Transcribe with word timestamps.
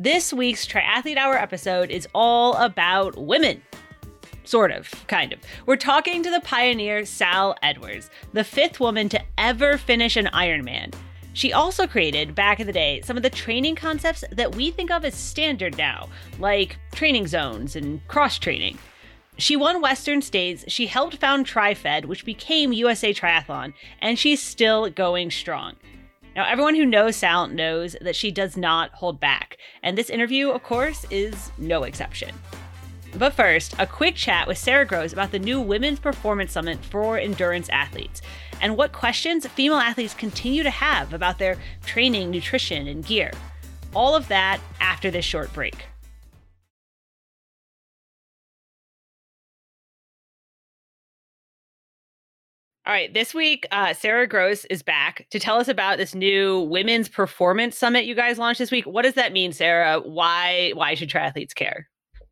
This 0.00 0.32
week's 0.32 0.64
Triathlete 0.64 1.16
Hour 1.16 1.36
episode 1.36 1.90
is 1.90 2.06
all 2.14 2.54
about 2.54 3.18
women. 3.18 3.60
Sort 4.44 4.70
of, 4.70 4.88
kind 5.08 5.32
of. 5.32 5.40
We're 5.66 5.74
talking 5.74 6.22
to 6.22 6.30
the 6.30 6.40
pioneer 6.42 7.04
Sal 7.04 7.56
Edwards, 7.64 8.08
the 8.32 8.44
fifth 8.44 8.78
woman 8.78 9.08
to 9.08 9.20
ever 9.38 9.76
finish 9.76 10.16
an 10.16 10.26
Ironman. 10.26 10.94
She 11.32 11.52
also 11.52 11.88
created, 11.88 12.36
back 12.36 12.60
in 12.60 12.68
the 12.68 12.72
day, 12.72 13.00
some 13.02 13.16
of 13.16 13.24
the 13.24 13.28
training 13.28 13.74
concepts 13.74 14.22
that 14.30 14.54
we 14.54 14.70
think 14.70 14.92
of 14.92 15.04
as 15.04 15.16
standard 15.16 15.76
now, 15.76 16.08
like 16.38 16.78
training 16.92 17.26
zones 17.26 17.74
and 17.74 18.00
cross 18.06 18.38
training. 18.38 18.78
She 19.36 19.56
won 19.56 19.80
Western 19.80 20.22
States, 20.22 20.64
she 20.68 20.86
helped 20.86 21.16
found 21.16 21.44
TriFed, 21.44 22.04
which 22.04 22.24
became 22.24 22.72
USA 22.72 23.12
Triathlon, 23.12 23.74
and 24.00 24.16
she's 24.16 24.40
still 24.40 24.90
going 24.90 25.32
strong. 25.32 25.74
Now, 26.36 26.46
everyone 26.48 26.74
who 26.74 26.86
knows 26.86 27.16
Sal 27.16 27.48
knows 27.48 27.96
that 28.00 28.14
she 28.14 28.30
does 28.30 28.56
not 28.56 28.92
hold 28.92 29.18
back, 29.18 29.56
and 29.82 29.98
this 29.98 30.10
interview, 30.10 30.50
of 30.50 30.62
course, 30.62 31.04
is 31.10 31.50
no 31.58 31.82
exception. 31.82 32.34
But 33.16 33.32
first, 33.32 33.74
a 33.78 33.86
quick 33.86 34.14
chat 34.14 34.46
with 34.46 34.58
Sarah 34.58 34.86
Gross 34.86 35.12
about 35.12 35.32
the 35.32 35.38
new 35.38 35.60
Women's 35.60 35.98
Performance 35.98 36.52
Summit 36.52 36.78
for 36.84 37.18
endurance 37.18 37.68
athletes 37.70 38.20
and 38.60 38.76
what 38.76 38.92
questions 38.92 39.46
female 39.46 39.78
athletes 39.78 40.14
continue 40.14 40.62
to 40.62 40.70
have 40.70 41.12
about 41.12 41.38
their 41.38 41.56
training, 41.84 42.30
nutrition, 42.30 42.86
and 42.86 43.04
gear. 43.04 43.30
All 43.94 44.14
of 44.14 44.28
that 44.28 44.60
after 44.80 45.10
this 45.10 45.24
short 45.24 45.52
break. 45.52 45.86
All 52.88 52.94
right, 52.94 53.12
this 53.12 53.34
week, 53.34 53.66
uh, 53.70 53.92
Sarah 53.92 54.26
Gross 54.26 54.64
is 54.70 54.82
back 54.82 55.26
to 55.28 55.38
tell 55.38 55.58
us 55.58 55.68
about 55.68 55.98
this 55.98 56.14
new 56.14 56.60
Women's 56.60 57.06
Performance 57.06 57.76
Summit 57.76 58.06
you 58.06 58.14
guys 58.14 58.38
launched 58.38 58.60
this 58.60 58.70
week. 58.70 58.86
What 58.86 59.02
does 59.02 59.12
that 59.12 59.30
mean, 59.34 59.52
Sarah? 59.52 60.00
Why 60.00 60.72
why 60.74 60.94
should 60.94 61.10
triathletes 61.10 61.54
care? 61.54 61.86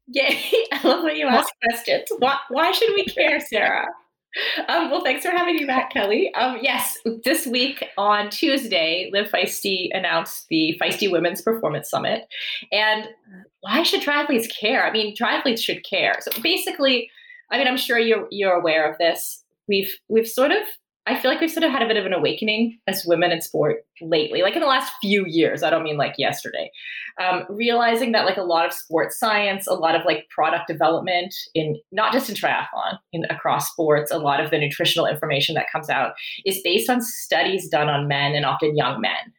Yay! 0.06 0.40
I 0.72 0.80
love 0.82 1.04
when 1.04 1.14
you 1.14 1.26
ask 1.26 1.52
questions. 1.62 2.06
Why, 2.20 2.38
why 2.48 2.72
should 2.72 2.88
we 2.94 3.04
care, 3.04 3.38
Sarah? 3.38 3.86
Um, 4.66 4.90
well, 4.90 5.04
thanks 5.04 5.26
for 5.26 5.30
having 5.30 5.56
me 5.56 5.66
back, 5.66 5.92
Kelly. 5.92 6.32
Um, 6.32 6.56
yes, 6.62 6.96
this 7.24 7.46
week 7.46 7.84
on 7.98 8.30
Tuesday, 8.30 9.10
Live 9.12 9.28
Feisty 9.28 9.88
announced 9.92 10.46
the 10.48 10.80
Feisty 10.80 11.12
Women's 11.12 11.42
Performance 11.42 11.90
Summit. 11.90 12.22
And 12.72 13.10
why 13.60 13.82
should 13.82 14.00
triathletes 14.00 14.48
care? 14.48 14.86
I 14.86 14.90
mean, 14.90 15.14
triathletes 15.14 15.60
should 15.60 15.84
care. 15.84 16.14
So 16.20 16.30
basically, 16.40 17.10
I 17.52 17.58
mean, 17.58 17.68
I'm 17.68 17.76
sure 17.76 17.98
you're 17.98 18.26
you're 18.30 18.54
aware 18.54 18.90
of 18.90 18.96
this. 18.96 19.42
We've 19.68 19.92
we've 20.08 20.28
sort 20.28 20.52
of 20.52 20.58
I 21.08 21.18
feel 21.18 21.30
like 21.30 21.40
we've 21.40 21.50
sort 21.50 21.62
of 21.62 21.70
had 21.70 21.82
a 21.82 21.86
bit 21.86 21.96
of 21.96 22.04
an 22.04 22.12
awakening 22.12 22.78
as 22.88 23.04
women 23.06 23.30
in 23.30 23.40
sport 23.40 23.84
lately, 24.00 24.42
like 24.42 24.54
in 24.54 24.60
the 24.60 24.66
last 24.66 24.92
few 25.00 25.24
years. 25.24 25.62
I 25.62 25.70
don't 25.70 25.84
mean 25.84 25.96
like 25.96 26.14
yesterday. 26.18 26.68
Um, 27.22 27.44
realizing 27.48 28.10
that 28.12 28.24
like 28.24 28.36
a 28.36 28.42
lot 28.42 28.66
of 28.66 28.72
sports 28.72 29.16
science, 29.16 29.68
a 29.68 29.74
lot 29.74 29.94
of 29.94 30.04
like 30.04 30.28
product 30.30 30.66
development 30.66 31.32
in 31.54 31.80
not 31.92 32.12
just 32.12 32.28
in 32.28 32.34
triathlon, 32.34 32.98
in 33.12 33.24
across 33.30 33.70
sports, 33.70 34.10
a 34.10 34.18
lot 34.18 34.44
of 34.44 34.50
the 34.50 34.58
nutritional 34.58 35.06
information 35.06 35.54
that 35.54 35.70
comes 35.70 35.88
out 35.88 36.14
is 36.44 36.60
based 36.64 36.90
on 36.90 37.00
studies 37.00 37.68
done 37.68 37.88
on 37.88 38.08
men 38.08 38.34
and 38.34 38.44
often 38.44 38.76
young 38.76 39.00
men, 39.00 39.32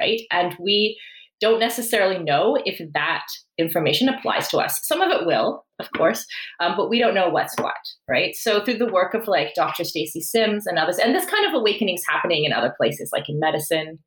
right? 0.00 0.22
And 0.32 0.56
we 0.58 0.98
don't 1.42 1.58
necessarily 1.58 2.20
know 2.20 2.56
if 2.64 2.80
that 2.94 3.24
information 3.58 4.08
applies 4.08 4.46
to 4.48 4.58
us. 4.58 4.78
Some 4.84 5.00
of 5.00 5.10
it 5.10 5.26
will, 5.26 5.64
of 5.80 5.88
course, 5.96 6.24
um, 6.60 6.74
but 6.76 6.88
we 6.88 7.00
don't 7.00 7.16
know 7.16 7.28
what's 7.28 7.56
what, 7.60 7.74
right? 8.08 8.34
So 8.36 8.64
through 8.64 8.78
the 8.78 8.92
work 8.92 9.12
of 9.12 9.26
like 9.26 9.52
Dr. 9.56 9.82
Stacy 9.82 10.20
Sims 10.20 10.68
and 10.68 10.78
others, 10.78 10.98
and 10.98 11.14
this 11.14 11.28
kind 11.28 11.44
of 11.44 11.52
awakening 11.52 11.96
is 11.96 12.04
happening 12.08 12.44
in 12.44 12.52
other 12.52 12.72
places, 12.80 13.10
like 13.12 13.28
in 13.28 13.40
medicine. 13.40 13.98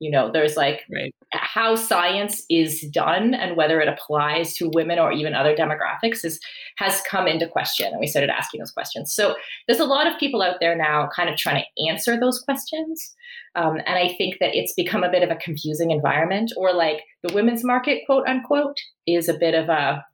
You 0.00 0.10
know, 0.10 0.30
there's 0.30 0.56
like 0.56 0.82
right. 0.92 1.14
how 1.32 1.76
science 1.76 2.44
is 2.50 2.82
done 2.92 3.32
and 3.34 3.56
whether 3.56 3.80
it 3.80 3.88
applies 3.88 4.54
to 4.54 4.70
women 4.74 4.98
or 4.98 5.12
even 5.12 5.34
other 5.34 5.54
demographics 5.54 6.24
is 6.24 6.40
has 6.76 7.00
come 7.08 7.26
into 7.26 7.46
question, 7.46 7.86
and 7.86 8.00
we 8.00 8.06
started 8.06 8.30
asking 8.30 8.60
those 8.60 8.72
questions. 8.72 9.12
So 9.12 9.36
there's 9.66 9.80
a 9.80 9.84
lot 9.84 10.06
of 10.06 10.18
people 10.18 10.42
out 10.42 10.56
there 10.60 10.76
now, 10.76 11.08
kind 11.14 11.28
of 11.28 11.36
trying 11.36 11.62
to 11.62 11.88
answer 11.88 12.18
those 12.18 12.40
questions. 12.40 13.14
Um, 13.54 13.76
and 13.86 13.96
I 13.96 14.14
think 14.18 14.38
that 14.40 14.54
it's 14.54 14.72
become 14.74 15.04
a 15.04 15.10
bit 15.10 15.22
of 15.22 15.30
a 15.30 15.36
confusing 15.36 15.90
environment, 15.90 16.52
or 16.56 16.72
like 16.72 17.02
the 17.22 17.32
women's 17.32 17.64
market, 17.64 18.02
quote 18.06 18.26
unquote, 18.26 18.78
is 19.06 19.28
a 19.28 19.34
bit 19.34 19.54
of 19.54 19.68
a, 19.68 20.04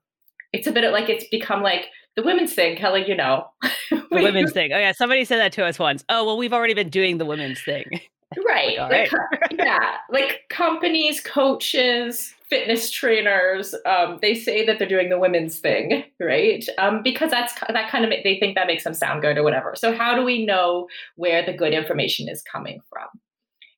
it's 0.52 0.66
a 0.66 0.72
bit 0.72 0.84
of 0.84 0.92
like 0.92 1.08
it's 1.08 1.26
become 1.30 1.62
like 1.62 1.86
the 2.16 2.22
women's 2.22 2.52
thing, 2.52 2.76
Kelly, 2.76 3.04
you 3.06 3.14
know. 3.14 3.46
the 3.90 4.04
women's 4.10 4.52
thing. 4.52 4.72
Oh, 4.72 4.78
yeah. 4.78 4.92
Somebody 4.92 5.24
said 5.24 5.38
that 5.38 5.52
to 5.52 5.64
us 5.64 5.78
once. 5.78 6.04
Oh, 6.08 6.24
well, 6.24 6.36
we've 6.36 6.52
already 6.52 6.74
been 6.74 6.88
doing 6.88 7.18
the 7.18 7.24
women's 7.24 7.62
thing. 7.62 8.00
Right. 8.46 8.78
like, 8.78 9.12
right. 9.12 9.52
yeah. 9.58 9.96
Like 10.08 10.42
companies, 10.48 11.20
coaches, 11.20 12.34
fitness 12.48 12.90
trainers, 12.90 13.74
um, 13.86 14.18
they 14.22 14.34
say 14.34 14.64
that 14.66 14.78
they're 14.78 14.88
doing 14.88 15.08
the 15.08 15.18
women's 15.18 15.58
thing, 15.58 16.04
right? 16.20 16.64
Um, 16.78 17.02
because 17.02 17.30
that's 17.30 17.54
that 17.68 17.90
kind 17.90 18.04
of 18.04 18.10
they 18.10 18.38
think 18.38 18.54
that 18.54 18.66
makes 18.66 18.84
them 18.84 18.94
sound 18.94 19.22
good 19.22 19.38
or 19.38 19.42
whatever. 19.42 19.74
So 19.76 19.96
how 19.96 20.14
do 20.14 20.24
we 20.24 20.44
know 20.44 20.88
where 21.16 21.44
the 21.44 21.52
good 21.52 21.72
information 21.72 22.28
is 22.28 22.42
coming 22.42 22.80
from? 22.88 23.08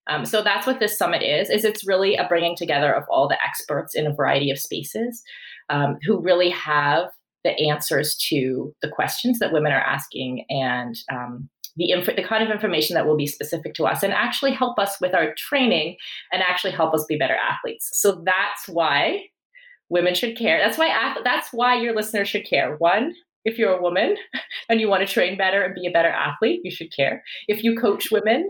Um, 0.08 0.26
so 0.26 0.42
that's 0.42 0.66
what 0.66 0.80
this 0.80 0.98
summit 0.98 1.22
is. 1.22 1.48
Is 1.48 1.64
it's 1.64 1.86
really 1.86 2.16
a 2.16 2.26
bringing 2.26 2.56
together 2.56 2.92
of 2.92 3.04
all 3.08 3.28
the 3.28 3.42
experts 3.42 3.94
in 3.94 4.06
a 4.06 4.14
variety 4.14 4.50
of 4.50 4.58
spaces 4.58 5.22
um, 5.68 5.98
who 6.04 6.18
really 6.18 6.50
have 6.50 7.10
the 7.44 7.58
answers 7.68 8.16
to 8.28 8.74
the 8.82 8.88
questions 8.88 9.38
that 9.38 9.52
women 9.52 9.72
are 9.72 9.80
asking 9.80 10.44
and 10.48 10.96
um, 11.10 11.48
the 11.76 11.90
inf- 11.90 12.16
the 12.16 12.22
kind 12.22 12.42
of 12.44 12.50
information 12.50 12.94
that 12.94 13.06
will 13.06 13.16
be 13.16 13.26
specific 13.26 13.74
to 13.74 13.84
us 13.84 14.02
and 14.02 14.12
actually 14.12 14.52
help 14.52 14.78
us 14.78 15.00
with 15.00 15.14
our 15.14 15.34
training 15.36 15.96
and 16.32 16.42
actually 16.42 16.72
help 16.72 16.94
us 16.94 17.04
be 17.08 17.16
better 17.16 17.36
athletes. 17.36 17.90
So 17.92 18.22
that's 18.24 18.68
why 18.68 19.24
women 19.88 20.14
should 20.14 20.36
care. 20.36 20.58
That's 20.58 20.78
why 20.78 21.16
that's 21.24 21.48
why 21.52 21.80
your 21.80 21.94
listeners 21.94 22.28
should 22.28 22.46
care. 22.46 22.76
One, 22.76 23.14
if 23.44 23.58
you're 23.58 23.76
a 23.76 23.82
woman 23.82 24.16
and 24.68 24.80
you 24.80 24.88
want 24.88 25.06
to 25.06 25.12
train 25.12 25.36
better 25.38 25.62
and 25.62 25.74
be 25.74 25.86
a 25.86 25.92
better 25.92 26.08
athlete, 26.08 26.60
you 26.64 26.70
should 26.70 26.94
care. 26.94 27.22
If 27.48 27.64
you 27.64 27.76
coach 27.76 28.10
women 28.10 28.48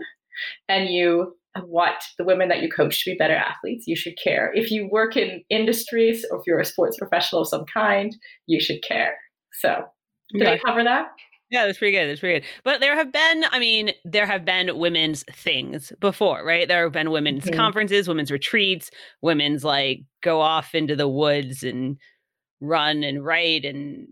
and 0.67 0.89
you 0.89 1.35
want 1.61 2.03
the 2.17 2.23
women 2.23 2.49
that 2.49 2.61
you 2.61 2.69
coach 2.69 3.03
to 3.03 3.11
be 3.11 3.17
better 3.17 3.35
athletes, 3.35 3.85
you 3.87 3.95
should 3.95 4.17
care. 4.21 4.51
If 4.55 4.71
you 4.71 4.89
work 4.91 5.15
in 5.15 5.43
industries 5.49 6.25
or 6.31 6.39
if 6.39 6.47
you're 6.47 6.59
a 6.59 6.65
sports 6.65 6.97
professional 6.97 7.43
of 7.43 7.47
some 7.47 7.65
kind, 7.71 8.15
you 8.47 8.59
should 8.59 8.81
care. 8.81 9.15
So, 9.61 9.83
did 10.31 10.43
yeah. 10.43 10.51
I 10.51 10.57
cover 10.57 10.83
that? 10.83 11.09
Yeah, 11.53 11.67
that's 11.67 11.77
pretty 11.77 11.95
good. 11.95 12.09
That's 12.09 12.19
pretty 12.19 12.39
good. 12.39 12.49
But 12.63 12.79
there 12.79 12.95
have 12.95 13.11
been, 13.11 13.43
I 13.51 13.59
mean, 13.59 13.91
there 14.03 14.25
have 14.25 14.43
been 14.43 14.75
women's 14.75 15.23
things 15.31 15.93
before, 15.99 16.43
right? 16.43 16.67
There 16.67 16.81
have 16.81 16.93
been 16.93 17.11
women's 17.11 17.43
mm-hmm. 17.43 17.55
conferences, 17.55 18.07
women's 18.07 18.31
retreats, 18.31 18.89
women's 19.21 19.63
like 19.63 19.99
go 20.23 20.41
off 20.41 20.73
into 20.73 20.95
the 20.95 21.07
woods 21.07 21.61
and 21.61 21.97
run 22.59 23.03
and 23.03 23.23
write 23.23 23.65
and 23.65 24.07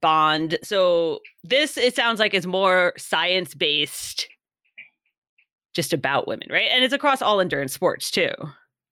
bond. 0.00 0.58
So 0.62 1.18
this, 1.42 1.76
it 1.76 1.96
sounds 1.96 2.20
like, 2.20 2.34
is 2.34 2.46
more 2.46 2.92
science 2.96 3.52
based 3.52 4.28
just 5.74 5.92
about 5.92 6.28
women, 6.28 6.46
right? 6.52 6.68
And 6.70 6.84
it's 6.84 6.94
across 6.94 7.20
all 7.20 7.40
endurance 7.40 7.72
sports 7.72 8.12
too. 8.12 8.30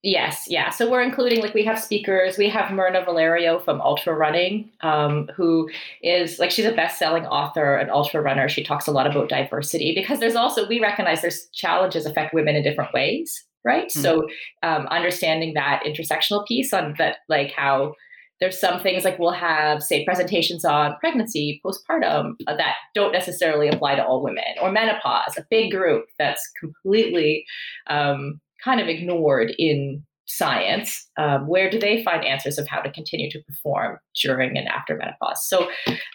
Yes, 0.05 0.45
yeah. 0.47 0.71
So 0.71 0.89
we're 0.89 1.03
including 1.03 1.43
like 1.43 1.55
we 1.55 1.65
have 1.65 1.79
speakers. 1.79 2.39
We 2.39 2.49
have 2.51 2.71
Myrna 2.71 3.05
Valerio 3.05 3.59
from 3.59 3.81
Ultra 3.81 4.15
Running, 4.15 4.71
um, 4.83 5.29
who 5.37 5.69
is 6.03 6.39
like 6.39 6.53
she's 6.53 6.67
a 6.67 6.73
best-selling 6.73 7.27
author 7.27 7.75
and 7.75 7.91
ultra 7.91 8.23
runner. 8.23 8.49
She 8.49 8.63
talks 8.63 8.87
a 8.87 8.93
lot 8.93 9.09
about 9.09 9.29
diversity 9.29 9.93
because 9.97 10.21
there's 10.21 10.37
also 10.37 10.69
we 10.69 10.81
recognize 10.81 11.21
there's 11.21 11.49
challenges 11.53 12.07
affect 12.07 12.33
women 12.33 12.55
in 12.55 12.63
different 12.63 12.95
ways, 12.95 13.45
right? 13.65 13.89
Mm-hmm. 13.89 14.01
So 14.01 14.29
um, 14.63 14.87
understanding 14.87 15.55
that 15.55 15.83
intersectional 15.85 16.47
piece 16.47 16.73
on 16.73 16.95
that, 16.99 17.17
like 17.29 17.51
how 17.51 17.95
there's 18.41 18.61
some 18.61 18.81
things 18.81 19.05
like 19.05 19.19
we'll 19.19 19.33
have 19.33 19.83
say 19.83 20.05
presentations 20.05 20.65
on 20.65 20.95
pregnancy 21.01 21.61
postpartum 21.65 22.35
uh, 22.47 22.55
that 22.55 22.77
don't 22.95 23.11
necessarily 23.11 23.67
apply 23.69 23.97
to 23.97 24.05
all 24.05 24.23
women 24.23 24.45
or 24.63 24.71
menopause 24.71 25.37
a 25.37 25.45
big 25.51 25.73
group 25.73 26.05
that's 26.21 26.49
completely 26.61 27.45
um, 27.89 28.41
kind 28.63 28.81
of 28.81 28.89
ignored 28.89 29.53
in 29.59 30.03
science 30.27 31.09
um, 31.19 31.49
where 31.49 31.71
do 31.71 31.79
they 31.79 32.05
find 32.05 32.25
answers 32.25 32.59
of 32.59 32.69
how 32.69 32.81
to 32.81 32.91
continue 32.93 33.31
to 33.31 33.43
perform 33.45 33.99
during 34.23 34.59
and 34.59 34.69
after 34.69 34.97
menopause? 34.97 35.49
So 35.49 35.69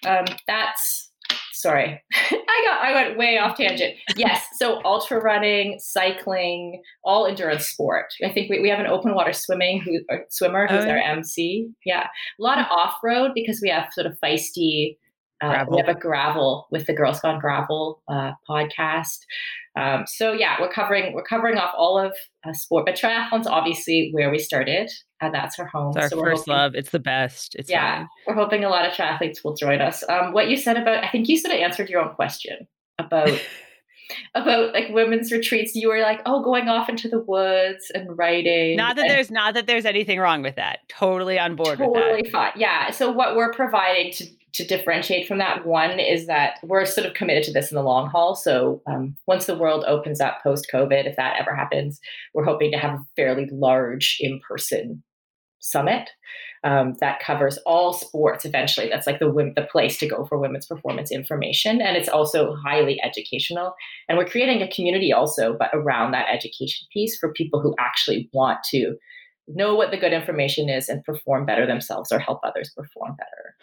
um, 0.06 0.26
that's 0.48 1.10
sorry 1.54 2.02
i 2.14 2.66
got 2.66 2.82
i 2.84 2.94
went 2.94 3.18
way 3.18 3.38
off 3.38 3.56
tangent. 3.56 3.96
Yes 4.18 4.46
so 4.58 4.82
ultra 4.84 5.22
running 5.22 5.80
cycling 5.80 6.82
all 7.04 7.26
endurance 7.26 7.66
sport. 7.68 8.08
I 8.24 8.32
think 8.32 8.50
we, 8.50 8.60
we 8.60 8.70
have 8.70 8.80
an 8.80 8.88
open 8.88 9.16
water 9.16 9.34
swimming 9.34 9.82
who 9.82 10.00
swimmer 10.30 10.68
who's 10.68 10.84
oh, 10.86 10.90
our 10.90 10.98
mc 10.98 11.70
yeah. 11.86 12.08
A 12.40 12.44
lot 12.44 12.60
of 12.60 12.66
off-road 12.70 13.32
because 13.34 13.60
we 13.62 13.70
have 13.70 13.94
sort 13.94 14.08
of 14.08 14.18
feisty 14.24 14.98
uh, 15.42 15.66
we 15.70 15.78
have 15.78 15.90
a 15.90 15.94
gravel 15.94 16.68
with 16.72 16.86
the 16.86 16.94
Girls 16.94 17.20
Gone 17.20 17.40
Gravel 17.40 18.02
uh, 18.08 18.32
podcast. 18.50 19.20
Um, 19.76 20.06
so 20.08 20.34
yeah, 20.34 20.58
we're 20.60 20.72
covering 20.72 21.14
we're 21.14 21.24
covering 21.24 21.58
off 21.58 21.74
all 21.76 21.98
of 21.98 22.14
uh, 22.46 22.54
sport, 22.54 22.86
but 22.86 22.96
triathlon's 22.96 23.48
obviously 23.48 24.10
where 24.12 24.30
we 24.30 24.38
started, 24.40 24.90
and 25.20 25.34
that's 25.34 25.58
our 25.58 25.66
home. 25.66 25.90
It's 25.90 25.98
our 25.98 26.10
so 26.10 26.20
first 26.22 26.42
hoping, 26.42 26.54
love. 26.54 26.76
It's 26.76 26.92
the 26.92 27.00
best. 27.00 27.56
It's 27.56 27.70
yeah. 27.70 28.00
Fun. 28.00 28.08
We're 28.28 28.36
hoping 28.36 28.64
a 28.64 28.70
lot 28.70 28.86
of 28.86 28.94
triathletes 28.94 29.44
will 29.44 29.56
join 29.56 29.82
us. 29.82 30.04
Um, 30.08 30.32
what 30.34 30.50
you 30.50 30.58
said 30.58 30.78
about, 30.78 31.04
I 31.04 31.10
think 31.10 31.28
you 31.28 31.38
sort 31.38 31.56
of 31.56 31.62
answered 31.62 31.90
your 31.90 32.02
own 32.02 32.14
question 32.14 32.68
about 33.00 33.30
about 34.36 34.74
like 34.74 34.90
women's 34.90 35.32
retreats. 35.32 35.76
You 35.76 35.90
were 35.90 36.02
like, 36.02 36.22
oh, 36.26 36.44
going 36.44 36.70
off 36.70 36.90
into 36.90 37.08
the 37.08 37.20
woods 37.20 37.92
and 37.96 38.18
writing. 38.18 38.78
Not 38.78 38.96
that 38.98 39.06
and 39.06 39.12
there's 39.12 39.32
not 39.32 39.56
that 39.56 39.66
there's 39.66 39.86
anything 39.86 40.20
wrong 40.20 40.44
with 40.44 40.56
that. 40.56 40.80
Totally 40.88 41.40
on 41.40 41.56
board 41.56 41.80
with 41.80 41.94
totally 41.94 42.30
fine. 42.30 42.52
Yeah. 42.56 42.92
So 42.92 43.12
what 43.12 43.36
we're 43.36 43.54
providing 43.54 44.12
to 44.14 44.26
to 44.54 44.66
differentiate 44.66 45.28
from 45.28 45.40
that 45.40 45.66
one 45.66 46.00
is 46.00 46.28
that 46.28 46.60
we're 46.64 46.86
sort 46.86 47.08
of 47.08 47.16
committed 47.16 47.44
to 47.44 47.54
this 47.54 47.72
in 47.72 47.76
the 47.76 47.84
long 47.84 48.08
haul. 48.08 48.36
So 48.36 48.82
um, 48.86 49.16
once 49.26 49.46
the 49.46 49.58
world 49.58 49.84
opens 49.88 50.22
up 50.22 50.42
post 50.44 50.68
COVID, 50.72 51.08
if 51.08 51.16
that 51.16 51.40
ever 51.40 51.56
happens, 51.56 52.00
we're 52.34 52.46
hoping 52.46 52.72
to 52.72 52.78
have 52.78 52.94
a 52.94 53.06
fairly 53.16 53.50
large 53.52 54.18
in 54.20 54.40
person 54.48 55.04
summit 55.60 56.10
um, 56.66 56.94
that 57.00 57.22
covers 57.22 57.58
all 57.66 57.94
sports 57.94 58.46
eventually 58.46 58.90
that's 58.90 59.08
like 59.08 59.20
the 59.20 59.54
the 59.56 59.68
place 59.72 59.98
to 59.98 60.08
go 60.08 60.26
for 60.26 60.38
women's 60.38 60.66
performance 60.66 61.10
information 61.10 61.82
and 61.82 61.96
it's 61.96 62.10
also 62.10 62.54
highly 62.56 63.02
educational 63.02 63.74
and 64.10 64.18
we're 64.18 64.26
creating 64.26 64.62
a 64.62 64.68
community 64.68 65.14
also 65.14 65.56
but 65.58 65.70
around 65.74 66.12
that 66.12 66.28
education 66.30 66.86
piece 66.92 67.18
for 67.18 67.32
people 67.32 67.62
who 67.62 67.74
actually 67.80 68.30
want 68.34 68.62
to 68.64 68.98
know 69.48 69.76
what 69.76 69.92
the 69.92 69.98
good 69.98 70.14
information 70.14 70.70
is 70.70 70.90
and 70.90 71.04
perform 71.04 71.46
better 71.46 71.66
themselves 71.66 72.12
or 72.12 72.20
help 72.20 72.40
others 72.44 72.72
perform 72.76 73.16
better 73.18 73.56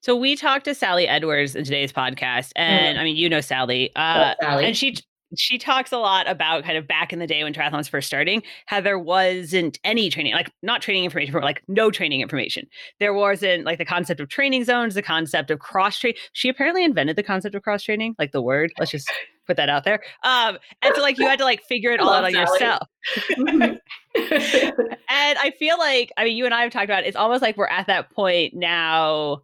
So 0.00 0.14
we 0.14 0.36
talked 0.36 0.64
to 0.66 0.74
Sally 0.74 1.08
Edwards 1.08 1.56
in 1.56 1.64
today's 1.64 1.92
podcast, 1.92 2.52
and 2.56 2.98
I 2.98 3.04
mean, 3.04 3.16
you 3.16 3.28
know 3.28 3.40
Sally, 3.40 3.90
uh, 3.96 4.34
Sally. 4.40 4.64
and 4.66 4.76
she 4.76 4.96
she 5.36 5.58
talks 5.58 5.90
a 5.92 5.98
lot 5.98 6.28
about 6.28 6.64
kind 6.64 6.76
of 6.76 6.86
back 6.86 7.12
in 7.12 7.18
the 7.18 7.26
day 7.26 7.42
when 7.42 7.52
triathlons 7.52 7.88
first 7.88 8.06
starting, 8.06 8.42
how 8.66 8.80
there 8.80 8.98
wasn't 8.98 9.78
any 9.82 10.10
training, 10.10 10.32
like 10.34 10.50
not 10.62 10.82
training 10.82 11.04
information, 11.04 11.32
but 11.32 11.42
like 11.42 11.62
no 11.68 11.90
training 11.90 12.20
information. 12.20 12.66
There 13.00 13.14
wasn't 13.14 13.64
like 13.64 13.78
the 13.78 13.84
concept 13.84 14.20
of 14.20 14.28
training 14.28 14.64
zones, 14.64 14.94
the 14.94 15.02
concept 15.02 15.50
of 15.50 15.58
cross 15.58 15.98
train. 15.98 16.14
She 16.34 16.48
apparently 16.48 16.84
invented 16.84 17.16
the 17.16 17.22
concept 17.22 17.54
of 17.54 17.62
cross 17.62 17.82
training, 17.82 18.14
like 18.18 18.32
the 18.32 18.42
word. 18.42 18.72
Let's 18.78 18.90
just 18.90 19.10
put 19.46 19.56
that 19.56 19.68
out 19.68 19.84
there. 19.84 20.00
Um, 20.22 20.58
and 20.82 20.94
so 20.94 21.02
like 21.02 21.18
you 21.18 21.26
had 21.26 21.38
to 21.38 21.44
like 21.44 21.62
figure 21.64 21.90
it 21.90 22.00
all 22.00 22.10
out 22.10 22.24
on 22.24 22.32
Sally. 22.32 22.46
yourself. 22.50 22.88
And 25.08 25.38
I 25.38 25.52
feel 25.58 25.78
like, 25.78 26.12
I 26.16 26.24
mean, 26.24 26.36
you 26.36 26.44
and 26.44 26.54
I 26.54 26.62
have 26.62 26.72
talked 26.72 26.84
about 26.86 27.04
it, 27.04 27.06
it's 27.06 27.16
almost 27.16 27.42
like 27.42 27.56
we're 27.56 27.66
at 27.66 27.86
that 27.86 28.10
point 28.10 28.54
now 28.54 29.42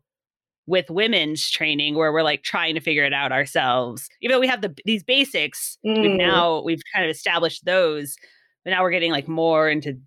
with 0.66 0.88
women's 0.90 1.50
training 1.50 1.94
where 1.96 2.12
we're 2.12 2.22
like 2.22 2.42
trying 2.42 2.74
to 2.74 2.80
figure 2.80 3.04
it 3.04 3.12
out 3.12 3.32
ourselves. 3.32 4.08
Even 4.22 4.34
though 4.34 4.40
we 4.40 4.46
have 4.46 4.60
the 4.62 4.74
these 4.84 5.02
basics, 5.02 5.76
we've 5.84 5.96
Mm. 6.12 6.18
now 6.18 6.62
we've 6.62 6.82
kind 6.94 7.04
of 7.04 7.10
established 7.10 7.64
those, 7.64 8.16
but 8.64 8.70
now 8.70 8.82
we're 8.82 8.90
getting 8.90 9.10
like 9.12 9.26
more 9.28 9.68
into 9.68 9.98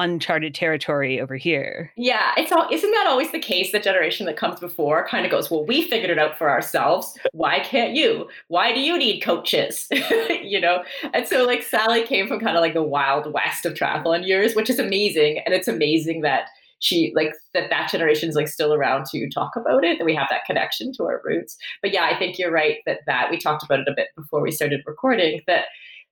uncharted 0.00 0.54
territory 0.54 1.20
over 1.20 1.36
here. 1.36 1.92
Yeah, 1.96 2.32
it's 2.36 2.50
all 2.50 2.66
isn't 2.70 2.90
that 2.90 3.06
always 3.06 3.30
the 3.32 3.38
case? 3.38 3.72
The 3.72 3.78
generation 3.78 4.26
that 4.26 4.36
comes 4.36 4.58
before 4.58 5.06
kind 5.06 5.24
of 5.24 5.30
goes, 5.30 5.50
Well, 5.50 5.64
we 5.64 5.88
figured 5.88 6.10
it 6.10 6.18
out 6.18 6.36
for 6.36 6.50
ourselves. 6.50 7.16
Why 7.32 7.60
can't 7.60 7.94
you? 7.94 8.28
Why 8.48 8.72
do 8.72 8.80
you 8.80 8.98
need 8.98 9.20
coaches? 9.20 9.86
you 10.42 10.60
know? 10.60 10.82
And 11.14 11.26
so 11.26 11.44
like 11.44 11.62
Sally 11.62 12.04
came 12.04 12.26
from 12.26 12.40
kind 12.40 12.56
of 12.56 12.62
like 12.62 12.74
the 12.74 12.82
wild 12.82 13.32
west 13.32 13.66
of 13.66 13.74
triathlon 13.74 14.26
years, 14.26 14.54
which 14.54 14.70
is 14.70 14.78
amazing. 14.78 15.42
And 15.44 15.54
it's 15.54 15.68
amazing 15.68 16.22
that 16.22 16.48
she 16.80 17.12
like 17.14 17.34
that 17.52 17.70
that 17.70 17.90
generation 17.90 18.28
is 18.28 18.34
like 18.34 18.48
still 18.48 18.74
around 18.74 19.06
to 19.06 19.28
talk 19.28 19.54
about 19.54 19.84
it, 19.84 19.98
that 19.98 20.04
we 20.04 20.14
have 20.14 20.28
that 20.30 20.46
connection 20.46 20.92
to 20.94 21.04
our 21.04 21.20
roots. 21.24 21.56
But 21.82 21.92
yeah, 21.92 22.04
I 22.04 22.18
think 22.18 22.38
you're 22.38 22.50
right 22.50 22.78
that 22.86 23.00
that 23.06 23.30
we 23.30 23.38
talked 23.38 23.62
about 23.62 23.80
it 23.80 23.88
a 23.88 23.94
bit 23.94 24.08
before 24.16 24.40
we 24.40 24.50
started 24.50 24.82
recording, 24.86 25.42
that 25.46 25.66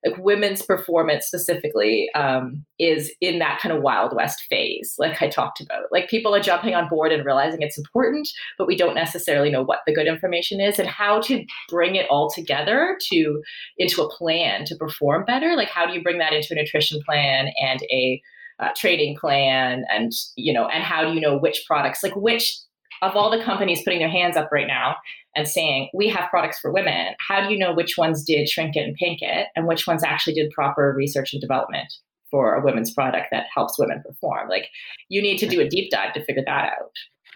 like 0.05 0.17
women's 0.19 0.62
performance 0.62 1.27
specifically 1.27 2.09
um, 2.15 2.65
is 2.79 3.12
in 3.21 3.39
that 3.41 3.61
kind 3.61 3.75
of 3.75 3.83
wild 3.83 4.15
west 4.15 4.43
phase 4.49 4.95
like 4.99 5.21
i 5.21 5.29
talked 5.29 5.61
about. 5.61 5.85
Like 5.91 6.09
people 6.09 6.35
are 6.35 6.41
jumping 6.41 6.75
on 6.75 6.89
board 6.89 7.12
and 7.12 7.25
realizing 7.25 7.62
it's 7.62 7.79
important 7.79 8.29
but 8.56 8.67
we 8.67 8.77
don't 8.77 8.95
necessarily 8.95 9.50
know 9.50 9.62
what 9.62 9.81
the 9.87 9.95
good 9.95 10.06
information 10.06 10.61
is 10.61 10.79
and 10.79 10.89
how 10.89 11.21
to 11.23 11.45
bring 11.69 11.97
it 11.97 12.06
all 12.11 12.31
together 12.31 12.97
to 13.11 13.43
into 13.77 14.03
a 14.03 14.11
plan 14.11 14.65
to 14.67 14.77
perform 14.77 15.25
better. 15.25 15.56
Like 15.56 15.69
how 15.69 15.87
do 15.87 15.93
you 15.93 16.03
bring 16.03 16.19
that 16.19 16.33
into 16.33 16.49
a 16.53 16.56
nutrition 16.56 17.01
plan 17.05 17.51
and 17.61 17.83
a 17.91 18.21
uh, 18.61 18.71
training 18.77 19.17
plan 19.17 19.85
and 19.89 20.12
you 20.37 20.53
know 20.53 20.67
and 20.67 20.83
how 20.83 21.05
do 21.05 21.15
you 21.15 21.21
know 21.21 21.39
which 21.39 21.62
products 21.67 22.03
like 22.03 22.17
which 22.17 22.59
of 23.03 23.17
all 23.17 23.31
the 23.31 23.43
companies 23.43 23.83
putting 23.85 23.99
their 23.99 24.09
hands 24.09 24.37
up 24.37 24.49
right 24.53 24.67
now 24.67 24.97
and 25.37 25.47
saying 25.47 25.89
we 25.95 26.09
have 26.09 26.31
products 26.31 26.59
for 26.59 26.73
women 26.73 27.15
how 27.27 27.47
do 27.47 27.53
you 27.53 27.59
know 27.59 27.73
which 27.73 27.97
ones 27.99 28.25
did 28.25 28.49
shrink 28.49 28.77
it 28.77 28.81
and 28.81 28.97
pink 28.97 29.21
it 29.23 29.49
and 29.56 29.67
which 29.67 29.87
ones 29.87 30.03
actually 30.05 30.35
did 30.35 30.50
proper 30.50 30.95
research 30.97 31.33
and 31.33 31.41
development 31.41 31.93
for 32.31 32.55
a 32.55 32.65
women's 32.65 32.93
product 32.93 33.29
that 33.31 33.47
helps 33.55 33.79
women 33.79 34.03
perform 34.05 34.49
like 34.49 34.69
you 35.09 35.23
need 35.23 35.39
to 35.39 35.49
do 35.49 35.61
a 35.61 35.69
deep 35.69 35.91
dive 35.91 36.12
to 36.12 36.25
figure 36.25 36.43
that 36.45 36.73
out 36.79 36.93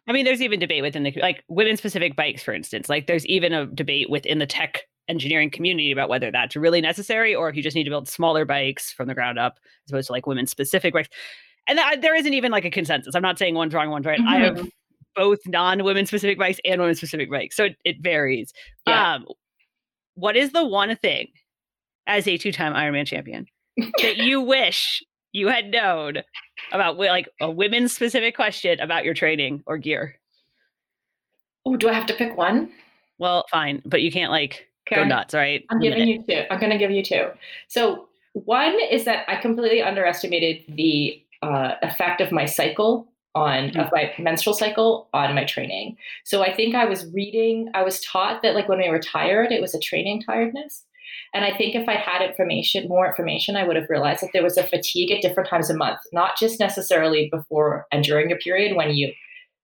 I 0.09 0.13
mean, 0.13 0.25
there's 0.25 0.43
even 0.43 0.59
debate 0.59 0.83
within 0.83 1.05
the 1.05 1.13
like 1.21 1.45
women 1.49 1.77
specific 1.77 2.17
bikes, 2.17 2.43
for 2.43 2.53
instance. 2.53 2.89
Like 2.89 3.07
there's 3.07 3.25
even 3.27 3.53
a 3.53 3.67
debate 3.67 4.11
within 4.11 4.39
the 4.39 4.47
tech 4.47 4.83
engineering 5.09 5.51
community 5.51 5.93
about 5.93 6.09
whether 6.09 6.31
that's 6.31 6.57
really 6.57 6.81
necessary 6.81 7.35
or 7.35 7.49
if 7.49 7.57
you 7.57 7.63
just 7.63 7.77
need 7.77 7.85
to 7.85 7.91
build 7.91 8.09
smaller 8.09 8.45
bikes 8.45 8.93
from 8.93 9.09
the 9.09 9.15
ground 9.15 9.39
up 9.39 9.59
as 9.87 9.93
opposed 9.93 10.07
to 10.09 10.13
like 10.13 10.27
women 10.27 10.47
specific 10.47 10.95
bikes. 10.95 11.09
And 11.69 11.79
that, 11.79 12.03
there 12.03 12.17
isn't 12.17 12.35
even 12.35 12.51
like 12.51 12.65
a 12.65 12.71
consensus. 12.71 13.15
I'm 13.15 13.23
not 13.23 13.39
saying 13.39 13.55
one's 13.55 13.75
wrong, 13.75 13.91
one's 13.91 14.07
right. 14.07 14.21
I 14.27 14.39
have 14.39 14.57
mm-hmm. 14.57 14.69
Both 15.15 15.39
non-women 15.47 16.07
specific 16.07 16.39
bikes 16.39 16.61
and 16.65 16.81
women 16.81 16.95
specific 16.95 17.31
bikes, 17.31 17.57
so 17.57 17.65
it, 17.65 17.77
it 17.85 17.97
varies. 18.01 18.53
Yeah. 18.87 19.15
Um, 19.15 19.27
what 20.15 20.37
is 20.37 20.53
the 20.53 20.67
one 20.67 20.95
thing 20.97 21.29
as 22.07 22.29
a 22.29 22.37
two-time 22.37 22.75
Ironman 22.75 23.07
champion 23.07 23.47
that 23.77 24.19
you 24.19 24.41
wish 24.43 25.03
you 25.33 25.49
had 25.49 25.71
known 25.71 26.19
about 26.73 26.99
like 26.99 27.29
a 27.41 27.51
women's 27.51 27.93
specific 27.93 28.37
question 28.37 28.79
about 28.81 29.05
your 29.05 29.15
training 29.15 29.63
or 29.67 29.79
gear? 29.79 30.17
oh 31.65 31.77
do 31.77 31.89
i 31.89 31.93
have 31.93 32.07
to 32.07 32.15
pick 32.15 32.37
one 32.37 32.71
Well, 33.19 33.45
fine, 33.51 33.83
but 33.85 34.03
you 34.03 34.11
can't 34.11 34.33
like 34.33 34.69
go 34.91 35.05
nuts, 35.05 35.33
right? 35.33 35.65
I'm 35.71 35.79
giving 35.79 36.09
you 36.09 36.25
two. 36.29 36.43
I'm 36.51 36.59
going 36.59 36.73
to 36.73 36.79
give 36.79 36.91
you 36.91 37.05
two. 37.05 37.29
So 37.69 38.09
one 38.33 38.77
is 38.91 39.05
that 39.05 39.25
I 39.29 39.37
completely 39.37 39.81
underestimated 39.83 40.65
the 40.69 41.23
uh, 41.43 41.75
effect 41.83 42.21
of 42.21 42.33
my 42.33 42.47
cycle 42.47 43.12
on 43.35 43.77
of 43.77 43.91
my 43.93 44.13
menstrual 44.19 44.55
cycle 44.55 45.09
on 45.15 45.35
my 45.35 45.45
training. 45.45 45.97
So 46.25 46.43
I 46.43 46.55
think 46.55 46.75
I 46.75 46.85
was 46.85 47.11
reading. 47.13 47.71
I 47.75 47.83
was 47.83 48.01
taught 48.01 48.43
that 48.43 48.55
like 48.55 48.69
when 48.69 48.79
we 48.79 48.91
were 48.91 48.99
tired, 48.99 49.53
it 49.53 49.63
was 49.63 49.75
a 49.75 49.81
training 49.81 50.23
tiredness. 50.23 50.85
And 51.35 51.45
I 51.45 51.57
think 51.57 51.75
if 51.75 51.89
I 51.89 51.95
had 51.95 52.23
information, 52.23 52.89
more 52.89 53.07
information, 53.07 53.57
I 53.57 53.67
would 53.67 53.77
have 53.77 53.89
realized 53.89 54.23
that 54.23 54.31
there 54.33 54.43
was 54.43 54.59
a 54.59 54.63
fatigue 54.63 55.11
at 55.11 55.23
different 55.23 55.49
times 55.49 55.71
a 55.71 55.77
month, 55.77 56.01
not 56.13 56.39
just 56.39 56.61
necessarily 56.61 57.29
before 57.33 57.87
and 57.91 58.05
during 58.05 58.31
a 58.31 58.37
period 58.37 58.77
when 58.77 58.91
you, 58.91 59.13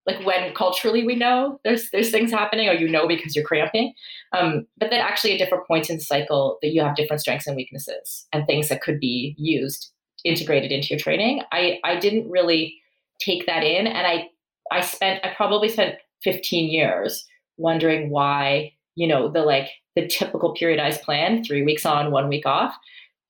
like 0.06 0.25
when 0.25 0.55
culturally 0.55 1.05
we 1.05 1.15
know 1.15 1.61
there's 1.65 1.91
there's 1.91 2.11
things 2.11 2.31
happening, 2.31 2.69
or 2.69 2.73
you 2.73 2.88
know 2.88 3.06
because 3.06 3.37
you're 3.37 3.44
cramping, 3.44 3.93
um, 4.32 4.67
but 4.79 4.88
then 4.88 5.00
actually 5.00 5.35
at 5.35 5.38
different 5.38 5.67
points 5.67 5.91
in 5.91 5.97
the 5.97 6.03
cycle 6.03 6.59
that 6.62 6.73
you 6.73 6.82
have 6.82 6.97
different 6.97 7.20
strengths 7.20 7.47
and 7.47 7.56
weaknesses 7.56 8.26
and 8.32 8.47
things 8.47 8.70
that 8.70 8.81
could 8.81 8.99
be 8.99 9.35
used 9.37 9.91
integrated 10.25 10.72
into 10.72 10.89
your 10.89 10.98
training. 10.98 11.43
I 11.53 11.79
I 11.84 11.98
didn't 11.98 12.31
really 12.31 12.81
take 13.20 13.46
that 13.46 13.63
in, 13.65 13.87
and 13.87 14.06
I 14.06 14.29
I 14.70 14.81
spent 14.81 15.25
I 15.25 15.32
probably 15.37 15.69
spent 15.69 15.96
15 16.25 16.70
years 16.70 17.25
wondering 17.56 18.10
why 18.10 18.72
you 18.96 19.06
know 19.08 19.29
the 19.29 19.41
like 19.43 19.69
the 19.96 20.06
typical 20.06 20.55
periodized 20.55 21.03
plan 21.03 21.43
three 21.44 21.63
weeks 21.63 21.84
on 21.87 22.10
one 22.13 22.29
week 22.29 22.46
off 22.46 22.75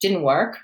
didn't 0.00 0.22
work. 0.22 0.58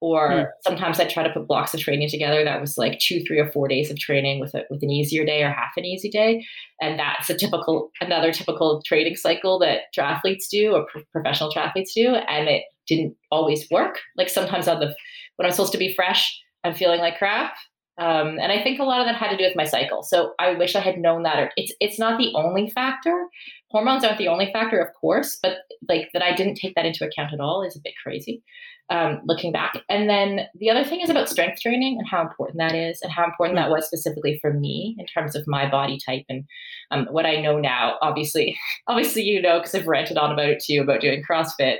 Or 0.00 0.30
Hmm. 0.30 0.44
sometimes 0.64 1.00
i 1.00 1.06
try 1.06 1.24
to 1.24 1.32
put 1.32 1.48
blocks 1.48 1.74
of 1.74 1.80
training 1.80 2.08
together 2.08 2.44
that 2.44 2.60
was 2.60 2.78
like 2.78 3.00
two 3.00 3.20
three 3.24 3.40
or 3.40 3.50
four 3.50 3.66
days 3.66 3.90
of 3.90 3.98
training 3.98 4.38
with 4.38 4.54
a, 4.54 4.62
with 4.70 4.80
an 4.84 4.90
easier 4.90 5.24
day 5.24 5.42
or 5.42 5.50
half 5.50 5.72
an 5.76 5.84
easy 5.84 6.08
day. 6.08 6.46
And 6.80 7.00
that's 7.00 7.28
a 7.28 7.36
typical 7.36 7.90
another 8.00 8.30
typical 8.32 8.80
training 8.86 9.16
cycle 9.16 9.58
that 9.58 9.92
triathletes 9.96 10.48
do 10.48 10.70
or 10.72 10.86
pro- 10.86 11.02
professional 11.10 11.50
triathletes 11.50 11.92
do. 11.94 12.14
And 12.14 12.48
it 12.48 12.62
didn't 12.86 13.16
always 13.32 13.68
work. 13.72 13.98
Like 14.16 14.28
sometimes 14.28 14.68
on 14.68 14.78
the 14.78 14.94
when 15.36 15.46
i'm 15.46 15.50
supposed 15.52 15.72
to 15.72 15.78
be 15.78 15.92
fresh 15.94 16.40
i'm 16.64 16.74
feeling 16.74 17.00
like 17.00 17.18
crap 17.18 17.54
um, 17.98 18.38
and 18.38 18.52
I 18.52 18.62
think 18.62 18.78
a 18.78 18.84
lot 18.84 19.00
of 19.00 19.06
that 19.06 19.16
had 19.16 19.30
to 19.30 19.36
do 19.36 19.44
with 19.44 19.56
my 19.56 19.64
cycle. 19.64 20.04
So 20.04 20.32
I 20.38 20.54
wish 20.54 20.76
I 20.76 20.80
had 20.80 20.98
known 20.98 21.24
that. 21.24 21.38
Or 21.38 21.50
it's 21.56 21.72
it's 21.80 21.98
not 21.98 22.18
the 22.18 22.32
only 22.34 22.70
factor. 22.70 23.26
Hormones 23.70 24.04
aren't 24.04 24.18
the 24.18 24.28
only 24.28 24.50
factor, 24.52 24.78
of 24.78 24.94
course, 24.94 25.38
but 25.42 25.58
like 25.88 26.08
that 26.12 26.22
I 26.22 26.34
didn't 26.34 26.54
take 26.54 26.74
that 26.76 26.86
into 26.86 27.04
account 27.04 27.34
at 27.34 27.40
all 27.40 27.62
is 27.62 27.76
a 27.76 27.80
bit 27.82 27.94
crazy. 28.02 28.42
Um, 28.90 29.20
looking 29.26 29.52
back, 29.52 29.82
and 29.90 30.08
then 30.08 30.46
the 30.54 30.70
other 30.70 30.82
thing 30.82 31.00
is 31.02 31.10
about 31.10 31.28
strength 31.28 31.60
training 31.60 31.98
and 31.98 32.08
how 32.08 32.22
important 32.22 32.56
that 32.56 32.74
is, 32.74 33.00
and 33.02 33.12
how 33.12 33.26
important 33.26 33.58
that 33.58 33.68
was 33.68 33.84
specifically 33.84 34.38
for 34.40 34.54
me 34.54 34.96
in 34.98 35.04
terms 35.04 35.36
of 35.36 35.46
my 35.46 35.68
body 35.68 35.98
type 36.06 36.24
and 36.30 36.44
um, 36.90 37.06
what 37.10 37.26
I 37.26 37.36
know 37.36 37.58
now. 37.58 37.96
Obviously, 38.00 38.56
obviously 38.88 39.24
you 39.24 39.42
know 39.42 39.58
because 39.58 39.74
I've 39.74 39.86
ranted 39.86 40.16
on 40.16 40.32
about 40.32 40.48
it 40.48 40.60
to 40.60 40.72
you 40.72 40.82
about 40.82 41.02
doing 41.02 41.22
CrossFit. 41.28 41.78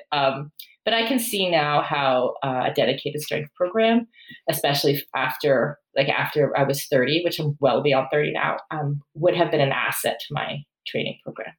But 0.88 0.94
I 0.94 1.06
can 1.06 1.18
see 1.18 1.50
now 1.50 1.82
how 1.82 2.36
uh, 2.42 2.70
a 2.70 2.72
dedicated 2.72 3.20
strength 3.20 3.52
program, 3.54 4.08
especially 4.48 5.04
after 5.14 5.78
like 5.94 6.08
after 6.08 6.56
I 6.56 6.62
was 6.62 6.86
30, 6.86 7.24
which 7.24 7.38
I'm 7.38 7.58
well 7.60 7.82
beyond 7.82 8.06
30 8.10 8.32
now, 8.32 8.56
um, 8.70 9.02
would 9.12 9.36
have 9.36 9.50
been 9.50 9.60
an 9.60 9.70
asset 9.70 10.18
to 10.18 10.26
my 10.32 10.64
training 10.86 11.18
program. 11.22 11.52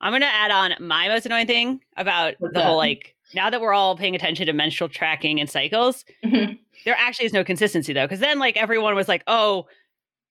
I'm 0.00 0.12
gonna 0.12 0.26
add 0.26 0.50
on 0.50 0.72
my 0.84 1.06
most 1.06 1.26
annoying 1.26 1.46
thing 1.46 1.78
about 1.96 2.34
What's 2.40 2.54
the 2.54 2.58
that? 2.58 2.66
whole 2.66 2.76
like 2.76 3.14
now 3.36 3.50
that 3.50 3.60
we're 3.60 3.72
all 3.72 3.96
paying 3.96 4.16
attention 4.16 4.46
to 4.46 4.52
menstrual 4.52 4.88
tracking 4.88 5.38
and 5.38 5.48
cycles, 5.48 6.04
Mhm. 6.24 6.58
there 6.84 6.96
actually 6.98 7.26
is 7.26 7.32
no 7.32 7.44
consistency 7.44 7.92
though, 7.92 8.06
because 8.06 8.18
then 8.18 8.40
like 8.40 8.56
everyone 8.56 8.96
was 8.96 9.06
like, 9.06 9.22
oh, 9.28 9.68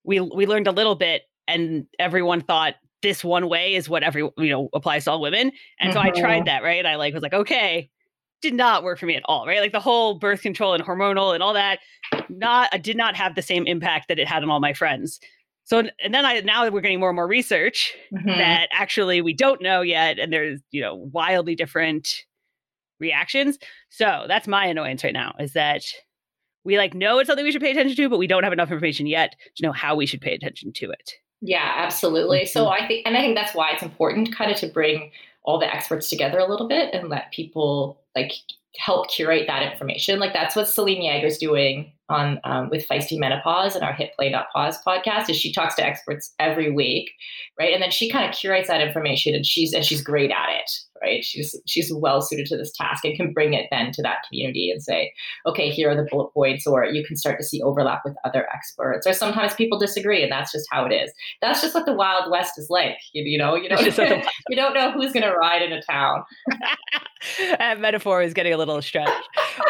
we 0.03 0.19
we 0.19 0.45
learned 0.45 0.67
a 0.67 0.73
little 0.73 0.95
bit, 0.95 1.21
and 1.47 1.87
everyone 1.99 2.41
thought 2.41 2.73
this 3.01 3.23
one 3.23 3.47
way 3.47 3.75
is 3.75 3.87
what 3.87 4.03
every 4.03 4.23
you 4.37 4.49
know 4.49 4.67
applies 4.73 5.05
to 5.05 5.11
all 5.11 5.21
women. 5.21 5.53
And 5.79 5.93
mm-hmm. 5.93 5.93
so 5.93 5.99
I 6.01 6.09
tried 6.09 6.39
mm-hmm. 6.39 6.45
that, 6.47 6.63
right? 6.63 6.85
I 6.85 6.97
like 6.97 7.13
was 7.13 7.23
like, 7.23 7.33
okay, 7.33 7.89
did 8.41 8.53
not 8.53 8.83
work 8.83 8.99
for 8.99 9.05
me 9.05 9.15
at 9.15 9.23
all, 9.25 9.45
right? 9.45 9.59
Like 9.59 9.71
the 9.71 9.79
whole 9.79 10.15
birth 10.15 10.41
control 10.41 10.73
and 10.73 10.83
hormonal 10.83 11.33
and 11.33 11.43
all 11.43 11.53
that, 11.53 11.79
not 12.29 12.69
I 12.71 12.77
did 12.77 12.97
not 12.97 13.15
have 13.15 13.35
the 13.35 13.41
same 13.41 13.67
impact 13.67 14.07
that 14.07 14.19
it 14.19 14.27
had 14.27 14.43
on 14.43 14.49
all 14.49 14.59
my 14.59 14.73
friends. 14.73 15.19
So 15.65 15.83
and 16.03 16.13
then 16.13 16.25
I 16.25 16.39
now 16.39 16.63
that 16.63 16.73
we're 16.73 16.81
getting 16.81 16.99
more 16.99 17.09
and 17.09 17.15
more 17.15 17.27
research 17.27 17.93
mm-hmm. 18.13 18.27
that 18.27 18.69
actually 18.71 19.21
we 19.21 19.33
don't 19.33 19.61
know 19.61 19.81
yet, 19.81 20.17
and 20.17 20.33
there's 20.33 20.59
you 20.71 20.81
know 20.81 20.95
wildly 20.95 21.55
different 21.55 22.25
reactions. 22.99 23.57
So 23.89 24.25
that's 24.27 24.47
my 24.47 24.65
annoyance 24.65 25.03
right 25.03 25.13
now 25.13 25.35
is 25.39 25.53
that 25.53 25.83
we 26.63 26.77
like 26.77 26.93
know 26.93 27.19
it's 27.19 27.27
something 27.27 27.45
we 27.45 27.51
should 27.51 27.61
pay 27.61 27.71
attention 27.71 27.95
to, 27.95 28.09
but 28.09 28.19
we 28.19 28.27
don't 28.27 28.43
have 28.43 28.53
enough 28.53 28.71
information 28.71 29.07
yet 29.07 29.35
to 29.57 29.63
know 29.63 29.71
how 29.71 29.95
we 29.95 30.05
should 30.05 30.21
pay 30.21 30.33
attention 30.33 30.73
to 30.73 30.89
it. 30.89 31.13
Yeah, 31.41 31.73
absolutely. 31.77 32.41
Mm-hmm. 32.41 32.47
So 32.49 32.67
I 32.67 32.85
think, 32.87 33.05
and 33.05 33.15
I 33.15 33.21
think 33.21 33.35
that's 33.35 33.55
why 33.55 33.71
it's 33.71 33.83
important 33.83 34.35
kind 34.35 34.51
of 34.51 34.57
to 34.57 34.67
bring 34.67 35.11
all 35.43 35.59
the 35.59 35.73
experts 35.73 36.09
together 36.09 36.39
a 36.39 36.49
little 36.49 36.67
bit 36.67 36.93
and 36.93 37.09
let 37.09 37.31
people 37.31 38.01
like 38.15 38.33
help 38.77 39.09
curate 39.09 39.45
that 39.47 39.71
information. 39.71 40.19
Like 40.19 40.33
that's 40.33 40.55
what 40.55 40.67
Selene 40.67 41.01
Yeager's 41.01 41.37
doing 41.37 41.91
on 42.07 42.39
um, 42.43 42.69
with 42.69 42.87
Feisty 42.87 43.17
Menopause 43.17 43.75
and 43.75 43.83
our 43.83 43.93
Hit 43.93 44.13
Play 44.15 44.33
Pause 44.53 44.79
podcast. 44.85 45.29
Is 45.29 45.37
she 45.37 45.51
talks 45.51 45.75
to 45.75 45.85
experts 45.85 46.33
every 46.39 46.71
week, 46.71 47.11
right? 47.59 47.73
And 47.73 47.81
then 47.81 47.91
she 47.91 48.09
kind 48.09 48.29
of 48.29 48.35
curates 48.35 48.67
that 48.67 48.81
information, 48.81 49.35
and 49.35 49.45
she's 49.45 49.73
and 49.73 49.85
she's 49.85 50.01
great 50.01 50.31
at 50.31 50.49
it 50.49 50.71
right? 51.01 51.23
She's 51.23 51.55
she's 51.65 51.91
well 51.93 52.21
suited 52.21 52.45
to 52.47 52.57
this 52.57 52.71
task 52.71 53.05
and 53.05 53.15
can 53.15 53.33
bring 53.33 53.53
it 53.53 53.67
then 53.71 53.91
to 53.93 54.01
that 54.01 54.19
community 54.27 54.71
and 54.71 54.81
say, 54.81 55.13
okay, 55.45 55.69
here 55.69 55.89
are 55.89 55.95
the 55.95 56.07
bullet 56.09 56.33
points, 56.33 56.65
or 56.67 56.85
you 56.85 57.05
can 57.05 57.17
start 57.17 57.37
to 57.39 57.45
see 57.45 57.61
overlap 57.61 58.01
with 58.05 58.15
other 58.25 58.47
experts. 58.53 59.07
Or 59.07 59.13
sometimes 59.13 59.53
people 59.53 59.79
disagree, 59.79 60.23
and 60.23 60.31
that's 60.31 60.51
just 60.51 60.67
how 60.71 60.85
it 60.85 60.93
is. 60.93 61.11
That's 61.41 61.61
just 61.61 61.75
what 61.75 61.85
the 61.85 61.93
Wild 61.93 62.31
West 62.31 62.53
is 62.57 62.69
like. 62.69 62.97
You, 63.13 63.23
you 63.23 63.37
know, 63.37 63.55
you 63.55 63.69
don't 63.69 63.81
you 64.49 64.55
don't 64.55 64.73
know 64.73 64.91
who's 64.91 65.11
going 65.11 65.23
to 65.23 65.33
ride 65.33 65.61
in 65.61 65.71
a 65.71 65.81
town. 65.81 66.23
that 67.57 67.79
metaphor 67.79 68.21
is 68.21 68.33
getting 68.33 68.53
a 68.53 68.57
little 68.57 68.81
stretched. 68.81 69.11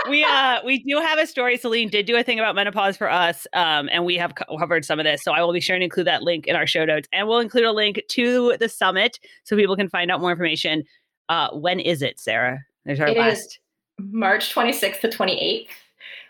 we 0.09 0.23
uh 0.23 0.59
we 0.65 0.83
do 0.83 0.97
have 0.97 1.19
a 1.19 1.25
story. 1.25 1.57
Selene 1.57 1.89
did 1.89 2.05
do 2.05 2.15
a 2.15 2.23
thing 2.23 2.39
about 2.39 2.55
menopause 2.55 2.97
for 2.97 3.09
us, 3.09 3.47
um, 3.53 3.89
and 3.91 4.05
we 4.05 4.15
have 4.15 4.33
covered 4.35 4.85
some 4.85 4.99
of 4.99 5.05
this. 5.05 5.23
So 5.23 5.31
I 5.31 5.41
will 5.41 5.53
be 5.53 5.59
sure 5.59 5.77
to 5.77 5.83
include 5.83 6.07
that 6.07 6.23
link 6.23 6.47
in 6.47 6.55
our 6.55 6.67
show 6.67 6.85
notes, 6.85 7.07
and 7.11 7.27
we'll 7.27 7.39
include 7.39 7.65
a 7.65 7.71
link 7.71 8.01
to 8.09 8.55
the 8.59 8.69
summit 8.69 9.19
so 9.43 9.55
people 9.55 9.75
can 9.75 9.89
find 9.89 10.11
out 10.11 10.21
more 10.21 10.31
information. 10.31 10.83
Uh, 11.29 11.51
when 11.51 11.79
is 11.79 12.01
it, 12.01 12.19
Sarah? 12.19 12.65
There's 12.85 12.99
our 12.99 13.07
it 13.07 13.17
last. 13.17 13.59
March 13.99 14.53
26th 14.53 15.01
to 15.01 15.07
28th. 15.07 15.67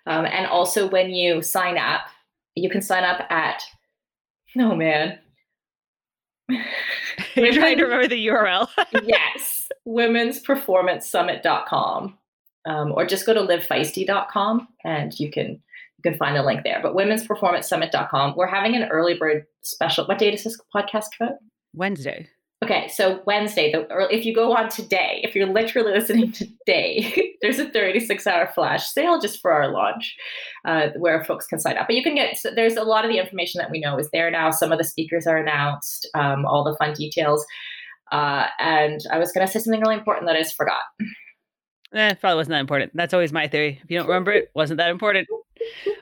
Um, 0.06 0.26
and 0.26 0.48
also, 0.48 0.90
when 0.90 1.12
you 1.12 1.42
sign 1.42 1.78
up, 1.78 2.02
you 2.56 2.70
can 2.70 2.82
sign 2.82 3.04
up 3.04 3.30
at, 3.32 3.62
oh 4.58 4.76
man. 4.76 5.20
You're 7.36 7.54
trying 7.54 7.78
to 7.78 7.84
remember 7.84 8.08
the 8.08 8.26
URL. 8.28 8.68
yes, 9.04 9.70
womensperformancesummit.com. 9.88 12.18
Um, 12.66 12.92
or 12.92 13.06
just 13.06 13.26
go 13.26 13.34
to 13.34 13.42
livefeisty.com 13.42 14.68
and 14.84 15.18
you 15.18 15.32
can 15.32 15.62
you 15.98 16.12
can 16.12 16.18
find 16.18 16.36
the 16.36 16.44
link 16.44 16.64
there. 16.64 16.82
But 16.82 16.96
womensperformancesummit.com. 16.96 18.36
We're 18.36 18.48
having 18.48 18.76
an 18.76 18.90
early 18.90 19.14
bird 19.14 19.46
special. 19.62 20.06
What 20.06 20.18
date 20.18 20.34
is 20.34 20.44
this 20.44 20.60
podcast 20.76 21.06
come 21.18 21.30
out? 21.30 21.36
Wednesday. 21.74 22.28
Okay, 22.62 22.90
so 22.90 23.22
Wednesday, 23.26 23.72
the, 23.72 23.92
or 23.92 24.12
if 24.12 24.26
you 24.26 24.36
go 24.36 24.54
on 24.54 24.68
today, 24.68 25.22
if 25.24 25.34
you're 25.34 25.48
literally 25.48 25.94
listening 25.94 26.34
today, 26.34 27.36
there's 27.42 27.58
a 27.58 27.70
36 27.70 28.28
hour 28.28 28.52
flash 28.54 28.86
sale 28.88 29.20
just 29.20 29.42
for 29.42 29.52
our 29.52 29.72
launch 29.72 30.14
uh, 30.66 30.90
where 30.98 31.24
folks 31.24 31.48
can 31.48 31.58
sign 31.58 31.78
up. 31.78 31.88
But 31.88 31.96
you 31.96 32.04
can 32.04 32.16
get, 32.16 32.38
so 32.38 32.52
there's 32.54 32.76
a 32.76 32.84
lot 32.84 33.06
of 33.06 33.12
the 33.12 33.18
information 33.18 33.60
that 33.60 33.72
we 33.72 33.80
know 33.80 33.98
is 33.98 34.10
there 34.12 34.30
now. 34.30 34.52
Some 34.52 34.74
of 34.74 34.78
the 34.78 34.84
speakers 34.84 35.26
are 35.26 35.38
announced, 35.38 36.10
um, 36.16 36.46
all 36.46 36.66
the 36.66 36.76
fun 36.76 36.94
details. 36.94 37.46
Uh, 38.12 38.48
and 38.60 39.00
I 39.10 39.20
was 39.20 39.32
going 39.32 39.48
to 39.48 39.52
say 39.52 39.60
something 39.60 39.80
really 39.80 39.96
important 39.96 40.28
that 40.28 40.36
I 40.36 40.42
just 40.42 40.58
forgot. 40.58 40.82
Eh, 41.94 42.14
probably 42.16 42.36
wasn't 42.36 42.52
that 42.52 42.60
important. 42.60 42.92
That's 42.94 43.14
always 43.14 43.32
my 43.32 43.48
theory. 43.48 43.80
If 43.82 43.90
you 43.90 43.98
don't 43.98 44.08
remember 44.08 44.32
it, 44.32 44.52
wasn't 44.54 44.78
that 44.80 44.90
important. 44.90 45.28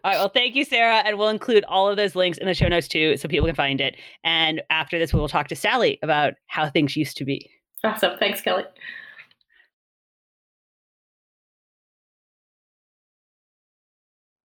All 0.04 0.12
right. 0.12 0.18
Well, 0.18 0.30
thank 0.30 0.56
you, 0.56 0.64
Sarah. 0.64 0.98
And 1.06 1.18
we'll 1.18 1.30
include 1.30 1.64
all 1.66 1.88
of 1.88 1.98
those 1.98 2.16
links 2.16 2.38
in 2.38 2.48
the 2.48 2.54
show 2.54 2.68
notes 2.68 2.88
too, 2.88 3.18
so 3.18 3.28
people 3.28 3.48
can 3.48 3.56
find 3.56 3.82
it. 3.82 3.96
And 4.24 4.62
after 4.70 4.98
this, 5.00 5.14
we 5.14 5.20
will 5.20 5.28
talk 5.28 5.48
to 5.50 5.56
Sally 5.56 6.00
about 6.02 6.34
how 6.48 6.70
things 6.70 6.96
used 6.96 7.18
to 7.18 7.26
be. 7.26 7.50
Awesome. 7.84 8.18
Thanks, 8.18 8.42
Kelly. 8.42 8.64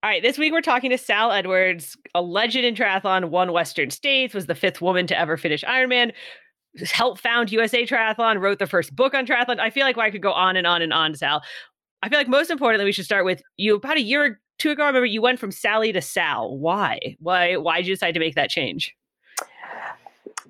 All 0.04 0.10
right, 0.10 0.22
this 0.22 0.36
week 0.36 0.52
we're 0.52 0.62
talking 0.62 0.90
to 0.90 0.98
Sal 0.98 1.30
Edwards, 1.30 1.96
a 2.12 2.20
legend 2.20 2.64
in 2.64 2.74
triathlon, 2.74 3.30
won 3.30 3.52
Western 3.52 3.90
States, 3.90 4.34
was 4.34 4.46
the 4.46 4.54
fifth 4.56 4.82
woman 4.82 5.06
to 5.06 5.16
ever 5.16 5.36
finish 5.36 5.62
Ironman, 5.62 6.10
helped 6.90 7.20
found 7.20 7.52
USA 7.52 7.86
Triathlon, 7.86 8.40
wrote 8.40 8.58
the 8.58 8.66
first 8.66 8.96
book 8.96 9.14
on 9.14 9.26
triathlon. 9.26 9.60
I 9.60 9.70
feel 9.70 9.84
like 9.84 9.96
well, 9.96 10.06
I 10.06 10.10
could 10.10 10.20
go 10.20 10.32
on 10.32 10.56
and 10.56 10.66
on 10.66 10.82
and 10.82 10.92
on, 10.92 11.14
Sal. 11.14 11.42
I 12.02 12.08
feel 12.08 12.18
like 12.18 12.26
most 12.26 12.50
importantly, 12.50 12.84
we 12.84 12.90
should 12.90 13.04
start 13.04 13.24
with 13.24 13.42
you 13.56 13.76
about 13.76 13.96
a 13.96 14.02
year 14.02 14.40
two 14.62 14.70
ago, 14.70 14.84
I 14.84 14.86
remember 14.86 15.06
you 15.06 15.20
went 15.20 15.40
from 15.40 15.50
Sally 15.50 15.92
to 15.92 16.00
Sal. 16.00 16.56
Why? 16.56 17.16
Why? 17.18 17.56
Why 17.56 17.78
did 17.78 17.88
you 17.88 17.94
decide 17.94 18.14
to 18.14 18.20
make 18.20 18.36
that 18.36 18.48
change? 18.48 18.94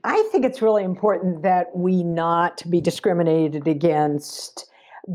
I 0.05 0.23
think 0.31 0.45
it's 0.45 0.61
really 0.61 0.85
important 0.85 1.43
that 1.43 1.75
we 1.75 2.03
not 2.03 2.63
be 2.69 2.81
discriminated 2.81 3.67
against 3.67 4.69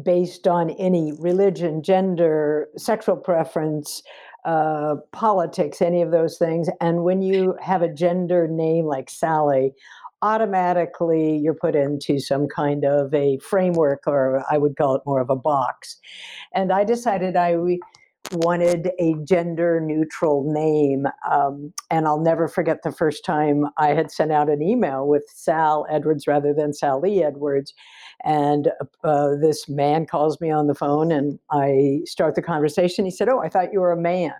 based 0.03 0.47
on 0.47 0.71
any 0.71 1.13
religion, 1.19 1.83
gender, 1.83 2.69
sexual 2.75 3.17
preference, 3.17 4.01
uh, 4.45 4.95
politics, 5.11 5.81
any 5.81 6.01
of 6.01 6.11
those 6.11 6.37
things. 6.37 6.67
And 6.81 7.03
when 7.03 7.21
you 7.21 7.55
have 7.61 7.83
a 7.83 7.93
gender 7.93 8.47
name 8.47 8.85
like 8.85 9.09
Sally, 9.09 9.73
automatically 10.23 11.37
you're 11.37 11.53
put 11.53 11.75
into 11.75 12.19
some 12.19 12.47
kind 12.47 12.83
of 12.83 13.13
a 13.13 13.37
framework, 13.39 14.07
or 14.07 14.43
I 14.49 14.57
would 14.57 14.75
call 14.75 14.95
it 14.95 15.03
more 15.05 15.21
of 15.21 15.29
a 15.29 15.35
box. 15.35 15.97
And 16.55 16.71
I 16.71 16.83
decided 16.83 17.35
I 17.35 17.57
wanted 18.31 18.91
a 19.00 19.15
gender 19.24 19.79
neutral 19.79 20.43
name. 20.51 21.07
Um, 21.29 21.74
and 21.89 22.07
I'll 22.07 22.19
never 22.19 22.48
forget 22.48 22.84
the 22.84 22.91
first 22.91 23.25
time 23.25 23.65
I 23.77 23.89
had 23.89 24.12
sent 24.12 24.31
out 24.31 24.50
an 24.50 24.62
email 24.62 25.07
with 25.07 25.24
Sal 25.27 25.86
Edwards 25.89 26.27
rather 26.27 26.53
than 26.53 26.74
Sally 26.74 27.24
Edwards. 27.24 27.74
And 28.24 28.72
uh, 29.03 29.36
this 29.41 29.69
man 29.69 30.05
calls 30.05 30.41
me 30.41 30.51
on 30.51 30.67
the 30.67 30.75
phone 30.75 31.12
and 31.12 31.39
I 31.51 32.01
start 32.05 32.36
the 32.36 32.41
conversation. 32.41 33.05
He 33.05 33.12
said, 33.12 33.29
Oh, 33.29 33.39
I 33.39 33.50
thought 33.50 33.74
you 33.74 33.79
were 33.79 33.91
a 33.91 34.01
man. 34.01 34.34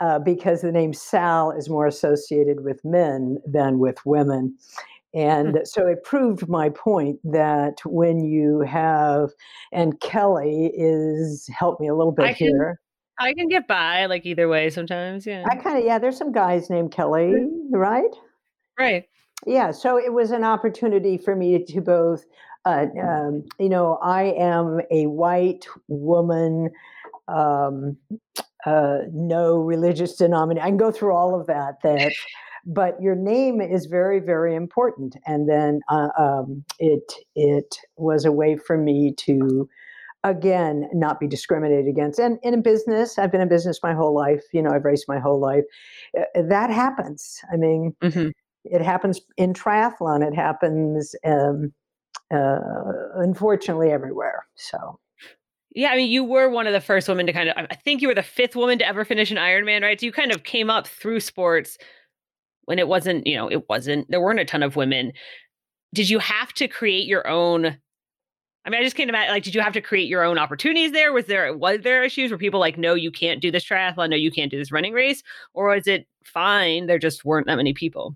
Uh, 0.00 0.20
because 0.20 0.60
the 0.60 0.70
name 0.70 0.92
Sal 0.92 1.50
is 1.50 1.68
more 1.68 1.86
associated 1.86 2.62
with 2.62 2.84
men 2.84 3.38
than 3.44 3.80
with 3.80 3.98
women. 4.06 4.56
And 5.14 5.54
mm-hmm. 5.54 5.64
so 5.64 5.86
it 5.86 6.04
proved 6.04 6.48
my 6.48 6.68
point 6.68 7.18
that 7.24 7.78
when 7.84 8.24
you 8.24 8.60
have, 8.60 9.30
and 9.72 9.98
Kelly 10.00 10.70
is 10.74 11.48
help 11.56 11.80
me 11.80 11.88
a 11.88 11.94
little 11.94 12.12
bit 12.12 12.26
I 12.26 12.32
can, 12.34 12.46
here. 12.48 12.80
I 13.18 13.34
can 13.34 13.48
get 13.48 13.66
by 13.66 14.06
like 14.06 14.26
either 14.26 14.48
way 14.48 14.70
sometimes. 14.70 15.26
Yeah. 15.26 15.44
I 15.50 15.56
kind 15.56 15.78
of, 15.78 15.84
yeah, 15.84 15.98
there's 15.98 16.18
some 16.18 16.32
guys 16.32 16.70
named 16.70 16.92
Kelly, 16.92 17.34
right? 17.70 18.14
Right. 18.78 19.04
Yeah. 19.46 19.70
So 19.70 19.98
it 19.98 20.12
was 20.12 20.30
an 20.30 20.44
opportunity 20.44 21.16
for 21.16 21.34
me 21.34 21.64
to 21.64 21.80
both, 21.80 22.24
uh, 22.64 22.86
um, 23.02 23.44
you 23.58 23.68
know, 23.68 23.98
I 24.02 24.24
am 24.24 24.80
a 24.90 25.06
white 25.06 25.66
woman. 25.88 26.70
Um, 27.28 27.96
uh, 28.66 28.98
no 29.12 29.58
religious 29.58 30.16
denomination. 30.16 30.64
I 30.64 30.68
can 30.68 30.76
go 30.76 30.90
through 30.90 31.14
all 31.14 31.38
of 31.38 31.46
that. 31.46 31.80
That 31.82 32.12
but 32.68 33.00
your 33.00 33.16
name 33.16 33.60
is 33.60 33.86
very 33.86 34.20
very 34.20 34.54
important. 34.54 35.16
And 35.26 35.48
then 35.48 35.80
uh, 35.88 36.08
um, 36.18 36.64
it 36.78 37.12
it 37.34 37.76
was 37.96 38.24
a 38.24 38.30
way 38.32 38.56
for 38.56 38.76
me 38.76 39.14
to 39.18 39.68
again 40.22 40.88
not 40.92 41.18
be 41.18 41.26
discriminated 41.26 41.88
against. 41.88 42.18
And, 42.20 42.38
in 42.42 42.60
business 42.60 43.18
i've 43.18 43.32
been 43.32 43.40
in 43.40 43.48
business 43.48 43.80
my 43.82 43.94
whole 43.94 44.14
life 44.14 44.42
you 44.52 44.60
know 44.62 44.70
i've 44.70 44.84
raced 44.84 45.08
my 45.08 45.18
whole 45.18 45.40
life. 45.40 45.64
Uh, 46.16 46.42
that 46.48 46.70
happens. 46.70 47.40
I 47.52 47.56
mean 47.56 47.96
mm-hmm. 48.02 48.28
it 48.64 48.82
happens 48.82 49.20
in 49.38 49.54
triathlon. 49.54 50.26
It 50.26 50.34
happens 50.34 51.14
um, 51.24 51.72
uh, 52.32 52.58
unfortunately 53.16 53.90
everywhere. 53.90 54.46
So. 54.54 55.00
Yeah, 55.74 55.90
I 55.90 55.96
mean, 55.96 56.10
you 56.10 56.24
were 56.24 56.48
one 56.48 56.66
of 56.66 56.72
the 56.72 56.80
first 56.80 57.08
women 57.08 57.26
to 57.26 57.32
kind 57.32 57.50
of, 57.50 57.66
I 57.70 57.74
think 57.74 58.00
you 58.00 58.08
were 58.08 58.14
the 58.14 58.22
fifth 58.22 58.56
woman 58.56 58.78
to 58.78 58.88
ever 58.88 59.04
finish 59.04 59.30
an 59.30 59.36
Ironman, 59.36 59.82
right? 59.82 60.00
So 60.00 60.06
you 60.06 60.12
kind 60.12 60.32
of 60.32 60.42
came 60.42 60.70
up 60.70 60.88
through 60.88 61.20
sports 61.20 61.76
when 62.68 62.78
it 62.78 62.86
wasn't, 62.86 63.26
you 63.26 63.34
know, 63.34 63.50
it 63.50 63.66
wasn't, 63.70 64.10
there 64.10 64.20
weren't 64.20 64.40
a 64.40 64.44
ton 64.44 64.62
of 64.62 64.76
women. 64.76 65.10
Did 65.94 66.10
you 66.10 66.18
have 66.18 66.52
to 66.52 66.68
create 66.68 67.06
your 67.06 67.26
own? 67.26 67.64
I 67.64 68.70
mean, 68.70 68.78
I 68.78 68.84
just 68.84 68.94
can't 68.94 69.08
imagine. 69.08 69.32
Like, 69.32 69.42
did 69.42 69.54
you 69.54 69.62
have 69.62 69.72
to 69.72 69.80
create 69.80 70.06
your 70.06 70.22
own 70.22 70.36
opportunities 70.36 70.92
there? 70.92 71.10
Was 71.14 71.24
there 71.24 71.56
was 71.56 71.80
there 71.80 72.04
issues 72.04 72.30
where 72.30 72.36
people 72.36 72.60
like, 72.60 72.76
no, 72.76 72.92
you 72.92 73.10
can't 73.10 73.40
do 73.40 73.50
this 73.50 73.64
triathlon, 73.64 74.10
no, 74.10 74.16
you 74.16 74.30
can't 74.30 74.50
do 74.50 74.58
this 74.58 74.70
running 74.70 74.92
race, 74.92 75.22
or 75.54 75.74
was 75.74 75.86
it 75.86 76.06
fine? 76.24 76.88
There 76.88 76.98
just 76.98 77.24
weren't 77.24 77.46
that 77.46 77.56
many 77.56 77.72
people. 77.72 78.14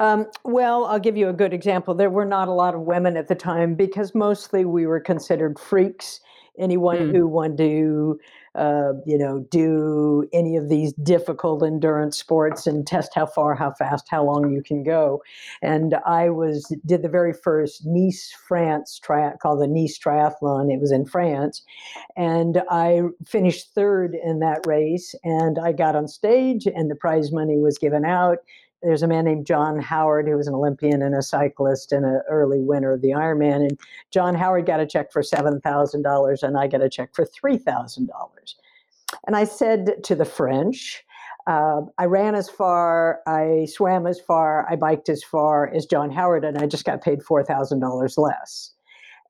Um, 0.00 0.26
well, 0.44 0.86
I'll 0.86 0.98
give 0.98 1.16
you 1.16 1.28
a 1.28 1.32
good 1.32 1.52
example. 1.52 1.94
There 1.94 2.10
were 2.10 2.24
not 2.24 2.48
a 2.48 2.52
lot 2.52 2.74
of 2.74 2.80
women 2.80 3.16
at 3.16 3.28
the 3.28 3.36
time 3.36 3.76
because 3.76 4.12
mostly 4.12 4.64
we 4.64 4.86
were 4.86 4.98
considered 4.98 5.56
freaks 5.56 6.18
anyone 6.58 6.98
mm. 6.98 7.12
who 7.12 7.28
wanted 7.28 7.58
to 7.58 8.18
uh, 8.54 8.92
you 9.06 9.16
know 9.16 9.40
do 9.50 10.28
any 10.32 10.56
of 10.56 10.68
these 10.68 10.92
difficult 10.94 11.62
endurance 11.62 12.18
sports 12.18 12.66
and 12.66 12.86
test 12.86 13.12
how 13.14 13.26
far 13.26 13.54
how 13.54 13.72
fast 13.72 14.06
how 14.08 14.24
long 14.24 14.52
you 14.52 14.62
can 14.62 14.82
go. 14.82 15.22
And 15.62 15.94
i 16.06 16.28
was 16.30 16.74
did 16.84 17.02
the 17.02 17.08
very 17.08 17.32
first 17.32 17.82
Nice 17.84 18.32
france 18.48 18.98
tri- 18.98 19.34
called 19.40 19.60
the 19.60 19.68
Nice 19.68 19.98
triathlon. 19.98 20.72
It 20.72 20.80
was 20.80 20.92
in 20.92 21.06
france. 21.06 21.62
And 22.16 22.62
i 22.70 23.02
finished 23.26 23.72
third 23.74 24.14
in 24.14 24.40
that 24.40 24.66
race 24.66 25.14
and 25.24 25.58
i 25.58 25.72
got 25.72 25.96
on 25.96 26.08
stage 26.08 26.66
and 26.66 26.90
the 26.90 26.96
prize 26.96 27.32
money 27.32 27.58
was 27.58 27.78
given 27.78 28.04
out 28.04 28.38
there's 28.82 29.02
a 29.02 29.08
man 29.08 29.24
named 29.24 29.46
John 29.46 29.78
Howard 29.78 30.26
who 30.26 30.36
was 30.36 30.46
an 30.46 30.54
Olympian 30.54 31.02
and 31.02 31.14
a 31.14 31.22
cyclist 31.22 31.92
and 31.92 32.04
an 32.04 32.22
early 32.28 32.60
winner 32.60 32.92
of 32.92 33.02
the 33.02 33.10
Ironman. 33.10 33.56
And 33.56 33.78
John 34.10 34.34
Howard 34.34 34.66
got 34.66 34.80
a 34.80 34.86
check 34.86 35.12
for 35.12 35.22
$7,000 35.22 36.42
and 36.42 36.58
I 36.58 36.66
got 36.66 36.82
a 36.82 36.88
check 36.88 37.14
for 37.14 37.26
$3,000. 37.26 38.08
And 39.26 39.36
I 39.36 39.44
said 39.44 40.02
to 40.04 40.14
the 40.14 40.24
French, 40.24 41.04
uh, 41.46 41.82
I 41.98 42.04
ran 42.04 42.34
as 42.34 42.48
far, 42.48 43.20
I 43.26 43.66
swam 43.66 44.06
as 44.06 44.20
far, 44.20 44.70
I 44.70 44.76
biked 44.76 45.08
as 45.08 45.22
far 45.22 45.72
as 45.74 45.86
John 45.86 46.10
Howard, 46.10 46.44
and 46.44 46.58
I 46.58 46.66
just 46.66 46.84
got 46.84 47.02
paid 47.02 47.20
$4,000 47.20 48.18
less. 48.18 48.72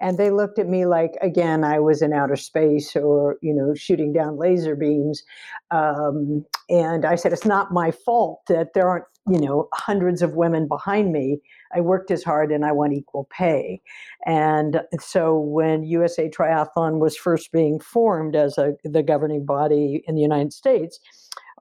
And 0.01 0.17
they 0.17 0.31
looked 0.31 0.59
at 0.59 0.67
me 0.67 0.87
like, 0.87 1.13
again, 1.21 1.63
I 1.63 1.79
was 1.79 2.01
in 2.01 2.13
outer 2.13 2.37
space 2.37 2.97
or, 2.97 3.37
you 3.43 3.53
know, 3.53 3.75
shooting 3.75 4.13
down 4.13 4.39
laser 4.39 4.75
beams. 4.75 5.23
Um, 5.71 6.45
and 6.71 7.05
I 7.05 7.17
said, 7.17 7.33
it's 7.35 7.45
not 7.45 7.73
my 7.73 7.91
fault 7.91 8.41
that 8.49 8.73
there 8.73 8.89
aren't 8.89 9.05
you 9.29 9.39
know 9.39 9.69
hundreds 9.75 10.23
of 10.23 10.35
women 10.35 10.67
behind 10.67 11.13
me 11.13 11.39
i 11.75 11.81
worked 11.81 12.11
as 12.11 12.23
hard 12.23 12.51
and 12.51 12.65
i 12.65 12.73
want 12.73 12.93
equal 12.93 13.29
pay. 13.31 13.81
And 14.27 14.81
so 14.99 15.39
when 15.39 15.83
usa 15.83 16.31
triathlon 16.31 16.99
was 16.99 17.17
first 17.17 17.53
being 17.53 17.79
formed 17.81 18.35
as 18.35 18.57
a, 18.59 18.73
the 18.85 19.03
governing 19.03 19.45
body 19.45 20.03
in 20.07 20.15
the 20.15 20.23
united 20.23 20.53
states 20.53 20.99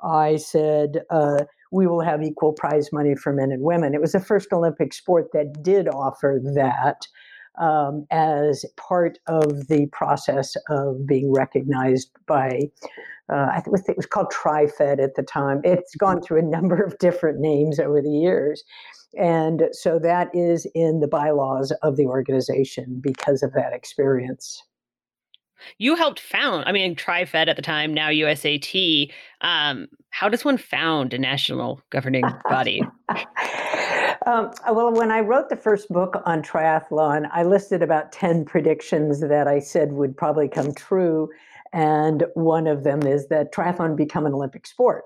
i 0.04 0.38
said 0.38 1.01
uh, 1.10 1.44
we 1.72 1.86
will 1.86 2.01
have 2.01 2.24
equal 2.24 2.54
prize 2.54 2.92
money 2.92 3.16
for 3.16 3.32
men 3.32 3.51
and 3.51 3.62
women. 3.62 3.94
It 3.94 4.01
was 4.01 4.13
the 4.13 4.20
first 4.20 4.51
olympic 4.54 4.94
sport 4.94 5.28
that 5.34 5.62
did 5.62 5.88
offer 5.88 6.39
that 6.56 7.08
um, 7.58 8.06
as 8.12 8.65
part 8.77 9.20
of 9.27 9.68
the 9.68 9.88
process 9.91 10.56
of 10.70 11.06
being 11.06 11.32
recognized 11.32 12.12
by 12.27 12.70
uh, 13.32 13.48
I 13.51 13.62
think 13.62 13.88
it 13.88 13.98
was 13.98 14.08
called 14.08 14.34
TriFed 14.34 15.01
at 15.01 15.15
the 15.15 15.22
time. 15.22 15.62
It's 15.63 15.96
gone 15.96 16.22
through 16.22 16.39
a 16.39 16.44
number 16.44 16.82
of 16.82 16.98
different 16.98 17.39
names 17.39 17.79
over 17.79 18.01
the 18.01 18.10
years. 18.10 18.63
And 19.18 19.63
so 19.72 20.00
that 20.00 20.29
is 20.34 20.68
in 20.74 21.00
the 21.00 21.08
bylaws 21.08 21.72
of 21.84 21.96
the 21.96 22.06
organization 22.06 23.00
because 23.01 23.44
of 23.44 23.53
that 23.53 23.74
experience. 23.74 24.63
You 25.77 25.96
helped 25.96 26.20
found, 26.20 26.63
I 26.68 26.72
mean, 26.72 26.96
TriFed 26.96 27.48
at 27.48 27.56
the 27.56 27.62
time, 27.62 27.94
now 27.94 28.10
USAT. 28.10 29.12
Um, 29.41 29.88
how 30.10 30.29
does 30.29 30.46
one 30.46 30.58
found 30.58 31.13
a 31.13 31.20
national 31.20 31.82
governing 31.89 32.24
body? 32.46 32.82
um, 34.26 34.52
well, 34.72 34.92
when 34.92 35.12
I 35.12 35.22
wrote 35.22 35.50
the 35.50 35.56
first 35.56 35.90
book 35.90 36.22
on 36.26 36.42
triathlon, 36.42 37.30
I 37.32 37.44
listed 37.44 37.82
about 37.82 38.12
10 38.12 38.46
predictions 38.46 39.22
that 39.22 39.48
I 39.48 39.60
said 39.60 39.94
would 39.94 40.18
probably 40.18 40.48
come 40.48 40.74
true. 40.74 41.30
And 41.72 42.26
one 42.34 42.68
of 42.68 42.84
them 42.84 43.04
is 43.04 43.28
that 43.28 43.54
triathlon 43.54 43.96
become 43.96 44.26
an 44.26 44.34
Olympic 44.34 44.68
sport. 44.68 45.06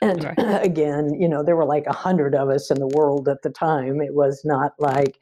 And 0.00 0.24
right. 0.24 0.36
again, 0.64 1.14
you 1.18 1.28
know, 1.28 1.42
there 1.42 1.56
were 1.56 1.64
like 1.64 1.86
a 1.86 1.92
hundred 1.92 2.34
of 2.34 2.48
us 2.50 2.70
in 2.70 2.78
the 2.78 2.88
world 2.88 3.28
at 3.28 3.42
the 3.42 3.50
time. 3.50 4.00
It 4.00 4.14
was 4.14 4.42
not 4.44 4.72
like, 4.78 5.18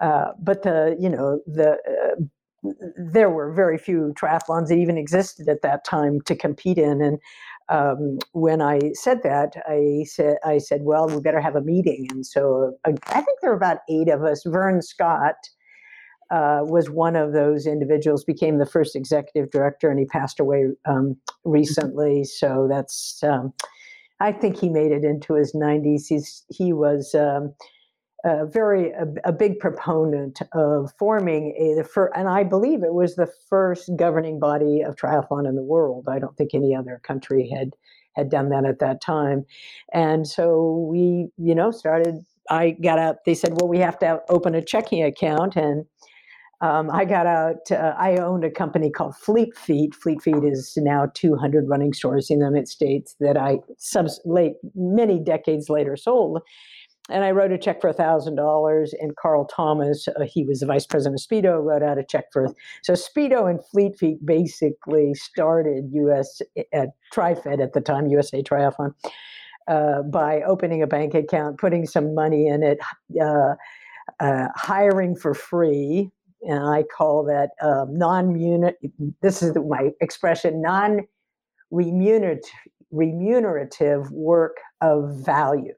uh, 0.00 0.32
but 0.38 0.62
the, 0.62 0.96
you 1.00 1.08
know, 1.08 1.40
the, 1.46 1.72
uh, 1.72 2.72
there 2.96 3.30
were 3.30 3.52
very 3.52 3.78
few 3.78 4.12
triathlons 4.20 4.68
that 4.68 4.78
even 4.78 4.98
existed 4.98 5.48
at 5.48 5.62
that 5.62 5.84
time 5.84 6.20
to 6.22 6.34
compete 6.34 6.78
in. 6.78 7.00
And 7.00 7.18
um, 7.68 8.18
when 8.32 8.62
I 8.62 8.80
said 8.94 9.22
that, 9.24 9.54
I 9.68 10.04
said, 10.06 10.36
I 10.44 10.58
said, 10.58 10.82
well, 10.84 11.06
we 11.08 11.20
better 11.20 11.40
have 11.40 11.56
a 11.56 11.60
meeting. 11.60 12.06
And 12.10 12.24
so 12.24 12.76
uh, 12.84 12.92
I 13.08 13.20
think 13.20 13.40
there 13.40 13.50
were 13.50 13.56
about 13.56 13.78
eight 13.90 14.08
of 14.08 14.24
us. 14.24 14.42
Vern 14.46 14.80
Scott, 14.80 15.34
uh, 16.30 16.60
was 16.62 16.90
one 16.90 17.16
of 17.16 17.32
those 17.32 17.66
individuals, 17.66 18.24
became 18.24 18.58
the 18.58 18.66
first 18.66 18.94
executive 18.94 19.50
director, 19.50 19.90
and 19.90 19.98
he 19.98 20.06
passed 20.06 20.40
away 20.40 20.66
um, 20.86 21.16
recently. 21.44 22.24
So 22.24 22.66
that's, 22.70 23.22
um, 23.22 23.52
I 24.20 24.32
think 24.32 24.58
he 24.58 24.68
made 24.68 24.92
it 24.92 25.04
into 25.04 25.34
his 25.34 25.54
90s. 25.54 26.02
He's, 26.08 26.44
he 26.50 26.72
was 26.72 27.14
a 28.24 28.46
very, 28.46 28.90
a, 28.90 29.06
a, 29.24 29.32
big 29.32 29.60
proponent 29.60 30.40
of 30.52 30.92
forming 30.98 31.54
a, 31.56 31.80
the 31.80 32.10
and 32.16 32.28
I 32.28 32.42
believe 32.42 32.82
it 32.82 32.94
was 32.94 33.14
the 33.14 33.30
first 33.48 33.90
governing 33.96 34.40
body 34.40 34.82
of 34.82 34.96
triathlon 34.96 35.48
in 35.48 35.54
the 35.54 35.62
world. 35.62 36.06
I 36.08 36.18
don't 36.18 36.36
think 36.36 36.52
any 36.52 36.74
other 36.74 37.00
country 37.04 37.48
had 37.48 37.74
had 38.16 38.30
done 38.30 38.48
that 38.48 38.64
at 38.64 38.80
that 38.80 39.00
time. 39.00 39.46
And 39.92 40.26
so 40.26 40.88
we, 40.90 41.28
you 41.36 41.54
know, 41.54 41.70
started 41.70 42.24
I 42.50 42.70
got 42.70 42.98
out. 42.98 43.24
They 43.24 43.34
said, 43.34 43.60
"Well, 43.60 43.68
we 43.68 43.78
have 43.78 43.98
to 44.00 44.20
open 44.28 44.54
a 44.54 44.62
checking 44.62 45.04
account," 45.04 45.54
and 45.56 45.84
um, 46.60 46.90
I 46.90 47.04
got 47.04 47.26
out, 47.26 47.70
uh, 47.70 47.94
I 47.96 48.16
owned 48.16 48.42
a 48.42 48.50
company 48.50 48.90
called 48.90 49.16
Fleet 49.16 49.56
Feet. 49.56 49.94
Fleet 49.94 50.20
Feet 50.20 50.42
is 50.42 50.76
now 50.76 51.06
200 51.14 51.68
running 51.68 51.92
stores 51.92 52.30
in 52.30 52.40
the 52.40 52.46
United 52.46 52.68
States 52.68 53.14
that 53.20 53.36
I 53.36 53.58
subs- 53.78 54.20
late, 54.24 54.54
many 54.74 55.20
decades 55.20 55.68
later 55.68 55.96
sold. 55.96 56.42
And 57.08 57.24
I 57.24 57.30
wrote 57.30 57.52
a 57.52 57.58
check 57.58 57.80
for 57.80 57.92
$1,000. 57.92 58.92
And 59.00 59.16
Carl 59.16 59.46
Thomas, 59.46 60.08
uh, 60.08 60.24
he 60.24 60.44
was 60.44 60.60
the 60.60 60.66
vice 60.66 60.86
president 60.86 61.20
of 61.20 61.26
Speedo, 61.26 61.62
wrote 61.62 61.82
out 61.82 61.98
a 61.98 62.04
check 62.04 62.26
for. 62.32 62.48
So 62.82 62.92
Speedo 62.92 63.48
and 63.48 63.64
Fleet 63.64 63.98
Feet 63.98 64.24
basically 64.24 65.14
started 65.14 65.90
US 65.92 66.42
at 66.72 66.90
TriFed 67.12 67.62
at 67.62 67.72
the 67.72 67.80
time, 67.80 68.08
USA 68.08 68.42
Triathlon, 68.42 68.94
uh, 69.68 70.02
by 70.02 70.42
opening 70.42 70.82
a 70.82 70.86
bank 70.86 71.14
account, 71.14 71.58
putting 71.58 71.86
some 71.86 72.14
money 72.14 72.46
in 72.46 72.62
it, 72.62 72.78
uh, 73.20 73.54
uh 74.20 74.48
hiring 74.56 75.14
for 75.14 75.34
free 75.34 76.10
and 76.42 76.64
I 76.64 76.82
call 76.84 77.24
that 77.24 77.50
um, 77.62 77.96
non 77.96 78.72
This 79.20 79.42
is 79.42 79.56
my 79.56 79.90
expression: 80.00 80.62
non-remunerative 80.62 82.50
remunerative 82.90 84.10
work 84.12 84.56
of 84.80 85.14
value. 85.16 85.74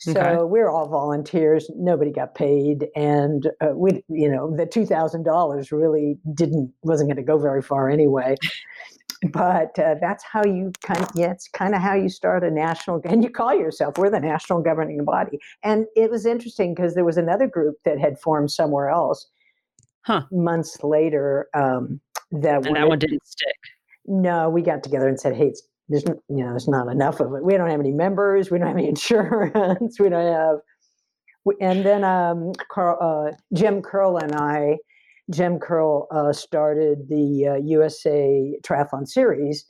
So 0.00 0.10
okay. 0.10 0.42
we're 0.42 0.68
all 0.68 0.88
volunteers. 0.88 1.70
Nobody 1.74 2.10
got 2.10 2.34
paid, 2.34 2.88
and 2.94 3.50
uh, 3.62 3.68
we, 3.74 4.04
you 4.08 4.30
know, 4.30 4.54
the 4.54 4.66
two 4.66 4.84
thousand 4.84 5.24
dollars 5.24 5.72
really 5.72 6.18
didn't 6.34 6.72
wasn't 6.82 7.08
going 7.08 7.16
to 7.16 7.22
go 7.22 7.38
very 7.38 7.62
far 7.62 7.88
anyway. 7.88 8.36
but 9.32 9.78
uh, 9.78 9.94
that's 10.00 10.22
how 10.22 10.44
you 10.44 10.70
kind 10.82 11.00
of 11.00 11.08
yeah, 11.14 11.30
it's 11.30 11.48
kind 11.48 11.74
of 11.74 11.80
how 11.80 11.94
you 11.94 12.10
start 12.10 12.44
a 12.44 12.50
national 12.50 13.00
and 13.04 13.24
you 13.24 13.30
call 13.30 13.54
yourself 13.54 13.96
we're 13.96 14.10
the 14.10 14.20
national 14.20 14.60
governing 14.60 15.02
body 15.06 15.38
and 15.62 15.86
it 15.96 16.10
was 16.10 16.26
interesting 16.26 16.74
because 16.74 16.94
there 16.94 17.04
was 17.04 17.16
another 17.16 17.46
group 17.46 17.76
that 17.86 17.98
had 17.98 18.18
formed 18.18 18.50
somewhere 18.50 18.90
else 18.90 19.26
huh. 20.02 20.22
months 20.30 20.82
later 20.82 21.48
um, 21.54 21.98
that 22.30 22.66
and 22.66 22.76
that 22.76 22.88
one 22.88 22.98
didn't 22.98 23.26
stick. 23.26 23.56
No, 24.06 24.48
we 24.48 24.62
got 24.62 24.82
together 24.82 25.08
and 25.08 25.18
said, 25.18 25.34
"Hey, 25.34 25.48
it's, 25.48 25.62
there's 25.88 26.04
you 26.04 26.44
know 26.44 26.50
there's 26.50 26.68
not 26.68 26.88
enough 26.88 27.20
of 27.20 27.32
it. 27.34 27.44
We 27.44 27.56
don't 27.56 27.70
have 27.70 27.80
any 27.80 27.92
members. 27.92 28.50
We 28.50 28.58
don't 28.58 28.68
have 28.68 28.76
any 28.76 28.88
insurance. 28.96 29.98
we 29.98 30.08
don't 30.08 30.32
have." 30.32 30.58
And 31.60 31.86
then 31.86 32.02
um, 32.02 32.52
Carl, 32.72 32.98
uh, 33.00 33.36
Jim 33.54 33.80
Curl 33.80 34.16
and 34.16 34.34
I, 34.34 34.78
Jim 35.30 35.60
Curl 35.60 36.08
uh, 36.10 36.32
started 36.32 37.08
the 37.08 37.48
uh, 37.52 37.54
USA 37.64 38.58
Triathlon 38.66 39.06
Series, 39.06 39.64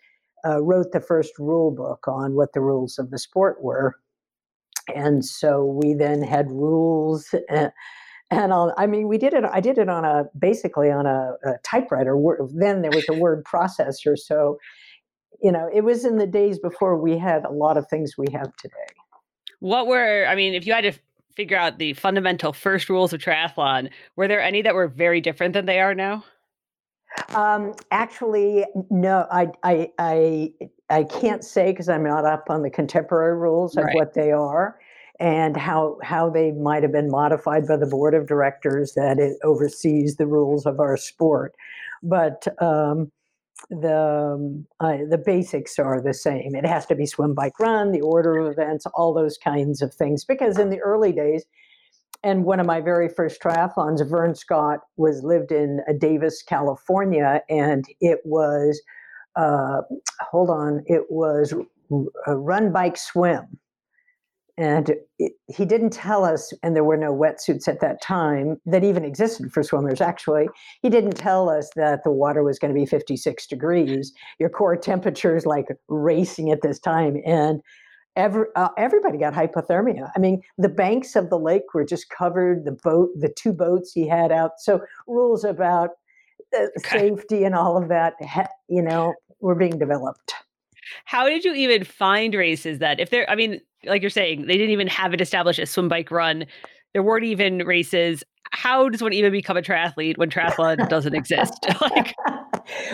uh, 0.46 0.62
wrote 0.62 0.92
the 0.92 1.00
first 1.00 1.38
rule 1.38 1.70
book 1.70 2.08
on 2.08 2.34
what 2.34 2.54
the 2.54 2.60
rules 2.60 2.98
of 2.98 3.10
the 3.10 3.18
sport 3.18 3.62
were, 3.62 3.96
and 4.94 5.24
so 5.24 5.64
we 5.64 5.92
then 5.92 6.22
had 6.22 6.50
rules. 6.50 7.34
Uh, 7.50 7.68
and 8.30 8.52
I'll, 8.52 8.74
I 8.76 8.86
mean, 8.86 9.06
we 9.06 9.18
did 9.18 9.34
it. 9.34 9.44
I 9.44 9.60
did 9.60 9.78
it 9.78 9.88
on 9.88 10.04
a 10.04 10.24
basically 10.36 10.90
on 10.90 11.06
a, 11.06 11.34
a 11.44 11.52
typewriter. 11.62 12.16
Then 12.52 12.82
there 12.82 12.90
was 12.90 13.06
a 13.08 13.14
word 13.14 13.44
processor, 13.44 14.18
so 14.18 14.58
you 15.42 15.52
know, 15.52 15.68
it 15.72 15.82
was 15.82 16.04
in 16.04 16.16
the 16.16 16.26
days 16.26 16.58
before 16.58 16.96
we 16.96 17.18
had 17.18 17.44
a 17.44 17.50
lot 17.50 17.76
of 17.76 17.86
things 17.88 18.16
we 18.16 18.26
have 18.32 18.54
today. 18.56 18.74
What 19.60 19.86
were 19.86 20.26
I 20.26 20.34
mean, 20.34 20.54
if 20.54 20.66
you 20.66 20.72
had 20.72 20.84
to 20.84 20.92
figure 21.34 21.56
out 21.56 21.78
the 21.78 21.92
fundamental 21.94 22.52
first 22.52 22.88
rules 22.88 23.12
of 23.12 23.20
triathlon, 23.20 23.90
were 24.16 24.28
there 24.28 24.40
any 24.40 24.62
that 24.62 24.74
were 24.74 24.88
very 24.88 25.20
different 25.20 25.52
than 25.52 25.66
they 25.66 25.80
are 25.80 25.94
now? 25.94 26.24
Um, 27.34 27.74
actually, 27.90 28.64
no. 28.90 29.26
I 29.30 29.48
I 29.62 29.90
I 29.98 30.52
I 30.90 31.04
can't 31.04 31.44
say 31.44 31.72
because 31.72 31.88
I'm 31.88 32.04
not 32.04 32.24
up 32.24 32.46
on 32.50 32.62
the 32.62 32.70
contemporary 32.70 33.36
rules 33.36 33.76
of 33.76 33.84
right. 33.84 33.94
what 33.94 34.14
they 34.14 34.32
are 34.32 34.78
and 35.18 35.56
how 35.56 35.98
how 36.02 36.28
they 36.28 36.52
might 36.52 36.82
have 36.82 36.92
been 36.92 37.10
modified 37.10 37.66
by 37.66 37.76
the 37.76 37.86
board 37.86 38.14
of 38.14 38.26
directors 38.26 38.92
that 38.94 39.18
it 39.18 39.38
oversees 39.42 40.16
the 40.16 40.26
rules 40.26 40.66
of 40.66 40.80
our 40.80 40.96
sport. 40.96 41.54
But 42.02 42.46
um, 42.62 43.10
the 43.70 44.34
um, 44.34 44.66
uh, 44.80 44.98
the 45.08 45.18
basics 45.18 45.78
are 45.78 46.00
the 46.00 46.14
same. 46.14 46.54
It 46.54 46.66
has 46.66 46.86
to 46.86 46.94
be 46.94 47.06
swim, 47.06 47.34
bike, 47.34 47.58
run, 47.58 47.92
the 47.92 48.00
order 48.00 48.38
of 48.38 48.52
events, 48.52 48.86
all 48.94 49.14
those 49.14 49.38
kinds 49.38 49.82
of 49.82 49.94
things. 49.94 50.24
Because 50.24 50.58
in 50.58 50.70
the 50.70 50.80
early 50.80 51.12
days, 51.12 51.44
and 52.22 52.44
one 52.44 52.60
of 52.60 52.66
my 52.66 52.80
very 52.80 53.08
first 53.08 53.40
triathlons, 53.40 54.06
Vern 54.08 54.34
Scott, 54.34 54.80
was 54.96 55.22
lived 55.22 55.52
in 55.52 55.80
uh, 55.88 55.92
Davis, 55.98 56.42
California, 56.42 57.42
and 57.48 57.84
it 58.00 58.20
was, 58.24 58.80
uh, 59.36 59.82
hold 60.20 60.50
on, 60.50 60.82
it 60.86 61.02
was 61.10 61.54
run, 62.26 62.72
bike, 62.72 62.96
swim 62.96 63.58
and 64.58 64.94
it, 65.18 65.32
he 65.48 65.66
didn't 65.66 65.90
tell 65.90 66.24
us, 66.24 66.52
and 66.62 66.74
there 66.74 66.84
were 66.84 66.96
no 66.96 67.14
wetsuits 67.14 67.68
at 67.68 67.80
that 67.80 68.00
time 68.00 68.58
that 68.64 68.84
even 68.84 69.04
existed 69.04 69.52
for 69.52 69.62
swimmers, 69.62 70.00
actually. 70.00 70.48
He 70.80 70.88
didn't 70.88 71.12
tell 71.12 71.50
us 71.50 71.70
that 71.76 72.04
the 72.04 72.10
water 72.10 72.42
was 72.42 72.58
going 72.58 72.72
to 72.72 72.78
be 72.78 72.86
56 72.86 73.46
degrees. 73.46 74.12
Your 74.38 74.48
core 74.48 74.76
temperature 74.76 75.36
is 75.36 75.44
like 75.44 75.66
racing 75.88 76.50
at 76.50 76.62
this 76.62 76.78
time. 76.78 77.20
And 77.26 77.60
every, 78.16 78.46
uh, 78.56 78.70
everybody 78.78 79.18
got 79.18 79.34
hypothermia. 79.34 80.10
I 80.16 80.18
mean, 80.18 80.40
the 80.56 80.70
banks 80.70 81.16
of 81.16 81.28
the 81.28 81.38
lake 81.38 81.74
were 81.74 81.84
just 81.84 82.08
covered, 82.08 82.64
the 82.64 82.72
boat, 82.72 83.10
the 83.14 83.28
two 83.28 83.52
boats 83.52 83.92
he 83.92 84.08
had 84.08 84.32
out. 84.32 84.52
So, 84.58 84.80
rules 85.06 85.44
about 85.44 85.90
uh, 86.56 86.66
okay. 86.78 86.98
safety 86.98 87.44
and 87.44 87.54
all 87.54 87.76
of 87.76 87.88
that, 87.90 88.14
you 88.68 88.80
know, 88.80 89.12
were 89.40 89.54
being 89.54 89.78
developed. 89.78 90.32
How 91.04 91.28
did 91.28 91.44
you 91.44 91.54
even 91.54 91.84
find 91.84 92.34
races 92.34 92.78
that 92.78 93.00
if 93.00 93.10
they're 93.10 93.28
I 93.30 93.34
mean, 93.34 93.60
like 93.84 94.02
you're 94.02 94.10
saying, 94.10 94.46
they 94.46 94.56
didn't 94.56 94.70
even 94.70 94.88
have 94.88 95.14
it 95.14 95.20
established 95.20 95.58
as 95.58 95.70
swim 95.70 95.88
bike 95.88 96.10
run. 96.10 96.46
There 96.92 97.02
weren't 97.02 97.24
even 97.24 97.58
races. 97.58 98.24
How 98.52 98.88
does 98.88 99.02
one 99.02 99.12
even 99.12 99.32
become 99.32 99.56
a 99.56 99.62
triathlete 99.62 100.16
when 100.18 100.30
triathlon 100.30 100.88
doesn't 100.88 101.14
exist? 101.14 101.66
like 101.80 102.14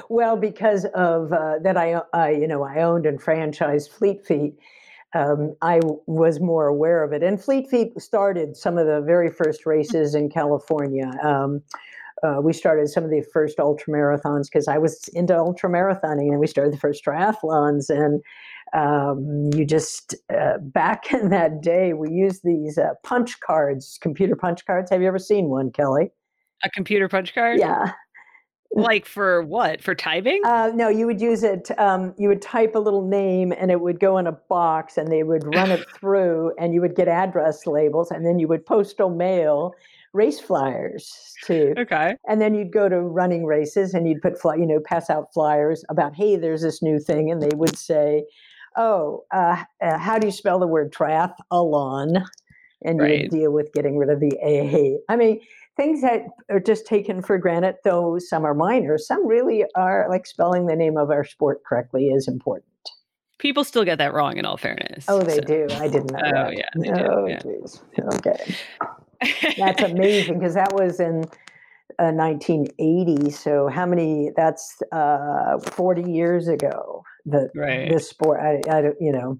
well, 0.08 0.36
because 0.36 0.84
of 0.94 1.32
uh, 1.32 1.58
that, 1.62 1.76
I, 1.76 2.00
I 2.12 2.30
you 2.30 2.46
know 2.46 2.62
I 2.62 2.82
owned 2.82 3.06
and 3.06 3.20
franchised 3.20 3.90
Fleet 3.90 4.24
Feet. 4.24 4.54
Um, 5.14 5.54
I 5.60 5.80
was 6.06 6.40
more 6.40 6.66
aware 6.66 7.04
of 7.04 7.12
it, 7.12 7.22
and 7.22 7.42
Fleet 7.42 7.68
Feet 7.68 8.00
started 8.00 8.56
some 8.56 8.78
of 8.78 8.86
the 8.86 9.02
very 9.02 9.30
first 9.30 9.66
races 9.66 10.14
in 10.14 10.30
California. 10.30 11.10
Um, 11.22 11.62
uh, 12.22 12.40
we 12.40 12.52
started 12.52 12.88
some 12.88 13.04
of 13.04 13.10
the 13.10 13.24
first 13.32 13.58
ultra 13.58 13.92
marathons 13.92 14.44
because 14.44 14.68
I 14.68 14.78
was 14.78 15.08
into 15.08 15.36
ultra 15.36 15.68
marathoning, 15.68 16.30
and 16.30 16.38
we 16.38 16.46
started 16.46 16.72
the 16.72 16.78
first 16.78 17.04
triathlons. 17.04 17.90
And 17.90 18.22
um, 18.74 19.50
you 19.58 19.64
just 19.64 20.14
uh, 20.34 20.58
back 20.58 21.12
in 21.12 21.30
that 21.30 21.62
day, 21.62 21.92
we 21.92 22.10
used 22.10 22.42
these 22.44 22.78
uh, 22.78 22.94
punch 23.02 23.40
cards, 23.40 23.98
computer 24.00 24.36
punch 24.36 24.64
cards. 24.64 24.90
Have 24.90 25.02
you 25.02 25.08
ever 25.08 25.18
seen 25.18 25.48
one, 25.48 25.70
Kelly? 25.72 26.10
A 26.64 26.70
computer 26.70 27.08
punch 27.08 27.34
card? 27.34 27.58
Yeah. 27.58 27.92
Like 28.74 29.04
for 29.04 29.42
what? 29.42 29.82
For 29.82 29.94
typing? 29.94 30.40
Uh, 30.46 30.70
no, 30.74 30.88
you 30.88 31.06
would 31.06 31.20
use 31.20 31.42
it. 31.42 31.76
Um, 31.78 32.14
you 32.16 32.28
would 32.28 32.40
type 32.40 32.74
a 32.74 32.78
little 32.78 33.06
name, 33.06 33.52
and 33.52 33.70
it 33.70 33.80
would 33.80 34.00
go 34.00 34.16
in 34.16 34.26
a 34.26 34.32
box, 34.32 34.96
and 34.96 35.10
they 35.12 35.24
would 35.24 35.44
run 35.54 35.70
it 35.70 35.84
through, 36.00 36.52
and 36.58 36.72
you 36.72 36.80
would 36.80 36.94
get 36.94 37.08
address 37.08 37.66
labels, 37.66 38.10
and 38.10 38.24
then 38.24 38.38
you 38.38 38.48
would 38.48 38.64
postal 38.64 39.10
mail 39.10 39.74
race 40.12 40.40
flyers 40.40 41.34
too. 41.44 41.74
Okay. 41.78 42.16
And 42.28 42.40
then 42.40 42.54
you'd 42.54 42.72
go 42.72 42.88
to 42.88 43.00
running 43.00 43.44
races 43.44 43.94
and 43.94 44.08
you'd 44.08 44.22
put 44.22 44.40
fly, 44.40 44.56
you 44.56 44.66
know, 44.66 44.80
pass 44.84 45.10
out 45.10 45.32
flyers 45.32 45.84
about, 45.88 46.14
hey, 46.14 46.36
there's 46.36 46.62
this 46.62 46.82
new 46.82 46.98
thing, 46.98 47.30
and 47.30 47.42
they 47.42 47.54
would 47.54 47.76
say, 47.76 48.24
oh, 48.76 49.24
uh, 49.32 49.64
uh, 49.82 49.98
how 49.98 50.18
do 50.18 50.26
you 50.26 50.32
spell 50.32 50.58
the 50.58 50.66
word 50.66 50.92
triathlon? 50.92 52.24
And 52.84 52.98
right. 52.98 53.22
you 53.22 53.28
deal 53.28 53.52
with 53.52 53.72
getting 53.72 53.96
rid 53.96 54.10
of 54.10 54.18
the 54.18 54.36
a. 54.44 54.98
I 55.08 55.16
mean, 55.16 55.40
things 55.76 56.02
that 56.02 56.22
are 56.50 56.60
just 56.60 56.84
taken 56.84 57.22
for 57.22 57.38
granted, 57.38 57.76
though 57.84 58.18
some 58.18 58.44
are 58.44 58.54
minor. 58.54 58.98
Some 58.98 59.26
really 59.26 59.64
are 59.76 60.06
like 60.10 60.26
spelling 60.26 60.66
the 60.66 60.74
name 60.74 60.96
of 60.96 61.10
our 61.10 61.24
sport 61.24 61.62
correctly 61.64 62.08
is 62.08 62.26
important. 62.26 62.66
People 63.38 63.64
still 63.64 63.84
get 63.84 63.98
that 63.98 64.14
wrong, 64.14 64.36
in 64.36 64.44
all 64.44 64.56
fairness. 64.56 65.04
Oh, 65.08 65.20
they 65.20 65.36
so. 65.36 65.40
do. 65.42 65.66
I 65.72 65.88
didn't 65.88 66.12
know. 66.12 66.20
Oh, 66.24 66.30
that. 66.32 66.56
yeah. 66.56 67.04
oh, 67.08 67.26
yeah. 67.26 67.40
Okay. 68.14 68.54
That's 69.58 69.82
amazing 69.82 70.38
because 70.38 70.54
that 70.54 70.72
was 70.72 71.00
in 71.00 71.24
uh, 71.98 72.12
1980. 72.12 73.30
So 73.30 73.68
how 73.68 73.86
many? 73.86 74.30
That's 74.36 74.80
uh, 74.92 75.58
40 75.58 76.10
years 76.10 76.48
ago. 76.48 77.04
The 77.24 77.50
right. 77.54 77.88
this 77.88 78.08
sport. 78.08 78.40
I, 78.40 78.60
I 78.70 78.82
don't, 78.82 78.96
you 79.00 79.12
know. 79.12 79.38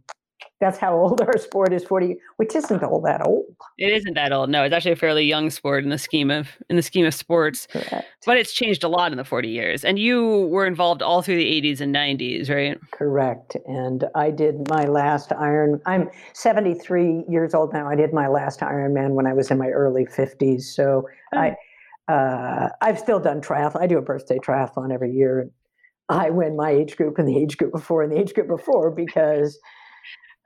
That's 0.63 0.79
how 0.79 0.95
old 0.97 1.21
our 1.21 1.37
sport 1.39 1.73
is. 1.73 1.85
Forty, 1.85 2.19
which 2.37 2.55
isn't 2.55 2.85
all 2.85 3.01
that 3.01 3.27
old. 3.27 3.47
It 3.79 3.93
isn't 3.93 4.15
that 4.15 4.33
old. 4.33 4.49
No, 4.49 4.63
it's 4.63 4.73
actually 4.73 4.93
a 4.93 4.97
fairly 4.97 5.25
young 5.25 5.51
sport 5.51 5.83
in 5.83 5.91
the 5.91 5.99
scheme 5.99 6.31
of 6.31 6.51
in 6.71 6.77
the 6.77 6.83
scheme 6.83 7.05
of 7.05 7.15
sports. 7.15 7.67
Correct. 7.67 8.07
But 8.25 8.39
it's 8.39 8.53
changed 8.53 8.85
a 8.85 8.89
lot 8.89 9.11
in 9.11 9.19
the 9.19 9.25
forty 9.25 9.49
years. 9.49 9.85
And 9.85 9.99
you 9.99 10.47
were 10.53 10.65
involved 10.65 11.03
all 11.03 11.21
through 11.21 11.39
the 11.39 11.49
eighties 11.49 11.81
and 11.81 11.91
nineties, 11.91 12.49
right? 12.49 12.79
Correct. 12.93 13.57
And 13.67 14.05
I 14.15 14.31
did 14.31 14.71
my 14.71 14.85
last 14.85 15.33
Iron. 15.33 15.81
I'm 15.85 16.09
seventy 16.33 16.75
three 16.75 17.25
years 17.29 17.55
old 17.55 17.73
now. 17.73 17.89
I 17.89 17.97
did 17.97 18.13
my 18.13 18.29
last 18.29 18.61
Ironman 18.61 19.15
when 19.15 19.27
I 19.27 19.33
was 19.33 19.51
in 19.51 19.59
my 19.59 19.69
early 19.69 20.07
fifties. 20.07 20.73
So 20.73 21.09
oh. 21.35 21.39
I 21.39 21.57
uh, 22.07 22.69
I've 22.81 23.01
still 23.01 23.19
done 23.19 23.41
triathlon. 23.41 23.83
I 23.83 23.89
do 23.89 23.99
a 23.99 24.03
birthday 24.03 24.39
triathlon 24.39 24.93
every 24.93 25.11
year. 25.11 25.51
I 26.09 26.31
win 26.31 26.57
my 26.57 26.71
age 26.71 26.97
group 26.97 27.19
and 27.19 27.27
the 27.27 27.37
age 27.37 27.57
group 27.57 27.73
before 27.73 28.05
and 28.05 28.13
the 28.13 28.21
age 28.21 28.33
group 28.33 28.47
before 28.47 28.93
because 28.93 29.59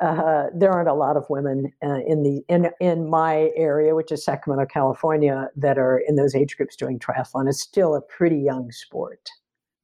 uh, 0.01 0.47
there 0.55 0.71
aren't 0.71 0.89
a 0.89 0.95
lot 0.95 1.17
of 1.17 1.25
women 1.31 1.73
uh, 1.83 2.01
in 2.07 2.23
the 2.23 2.43
in 2.49 2.71
in 2.81 3.09
my 3.09 3.51
area, 3.57 3.95
which 3.95 4.13
is 4.13 4.25
Sacramento, 4.25 4.67
California, 4.67 5.49
that 5.57 5.79
are 5.79 5.99
in 6.07 6.17
those 6.17 6.35
age 6.35 6.57
groups 6.57 6.77
doing 6.77 6.99
triathlon. 6.99 7.49
It's 7.49 7.61
still 7.61 7.95
a 7.95 8.01
pretty 8.03 8.39
young 8.39 8.71
sport. 8.73 9.31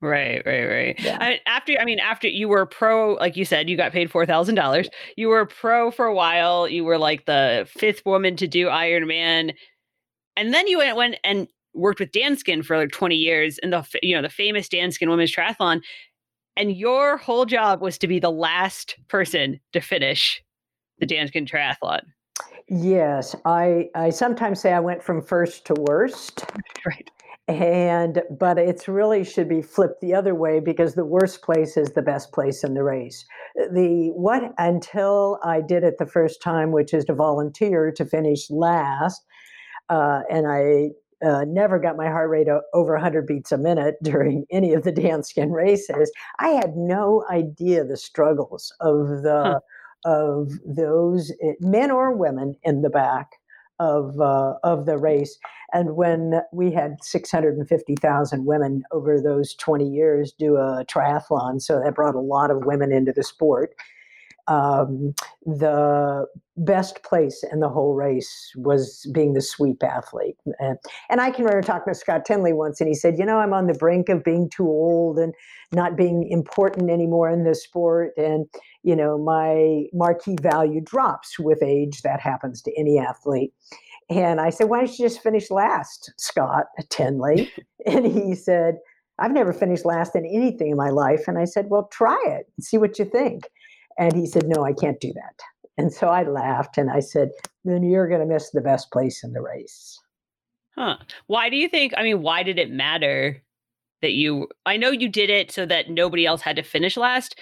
Right, 0.03 0.43
right, 0.45 0.65
right. 0.65 1.01
Yeah. 1.01 1.17
I, 1.21 1.41
after, 1.47 1.75
I 1.81 1.85
mean, 1.85 2.01
after 2.01 2.27
you 2.27 2.49
were 2.49 2.67
pro, 2.67 3.15
like 3.15 3.37
you 3.37 3.45
said, 3.45 3.71
you 3.71 3.77
got 3.77 3.93
paid 3.93 4.11
four 4.11 4.27
thousand 4.27 4.57
dollars. 4.57 4.89
You 5.17 5.29
were 5.29 5.47
pro 5.47 5.91
for 5.91 6.07
a 6.07 6.15
while. 6.15 6.69
You 6.69 6.85
were 6.85 6.99
like 6.99 7.25
the 7.25 7.67
fifth 7.71 8.03
woman 8.05 8.37
to 8.37 8.49
do 8.49 8.67
Ironman, 8.67 9.55
and 10.37 10.53
then 10.53 10.67
you 10.67 10.79
went 10.79 10.97
went 10.97 11.17
and 11.25 11.49
worked 11.73 12.01
with 12.01 12.13
Danskin 12.13 12.65
for 12.65 12.77
like 12.77 12.91
20 12.91 13.15
years 13.15 13.59
in 13.59 13.71
the 13.71 13.87
you 14.03 14.15
know 14.15 14.23
the 14.23 14.29
famous 14.29 14.69
Danskin 14.69 15.09
women's 15.09 15.35
triathlon 15.35 15.81
and 16.57 16.77
your 16.77 17.17
whole 17.17 17.45
job 17.45 17.81
was 17.81 17.99
to 17.99 18.09
be 18.09 18.19
the 18.19 18.31
last 18.31 18.97
person 19.09 19.61
to 19.73 19.81
finish 19.81 20.43
the 20.99 21.07
Danskin 21.07 21.49
triathlon. 21.49 22.03
Yes, 22.69 23.35
I 23.45 23.89
I 23.95 24.11
sometimes 24.11 24.61
say 24.61 24.73
I 24.73 24.81
went 24.81 25.03
from 25.03 25.23
first 25.23 25.67
to 25.67 25.75
worst. 25.75 26.45
Right. 26.85 27.09
And 27.47 28.23
but 28.41 28.59
it's 28.59 28.89
really 28.89 29.23
should 29.23 29.49
be 29.49 29.63
flipped 29.63 30.01
the 30.01 30.15
other 30.15 30.35
way 30.35 30.59
because 30.59 30.95
the 30.95 31.05
worst 31.05 31.43
place 31.43 31.77
is 31.77 31.93
the 31.93 32.03
best 32.03 32.33
place 32.33 32.65
in 32.65 32.75
the 32.75 32.83
race. 32.83 33.25
The 33.55 34.11
what 34.15 34.53
until 34.59 35.39
I 35.45 35.61
did 35.61 35.85
it 35.85 35.99
the 35.99 36.07
first 36.07 36.43
time, 36.43 36.73
which 36.73 36.93
is 36.93 37.05
to 37.05 37.15
volunteer 37.15 37.93
to 37.93 38.05
finish 38.05 38.51
last, 38.51 39.25
uh, 39.91 40.23
and 40.29 40.47
I 40.49 40.91
uh, 41.25 41.45
never 41.47 41.79
got 41.79 41.97
my 41.97 42.07
heart 42.09 42.31
rate 42.31 42.49
over 42.75 42.93
100 42.95 43.27
beats 43.27 43.53
a 43.53 43.59
minute 43.59 43.97
during 44.03 44.45
any 44.51 44.73
of 44.75 44.83
the 44.85 44.93
Danskin 44.93 45.53
races. 45.53 46.11
I 46.39 46.49
had 46.49 46.77
no 46.77 47.25
idea 47.31 47.85
the 47.85 47.97
struggles 47.97 48.73
of 48.81 49.23
the 49.23 49.61
of 50.05 50.51
those 50.67 51.31
eh, 51.43 51.53
men 51.61 51.93
or 51.93 52.13
women 52.13 52.57
in 52.65 52.83
the 52.83 52.91
back 52.91 53.35
of 53.79 54.21
uh, 54.21 54.55
of 54.63 54.87
the 54.87 54.99
race. 54.99 55.39
And 55.73 55.97
when 55.97 56.41
we 56.53 56.71
had 56.71 56.97
650,000 57.03 58.45
women 58.45 58.83
over 58.93 59.21
those 59.21 59.55
20 59.55 59.89
years 59.89 60.33
do 60.39 60.57
a 60.57 60.85
triathlon, 60.85 61.63
so 61.63 61.81
that 61.81 61.95
brought 61.95 62.15
a 62.15 62.21
lot 62.21 62.51
of 62.51 62.67
women 62.67 62.93
into 62.93 63.13
the 63.13 63.23
sport 63.23 63.75
um, 64.49 65.15
the 65.47 66.27
best 66.57 67.03
place 67.03 67.45
in 67.51 67.61
the 67.61 67.69
whole 67.69 67.95
race 67.95 68.53
was 68.57 69.09
being 69.13 69.35
the 69.35 69.41
sweep 69.41 69.83
athlete. 69.83 70.37
And, 70.59 70.79
and 71.09 71.21
I 71.21 71.31
can 71.31 71.45
remember 71.45 71.67
talking 71.67 71.93
to 71.93 71.99
Scott 71.99 72.25
Tinley 72.25 72.53
once, 72.53 72.81
and 72.81 72.89
he 72.89 72.95
said, 72.95 73.19
You 73.19 73.25
know, 73.25 73.39
I'm 73.39 73.53
on 73.53 73.67
the 73.67 73.75
brink 73.75 74.09
of 74.09 74.25
being 74.25 74.51
too 74.51 74.67
old 74.67 75.19
and 75.19 75.35
not 75.73 75.97
being 75.97 76.29
important 76.31 76.91
anymore 76.91 77.31
in 77.31 77.45
this 77.45 77.63
sport. 77.63 78.13
And, 78.17 78.47
you 78.83 78.97
know, 78.97 79.17
my 79.19 79.85
marquee 79.93 80.37
value 80.41 80.81
drops 80.81 81.39
with 81.39 81.63
age. 81.63 82.03
That 82.03 82.21
happens 82.21 82.63
to 82.63 82.79
any 82.79 82.99
athlete. 82.99 83.53
And 84.11 84.41
I 84.41 84.51
said, 84.51 84.69
Why 84.69 84.79
don't 84.79 84.99
you 84.99 85.05
just 85.05 85.23
finish 85.23 85.51
last, 85.51 86.13
Scott 86.19 86.67
Tinley? 86.91 87.51
and 87.87 88.07
he 88.07 88.35
said, 88.35 88.77
I've 89.19 89.33
never 89.33 89.53
finished 89.53 89.85
last 89.85 90.17
in 90.17 90.27
anything 90.27 90.73
in 90.73 90.77
my 90.77 90.91
life. 90.91 91.29
And 91.29 91.39
I 91.39 91.45
said, 91.45 91.67
Well, 91.69 91.89
try 91.93 92.21
it 92.27 92.47
and 92.57 92.65
see 92.65 92.77
what 92.77 92.99
you 92.99 93.05
think. 93.05 93.45
And 93.99 94.15
he 94.15 94.27
said, 94.27 94.45
No, 94.47 94.65
I 94.65 94.73
can't 94.73 95.01
do 95.01 95.13
that. 95.15 95.41
And 95.79 95.93
so 95.93 96.09
I 96.09 96.25
laughed 96.25 96.79
and 96.79 96.91
I 96.91 97.01
said, 97.01 97.31
Then 97.65 97.83
you're 97.83 98.09
going 98.09 98.21
to 98.21 98.27
miss 98.27 98.51
the 98.51 98.61
best 98.61 98.91
place 98.91 99.25
in 99.25 99.33
the 99.33 99.41
race. 99.43 99.99
Huh. 100.77 100.97
Why 101.27 101.51
do 101.51 101.57
you 101.57 101.69
think? 101.69 101.93
I 101.97 102.03
mean, 102.03 102.23
why 102.23 102.43
did 102.43 102.59
it 102.59 102.71
matter 102.71 103.43
that 104.01 104.13
you? 104.13 104.49
I 104.67 104.77
know 104.77 104.91
you 104.91 105.09
did 105.09 105.31
it 105.31 105.51
so 105.51 105.67
that 105.67 105.91
nobody 105.91 106.27
else 106.27 106.41
had 106.41 106.57
to 106.57 106.63
finish 106.63 106.97
last, 106.97 107.39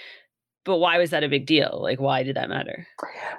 but 0.64 0.78
why 0.78 0.98
was 0.98 1.10
that 1.10 1.24
a 1.24 1.28
big 1.28 1.46
deal? 1.46 1.78
Like, 1.80 2.00
why 2.00 2.22
did 2.22 2.36
that 2.36 2.48
matter? 2.48 2.86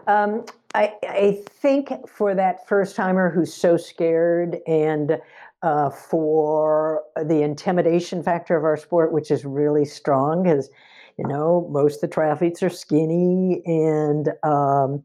Um, 0.08 0.46
I, 0.74 0.94
I 1.04 1.44
think 1.48 1.90
for 2.08 2.34
that 2.34 2.68
first 2.68 2.96
timer 2.96 3.30
who's 3.30 3.54
so 3.54 3.78
scared 3.78 4.58
and 4.66 5.20
uh, 5.62 5.90
for 5.90 7.04
the 7.24 7.42
intimidation 7.44 8.24
factor 8.24 8.58
of 8.58 8.64
our 8.64 8.78
sport, 8.78 9.12
which 9.12 9.30
is 9.30 9.46
really 9.46 9.86
strong, 9.86 10.44
because 10.44 10.70
you 11.22 11.28
know, 11.28 11.68
most 11.70 12.04
of 12.04 12.10
the 12.10 12.16
triathletes 12.16 12.64
are 12.64 12.70
skinny 12.70 13.62
and 13.66 14.30
um, 14.44 15.04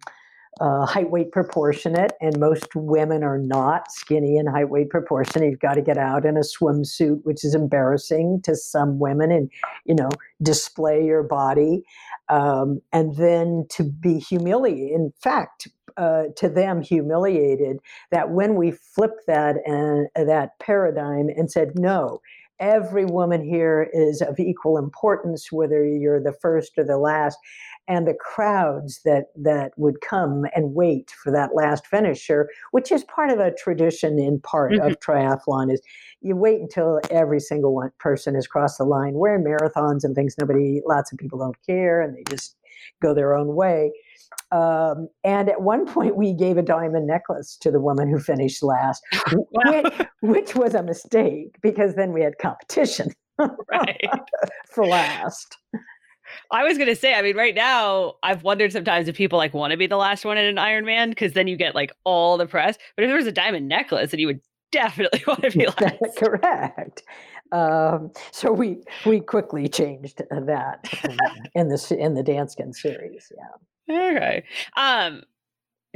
uh, 0.61 0.87
height 0.87 1.11
weight 1.11 1.31
proportionate, 1.31 2.13
and 2.23 2.39
most 2.41 2.75
women 2.75 3.23
are 3.23 3.39
not 3.39 3.93
skinny 3.93 4.39
and 4.39 4.49
height 4.49 4.71
weight 4.71 4.89
proportionate. 4.89 5.51
You've 5.51 5.61
got 5.61 5.75
to 5.75 5.83
get 5.83 5.99
out 5.99 6.25
in 6.25 6.39
a 6.39 6.41
swimsuit, 6.41 7.21
which 7.25 7.45
is 7.45 7.55
embarrassing 7.55 8.41
to 8.45 8.57
some 8.57 8.99
women, 8.99 9.31
and 9.31 9.51
you 9.85 9.95
know 9.95 10.09
display 10.43 11.05
your 11.05 11.23
body, 11.23 11.83
um, 12.31 12.81
and 12.95 13.17
then 13.17 13.67
to 13.73 13.85
be 13.85 14.19
humiliated. 14.19 14.93
In 14.93 15.13
fact, 15.23 15.69
uh, 15.99 16.25
to 16.37 16.49
them 16.49 16.81
humiliated 16.81 17.77
that 18.11 18.31
when 18.31 18.55
we 18.55 18.71
flipped 18.71 19.27
that 19.27 19.57
and 19.67 20.09
uh, 20.17 20.25
that 20.25 20.59
paradigm 20.61 21.29
and 21.29 21.51
said 21.51 21.73
no 21.75 22.23
every 22.59 23.05
woman 23.05 23.43
here 23.43 23.89
is 23.93 24.23
of 24.23 24.39
equal 24.39 24.79
importance 24.79 25.53
whether 25.53 25.85
you're 25.85 26.23
the 26.23 26.37
first 26.41 26.73
or 26.79 26.85
the 26.85 26.99
last 26.99 27.39
and 27.89 28.07
the 28.07 28.15
crowds 28.15 29.01
that 29.05 29.27
that 29.37 29.73
would 29.77 30.01
come 30.01 30.45
and 30.55 30.75
wait 30.75 31.13
for 31.23 31.31
that 31.31 31.55
last 31.55 31.87
finisher 31.87 32.49
which 32.71 32.91
is 32.91 33.05
part 33.05 33.31
of 33.31 33.39
a 33.39 33.55
tradition 33.55 34.19
in 34.19 34.41
part 34.41 34.73
mm-hmm. 34.73 34.87
of 34.87 34.99
triathlon 35.01 35.73
is 35.73 35.81
you 36.21 36.35
wait 36.35 36.61
until 36.61 37.01
every 37.11 37.41
single 37.41 37.75
one 37.75 37.91
person 37.99 38.35
has 38.35 38.47
crossed 38.47 38.79
the 38.79 38.85
line 38.85 39.15
where 39.15 39.37
in 39.37 39.45
marathons 39.45 40.03
and 40.03 40.15
things 40.15 40.37
nobody 40.39 40.81
lots 40.87 41.13
of 41.13 41.19
people 41.19 41.39
don't 41.39 41.57
care 41.67 42.01
and 42.01 42.17
they 42.17 42.25
just 42.29 42.57
go 43.03 43.13
their 43.13 43.37
own 43.37 43.55
way 43.55 43.93
um, 44.53 45.09
and 45.25 45.49
at 45.49 45.63
one 45.63 45.87
point, 45.87 46.17
we 46.17 46.33
gave 46.33 46.57
a 46.57 46.63
diamond 46.63 47.07
necklace 47.07 47.57
to 47.61 47.71
the 47.71 47.81
woman 47.81 48.09
who 48.09 48.21
finished 48.21 48.63
last, 48.63 49.03
which, 49.33 49.95
which, 50.21 50.55
was 50.55 50.75
a 50.75 50.83
mistake 50.83 51.57
because 51.63 51.95
then 51.95 52.13
we 52.13 52.23
had 52.23 52.39
competition 52.39 53.11
right. 53.39 54.09
for 54.71 54.87
last. 54.87 55.57
I 56.51 56.65
was 56.65 56.77
going 56.77 56.89
to 56.89 56.97
say, 56.97 57.15
I 57.15 57.23
mean, 57.23 57.37
right 57.37 57.55
now, 57.55 58.15
I've 58.23 58.43
wondered 58.43 58.73
sometimes 58.73 59.09
if 59.09 59.17
people 59.17 59.39
like 59.39 59.55
want 59.55 59.73
to 59.73 59.77
be 59.77 59.87
the 59.87 59.97
last 59.97 60.25
one 60.25 60.39
in 60.39 60.45
an 60.45 60.57
Ironman 60.57 61.11
because 61.11 61.33
then 61.33 61.49
you 61.49 61.57
get 61.57 61.75
like 61.75 61.93
all 62.05 62.37
the 62.37 62.47
press. 62.47 62.77
But 62.95 63.05
if 63.05 63.09
there 63.09 63.17
was 63.17 63.27
a 63.27 63.33
diamond 63.33 63.69
necklace, 63.69 64.11
then 64.11 64.21
you 64.21 64.27
would 64.27 64.41
definitely 64.71 65.23
want 65.27 65.43
to 65.43 65.51
be 65.51 65.67
last. 65.67 66.17
Correct. 66.17 67.03
Um, 67.53 68.11
so 68.33 68.53
we 68.53 68.79
we 69.05 69.21
quickly 69.21 69.69
changed 69.69 70.21
that 70.31 70.89
in 71.55 71.69
the 71.69 71.97
in 71.99 72.15
the 72.15 72.23
Danskin 72.23 72.75
series. 72.75 73.31
Yeah. 73.37 73.45
Okay. 73.91 74.45
Um, 74.77 75.23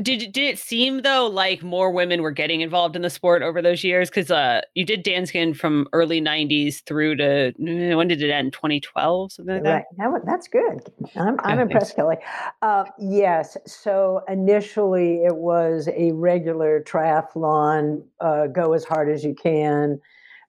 did 0.03 0.33
did 0.33 0.45
it 0.45 0.59
seem 0.59 1.03
though 1.03 1.27
like 1.27 1.63
more 1.63 1.91
women 1.91 2.23
were 2.23 2.31
getting 2.31 2.61
involved 2.61 2.97
in 2.97 3.03
the 3.03 3.11
sport 3.11 3.43
over 3.43 3.61
those 3.61 3.85
years? 3.85 4.09
Because 4.09 4.31
uh, 4.31 4.63
you 4.75 4.85
did 4.85 5.05
Danskin 5.05 5.57
from 5.57 5.87
early 5.93 6.21
'90s 6.21 6.83
through 6.85 7.17
to 7.17 7.53
eh, 7.67 7.95
when 7.95 8.09
did 8.09 8.23
it 8.23 8.31
end? 8.31 8.53
2012, 8.53 9.33
something 9.33 9.55
like 9.57 9.65
that. 9.65 9.71
Right. 9.71 9.85
That, 9.99 10.23
that's 10.27 10.49
good. 10.49 10.81
I'm 11.17 11.37
I'm 11.41 11.59
impressed, 11.59 11.97
Kelly. 11.97 12.17
Uh, 12.63 12.85
yes. 12.99 13.57
So 13.67 14.23
initially, 14.29 15.25
it 15.25 15.37
was 15.37 15.89
a 15.95 16.13
regular 16.13 16.83
triathlon. 16.83 18.03
Uh, 18.21 18.47
go 18.47 18.73
as 18.73 18.85
hard 18.85 19.11
as 19.11 19.25
you 19.25 19.35
can. 19.35 20.01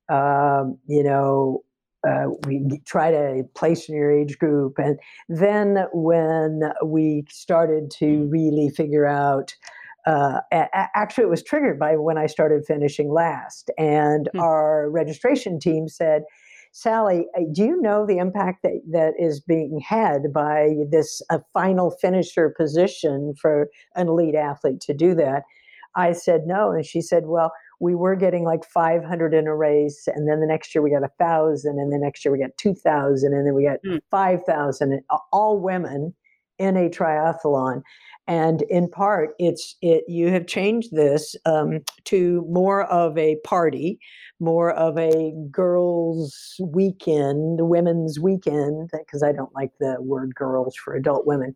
Um, 0.09 0.77
you 0.87 1.03
know, 1.03 1.63
uh, 2.07 2.27
we 2.45 2.81
try 2.85 3.11
to 3.11 3.43
place 3.55 3.87
in 3.87 3.95
your 3.95 4.11
age 4.11 4.39
group. 4.39 4.77
And 4.77 4.99
then 5.29 5.85
when 5.93 6.61
we 6.83 7.25
started 7.29 7.91
to 7.99 8.27
really 8.29 8.69
figure 8.69 9.05
out, 9.05 9.55
uh, 10.07 10.39
a- 10.51 10.89
actually, 10.95 11.25
it 11.25 11.29
was 11.29 11.43
triggered 11.43 11.79
by 11.79 11.95
when 11.95 12.17
I 12.17 12.25
started 12.25 12.65
finishing 12.65 13.11
last. 13.11 13.69
And 13.77 14.29
hmm. 14.33 14.39
our 14.39 14.89
registration 14.89 15.59
team 15.59 15.87
said, 15.87 16.23
Sally, 16.73 17.27
uh, 17.37 17.41
do 17.51 17.65
you 17.65 17.81
know 17.81 18.05
the 18.05 18.17
impact 18.17 18.63
that, 18.63 18.81
that 18.91 19.13
is 19.19 19.41
being 19.41 19.81
had 19.85 20.33
by 20.33 20.75
this 20.89 21.21
a 21.29 21.41
final 21.53 21.91
finisher 21.91 22.49
position 22.49 23.33
for 23.39 23.67
an 23.95 24.07
elite 24.07 24.35
athlete 24.35 24.79
to 24.81 24.93
do 24.93 25.13
that? 25.15 25.43
I 25.95 26.13
said 26.13 26.43
no. 26.45 26.71
And 26.71 26.85
she 26.85 27.01
said, 27.01 27.23
Well, 27.25 27.51
we 27.81 27.95
were 27.95 28.15
getting 28.15 28.43
like 28.45 28.63
500 28.63 29.33
in 29.33 29.47
a 29.47 29.55
race 29.55 30.07
and 30.07 30.29
then 30.29 30.39
the 30.39 30.45
next 30.45 30.73
year 30.73 30.83
we 30.83 30.91
got 30.91 31.03
a 31.03 31.09
thousand 31.19 31.79
and 31.79 31.91
the 31.91 31.97
next 31.97 32.23
year 32.23 32.31
we 32.31 32.39
got 32.39 32.55
2000 32.57 33.33
and 33.33 33.45
then 33.45 33.55
we 33.55 33.65
got 33.65 33.79
mm. 33.85 33.99
5000 34.11 35.01
all 35.33 35.59
women 35.59 36.13
in 36.59 36.77
a 36.77 36.89
triathlon 36.89 37.81
and 38.27 38.61
in 38.63 38.87
part 38.87 39.31
it's 39.39 39.75
it 39.81 40.03
you 40.07 40.27
have 40.27 40.45
changed 40.45 40.95
this 40.95 41.35
um, 41.47 41.79
to 42.05 42.45
more 42.47 42.83
of 42.83 43.17
a 43.17 43.37
party 43.43 43.99
more 44.39 44.71
of 44.73 44.95
a 44.99 45.33
girls 45.49 46.55
weekend 46.59 47.67
women's 47.67 48.19
weekend 48.19 48.91
because 48.91 49.23
i 49.23 49.31
don't 49.31 49.53
like 49.55 49.71
the 49.79 49.97
word 49.99 50.35
girls 50.35 50.75
for 50.75 50.93
adult 50.93 51.25
women 51.25 51.55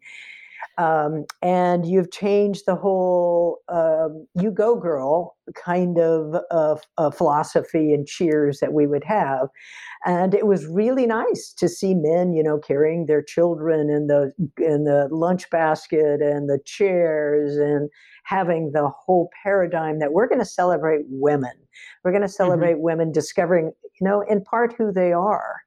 um, 0.78 1.26
and 1.42 1.86
you've 1.86 2.12
changed 2.12 2.64
the 2.66 2.76
whole 2.76 3.60
um, 3.70 4.28
"you 4.40 4.52
go, 4.52 4.76
girl" 4.76 5.36
kind 5.54 5.98
of 5.98 6.36
uh, 6.52 6.76
uh, 6.98 7.12
philosophy 7.12 7.94
and 7.94 8.08
cheers 8.08 8.60
that 8.60 8.74
we 8.74 8.88
would 8.88 9.04
have. 9.04 9.48
And 10.06 10.34
it 10.34 10.48
was 10.48 10.66
really 10.66 11.08
nice 11.08 11.54
to 11.58 11.70
see 11.70 11.94
men, 11.94 12.34
you 12.34 12.44
know, 12.44 12.58
carrying 12.60 13.06
their 13.06 13.24
children 13.24 13.90
in 13.90 14.08
the 14.08 14.32
in 14.58 14.84
the 14.84 15.08
lunch 15.12 15.50
basket 15.50 16.22
and 16.22 16.50
the 16.50 16.60
chairs 16.66 17.58
and 17.58 17.90
having 18.24 18.72
the 18.74 18.90
whole 18.90 19.30
paradigm 19.44 20.00
that 20.00 20.14
we're 20.14 20.28
going 20.28 20.40
to 20.40 20.46
celebrate 20.46 21.06
women. 21.08 21.54
We're 22.04 22.12
going 22.12 22.22
to 22.22 22.28
mm-hmm. 22.28 22.34
celebrate 22.34 22.74
mm-hmm. 22.74 22.84
women 22.84 23.12
discovering, 23.12 23.72
you 24.00 24.08
know, 24.08 24.22
in 24.22 24.44
part 24.44 24.74
who 24.78 24.92
they 24.92 25.14
are 25.14 25.62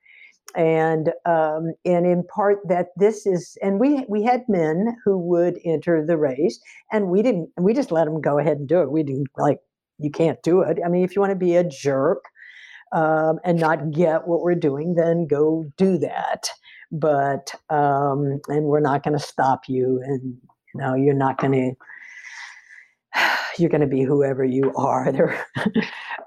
and 0.56 1.10
um, 1.26 1.72
and 1.84 2.06
in 2.06 2.24
part 2.24 2.58
that 2.68 2.88
this 2.96 3.26
is 3.26 3.56
and 3.62 3.78
we 3.78 4.04
we 4.08 4.22
had 4.22 4.42
men 4.48 4.96
who 5.04 5.18
would 5.18 5.58
enter 5.64 6.04
the 6.04 6.16
race 6.16 6.60
and 6.92 7.08
we 7.08 7.22
didn't 7.22 7.50
we 7.58 7.74
just 7.74 7.92
let 7.92 8.04
them 8.04 8.20
go 8.20 8.38
ahead 8.38 8.58
and 8.58 8.68
do 8.68 8.80
it. 8.80 8.90
We 8.90 9.02
didn't 9.02 9.28
like 9.36 9.58
you 9.98 10.10
can't 10.10 10.42
do 10.42 10.62
it. 10.62 10.78
I 10.84 10.88
mean 10.88 11.04
if 11.04 11.14
you 11.14 11.20
want 11.20 11.32
to 11.32 11.36
be 11.36 11.56
a 11.56 11.64
jerk 11.64 12.24
um, 12.92 13.38
and 13.44 13.60
not 13.60 13.90
get 13.90 14.26
what 14.26 14.42
we're 14.42 14.54
doing 14.54 14.94
then 14.94 15.26
go 15.26 15.64
do 15.76 15.98
that. 15.98 16.48
But 16.90 17.54
um, 17.68 18.40
and 18.48 18.64
we're 18.64 18.80
not 18.80 19.02
going 19.02 19.18
to 19.18 19.24
stop 19.24 19.68
you 19.68 20.00
and 20.04 20.22
you 20.74 20.80
know 20.80 20.94
you're 20.94 21.14
not 21.14 21.38
going 21.38 21.76
to 23.14 23.37
you're 23.58 23.70
going 23.70 23.80
to 23.80 23.86
be 23.86 24.02
whoever 24.02 24.44
you 24.44 24.72
are 24.76 25.10
there 25.12 25.46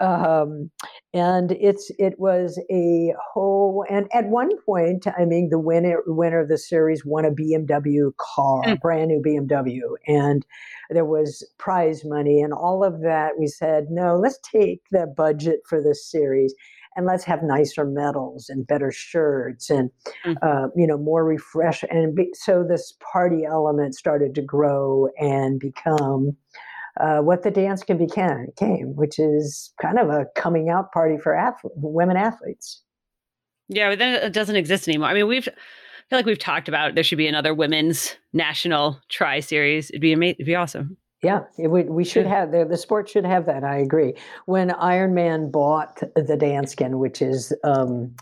um, 0.02 0.70
and 1.14 1.52
it's 1.54 1.92
it 2.00 2.20
was 2.20 2.60
a 2.72 3.14
whole 3.34 3.86
and 3.90 4.08
at 4.14 4.26
one 4.28 4.50
point 4.66 5.06
i 5.18 5.26
mean 5.26 5.50
the 5.50 5.60
winner 5.60 6.02
winner 6.08 6.40
of 6.40 6.50
the 6.50 6.58
series 6.58 7.06
won 7.06 7.26
a 7.26 7.32
bmw 7.32 8.12
car 8.18 8.64
mm. 8.64 8.80
brand 8.80 9.10
new 9.10 9.22
bmw 9.22 9.82
and 10.08 10.46
there 10.90 11.06
was 11.06 11.48
prize 11.58 12.04
money 12.06 12.42
and 12.42 12.54
all 12.54 12.84
of 12.84 13.02
that 13.02 13.32
we 13.40 13.48
said 13.48 13.88
no 13.90 14.16
let's 14.16 14.40
take 14.40 14.82
the 14.92 15.06
budget 15.18 15.60
for 15.68 15.82
this 15.82 16.10
series 16.10 16.54
and 16.96 17.06
let's 17.06 17.24
have 17.24 17.42
nicer 17.42 17.86
medals 17.86 18.50
and 18.50 18.68
better 18.68 18.92
shirts 18.92 19.70
and 19.70 19.90
mm. 20.26 20.36
uh, 20.42 20.68
you 20.76 20.88
know 20.88 20.98
more 20.98 21.24
refresh 21.24 21.84
and 21.90 22.16
be, 22.16 22.30
so 22.34 22.64
this 22.64 22.94
party 23.12 23.44
element 23.46 23.96
started 23.96 24.36
to 24.36 24.42
grow 24.42 25.08
and 25.20 25.60
become 25.60 26.36
uh, 27.00 27.20
what 27.20 27.44
the 27.44 27.52
Danskin 27.52 27.98
became, 27.98 28.48
came, 28.58 28.96
which 28.96 29.20
is 29.20 29.74
kind 29.82 29.98
of 29.98 30.10
a 30.10 30.26
coming 30.36 30.70
out 30.70 30.92
party 30.92 31.18
for 31.18 31.34
ath- 31.34 31.62
women 31.76 32.18
athletes. 32.18 32.82
Yeah, 33.70 33.90
but 33.90 34.00
then 34.00 34.16
it 34.16 34.34
doesn't 34.34 34.56
exist 34.56 34.88
anymore. 34.88 35.10
I 35.10 35.14
mean, 35.14 35.28
we've 35.28 35.48
I 35.48 36.04
feel 36.10 36.20
like 36.20 36.26
we've 36.26 36.38
talked 36.38 36.68
about 36.68 36.96
there 36.96 37.06
should 37.06 37.18
be 37.18 37.28
another 37.28 37.54
women's 37.54 38.16
national 38.34 39.00
tri 39.08 39.40
series. 39.40 39.90
It'd 39.90 40.02
be 40.02 40.12
amazing. 40.12 40.36
It'd 40.40 40.46
be 40.46 40.56
awesome. 40.56 40.98
Yeah, 41.24 41.44
it 41.58 41.68
would, 41.68 41.90
we 41.90 42.04
should 42.04 42.26
have 42.26 42.52
the, 42.52 42.66
the 42.66 42.78
sport 42.78 43.08
should 43.08 43.26
have 43.26 43.46
that. 43.46 43.64
I 43.64 43.78
agree. 43.78 44.16
When 44.48 44.70
Ironman 44.72 45.52
bought 45.52 45.98
the 46.16 46.36
Danskin, 46.36 46.96
which 46.96 47.22
is 47.22 47.54
um, 47.64 48.16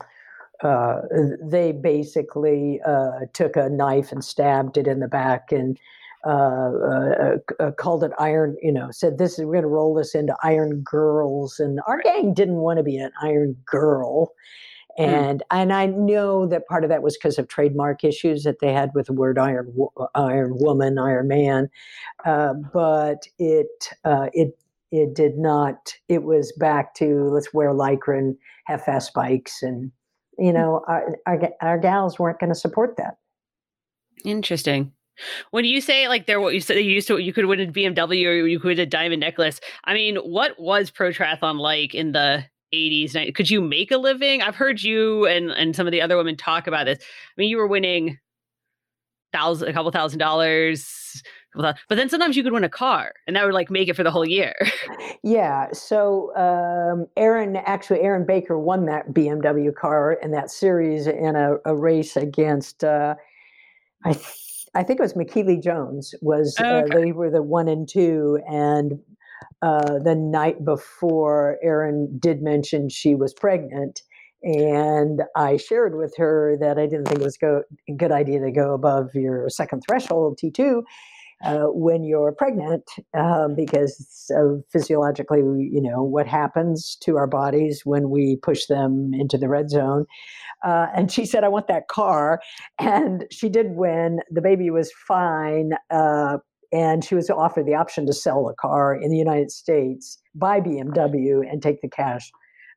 uh, 0.62 1.02
they 1.42 1.72
basically 1.72 2.82
uh, 2.86 3.22
took 3.34 3.56
a 3.56 3.70
knife 3.70 4.12
and 4.12 4.24
stabbed 4.24 4.78
it 4.78 4.88
in 4.88 5.00
the 5.00 5.08
back 5.08 5.52
and 5.52 5.80
called 6.24 8.04
it 8.04 8.12
Iron, 8.20 8.58
you 8.62 8.72
know, 8.72 8.90
said 8.92 9.18
this 9.18 9.40
is, 9.40 9.46
we're 9.46 9.54
going 9.54 9.64
to 9.64 9.68
roll 9.68 9.94
this 9.94 10.16
into 10.16 10.36
Iron 10.44 10.82
Girls. 10.82 11.60
And 11.60 11.80
our 11.88 12.02
gang 12.02 12.34
didn't 12.34 12.56
want 12.56 12.78
to 12.78 12.84
be 12.84 12.98
an 12.98 13.12
Iron 13.22 13.56
Girl. 13.66 14.34
Hmm. 14.98 15.04
And 15.04 15.40
mm. 15.40 15.46
and 15.52 15.74
I 15.74 15.86
know 15.86 16.46
that 16.48 16.68
part 16.68 16.84
of 16.84 16.90
that 16.90 17.02
was 17.02 17.18
because 17.18 17.38
of 17.38 17.48
trademark 17.48 18.04
issues 18.04 18.44
that 18.44 18.60
they 18.60 18.74
had 18.74 18.92
with 18.94 19.08
the 19.08 19.14
word 19.14 19.38
Iron 19.38 19.74
Iron 20.16 20.58
Woman, 20.58 21.00
Iron 21.00 21.28
Man, 21.28 21.70
uh, 22.26 22.54
but 22.74 23.28
it 23.38 23.90
uh, 24.04 24.28
it 24.34 24.58
it 24.92 25.14
did 25.14 25.38
not. 25.38 25.94
It 26.10 26.24
was 26.24 26.52
back 26.54 26.96
to 26.96 27.30
let's 27.30 27.54
wear 27.54 27.70
lycra 27.70 28.18
and 28.18 28.38
have 28.66 28.84
fast 28.84 29.14
bikes, 29.14 29.64
and 29.64 29.92
you 30.38 30.50
hmm. 30.52 30.58
know 30.58 30.84
our 30.88 31.16
our, 31.26 31.50
our 31.62 31.78
gals 31.78 32.20
weren't 32.20 32.40
going 32.40 32.52
to 32.52 32.60
support 32.60 32.98
that. 32.98 33.18
Interesting. 34.26 34.92
When 35.52 35.66
you 35.66 35.82
say 35.82 36.08
like 36.08 36.26
there, 36.26 36.40
what 36.40 36.54
you 36.54 36.60
said 36.60 36.78
you 36.78 36.84
used 36.84 37.08
to, 37.08 37.18
you 37.18 37.34
could 37.34 37.46
win 37.46 37.60
a 37.60 37.68
BMW 37.68 38.28
or 38.28 38.48
you 38.48 38.60
could 38.60 38.70
win 38.70 38.80
a 38.80 38.86
diamond 38.86 39.22
necklace. 39.22 39.60
I 39.86 39.94
mean, 39.94 40.18
what 40.18 40.60
was 40.60 40.90
pro 40.90 41.12
triathlon 41.12 41.60
like 41.60 41.94
in 41.94 42.12
the 42.12 42.46
80s? 42.74 43.36
Could 43.36 43.50
you 43.50 43.62
make 43.62 43.92
a 43.92 43.98
living? 43.98 44.42
I've 44.42 44.56
heard 44.56 44.82
you 44.82 45.26
and 45.26 45.52
and 45.52 45.76
some 45.76 45.88
of 45.88 45.92
the 45.92 46.02
other 46.02 46.18
women 46.18 46.38
talk 46.38 46.68
about 46.68 46.86
this. 46.86 47.00
I 47.00 47.34
mean, 47.38 47.50
you 47.50 47.58
were 47.58 47.68
winning 47.68 48.18
thousand, 49.32 49.70
a 49.70 49.74
couple 49.74 49.92
thousand 49.92 50.20
dollars 50.20 51.24
but 51.56 51.78
then 51.90 52.10
sometimes 52.10 52.38
you 52.38 52.44
could 52.44 52.54
win 52.54 52.64
a 52.64 52.70
car 52.70 53.14
and 53.26 53.36
that 53.36 53.44
would 53.44 53.54
like 53.54 53.72
make 53.72 53.90
it 53.90 53.96
for 53.96 54.04
the 54.04 54.12
whole 54.12 54.26
year. 54.26 54.56
Yeah. 55.22 55.68
So 55.74 56.36
um, 56.38 57.08
Erin, 57.18 57.58
actually, 57.58 58.02
Erin 58.02 58.26
Baker 58.26 58.58
won 58.58 58.86
that 58.86 59.10
BMW 59.12 59.74
car 59.76 60.14
in 60.14 60.32
that 60.32 60.50
series 60.50 61.08
in 61.08 61.36
a, 61.36 61.58
a 61.66 61.76
race 61.76 62.16
against, 62.16 62.84
uh, 62.84 63.16
I, 64.06 64.18
I 64.76 64.84
think 64.84 65.00
it 65.00 65.04
was 65.04 65.14
McKeely 65.14 65.62
Jones. 65.62 66.14
Was 66.22 66.56
Oh, 66.60 66.80
uh, 66.80 66.88
they 66.88 67.12
were 67.12 67.30
the 67.30 67.42
one 67.42 67.68
and 67.68 67.88
two, 67.88 68.40
and 68.48 69.00
uh, 69.62 70.00
the 70.00 70.16
night 70.16 70.64
before, 70.64 71.58
Erin 71.64 72.18
did 72.20 72.42
mention 72.42 72.90
she 72.90 73.16
was 73.16 73.34
pregnant. 73.34 74.02
And 74.42 75.24
I 75.36 75.58
shared 75.58 75.98
with 75.98 76.16
her 76.18 76.56
that 76.62 76.80
I 76.80 76.86
didn't 76.86 77.08
think 77.08 77.20
it 77.20 77.24
was 77.26 77.38
go, 77.38 77.64
a 77.90 77.94
good 77.94 78.14
idea 78.14 78.40
to 78.40 78.52
go 78.52 78.74
above 78.74 79.14
your 79.14 79.50
second 79.50 79.84
threshold, 79.86 80.40
T2, 80.42 80.84
uh, 81.44 81.68
when 81.68 82.04
you're 82.04 82.32
pregnant, 82.32 82.84
um, 83.18 83.56
because 83.56 84.30
of 84.32 84.64
physiologically, 84.72 85.40
you 85.40 85.82
know, 85.82 86.04
what 86.04 86.28
happens 86.28 86.98
to 87.02 87.18
our 87.18 87.28
bodies 87.28 87.82
when 87.86 88.10
we 88.10 88.38
push 88.42 88.66
them 88.66 89.12
into 89.14 89.38
the 89.38 89.48
red 89.48 89.70
zone. 89.70 90.06
Uh, 90.64 90.88
and 90.96 91.12
she 91.12 91.26
said, 91.26 91.44
I 91.44 91.48
want 91.48 91.68
that 91.68 91.88
car. 91.88 92.42
And 92.80 93.26
she 93.32 93.50
did 93.50 93.68
win. 93.72 94.20
The 94.30 94.42
baby 94.42 94.70
was 94.70 94.92
fine. 95.08 95.72
Uh, 95.90 96.38
and 96.72 97.04
she 97.04 97.16
was 97.16 97.30
offered 97.30 97.66
the 97.66 97.76
option 97.76 98.06
to 98.06 98.14
sell 98.14 98.46
the 98.46 98.54
car 98.60 98.94
in 98.94 99.10
the 99.10 99.18
United 99.18 99.52
States 99.52 100.20
by 100.36 100.60
BMW 100.60 101.42
and 101.50 101.62
take 101.62 101.82
the 101.82 101.90
cash. 101.90 102.32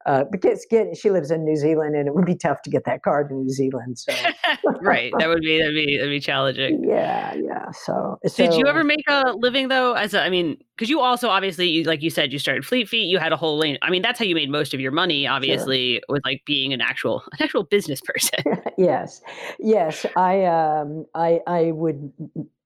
Uh, 0.04 0.24
because 0.24 0.66
get, 0.68 0.96
she 0.96 1.10
lives 1.10 1.30
in 1.30 1.44
New 1.44 1.56
Zealand, 1.56 1.94
and 1.94 2.08
it 2.08 2.14
would 2.14 2.24
be 2.24 2.34
tough 2.34 2.62
to 2.62 2.70
get 2.70 2.84
that 2.84 3.02
car 3.02 3.22
to 3.24 3.34
New 3.34 3.50
Zealand. 3.50 3.98
So 3.98 4.12
right. 4.80 5.12
That 5.18 5.28
would 5.28 5.42
be 5.42 5.58
that'd 5.58 5.74
be 5.74 5.96
that'd 5.96 6.10
be 6.10 6.20
challenging. 6.20 6.84
yeah, 6.84 7.34
yeah. 7.34 7.70
So, 7.70 8.18
Did 8.36 8.54
you 8.54 8.66
ever 8.66 8.82
make 8.82 9.04
a 9.08 9.32
living 9.32 9.68
though? 9.68 9.92
As 9.92 10.12
a, 10.14 10.22
I 10.22 10.30
mean, 10.30 10.56
because 10.76 10.90
you 10.90 11.00
also 11.00 11.28
obviously, 11.28 11.68
you, 11.68 11.84
like 11.84 12.02
you 12.02 12.10
said, 12.10 12.32
you 12.32 12.40
started 12.40 12.66
Fleet 12.66 12.88
Feet. 12.88 13.04
You 13.04 13.18
had 13.18 13.32
a 13.32 13.36
whole 13.36 13.58
lane. 13.58 13.78
I 13.82 13.90
mean, 13.90 14.02
that's 14.02 14.18
how 14.18 14.24
you 14.24 14.34
made 14.34 14.50
most 14.50 14.74
of 14.74 14.80
your 14.80 14.92
money. 14.92 15.26
Obviously, 15.26 16.02
with 16.08 16.22
like 16.24 16.42
being 16.46 16.72
an 16.72 16.80
actual 16.80 17.22
an 17.32 17.44
actual 17.44 17.62
business 17.62 18.00
person. 18.00 18.40
yes, 18.76 19.20
yes. 19.60 20.04
I 20.16 20.44
um, 20.46 21.06
I 21.14 21.40
I 21.46 21.72
would. 21.72 22.12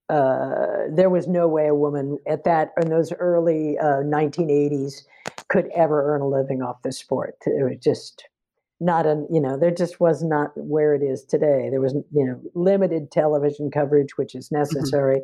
Uh, 0.08 0.86
there 0.88 1.10
was 1.10 1.26
no 1.26 1.48
way 1.48 1.66
a 1.66 1.74
woman 1.74 2.16
at 2.28 2.44
that 2.44 2.72
in 2.80 2.88
those 2.88 3.12
early 3.14 3.76
uh, 3.78 4.04
1980s 4.04 5.02
could 5.48 5.68
ever 5.74 6.14
earn 6.14 6.22
a 6.22 6.28
living 6.28 6.62
off 6.62 6.82
the 6.82 6.92
sport. 6.92 7.36
It 7.46 7.64
was 7.64 7.78
just 7.82 8.24
not 8.78 9.06
a 9.06 9.24
you 9.30 9.40
know 9.40 9.56
there 9.58 9.70
just 9.70 10.00
was 10.00 10.22
not 10.22 10.50
where 10.56 10.94
it 10.94 11.02
is 11.02 11.24
today. 11.24 11.68
There 11.70 11.80
was 11.80 11.94
you 12.12 12.26
know 12.26 12.40
limited 12.54 13.10
television 13.10 13.70
coverage, 13.70 14.16
which 14.16 14.34
is 14.34 14.50
necessary, 14.52 15.22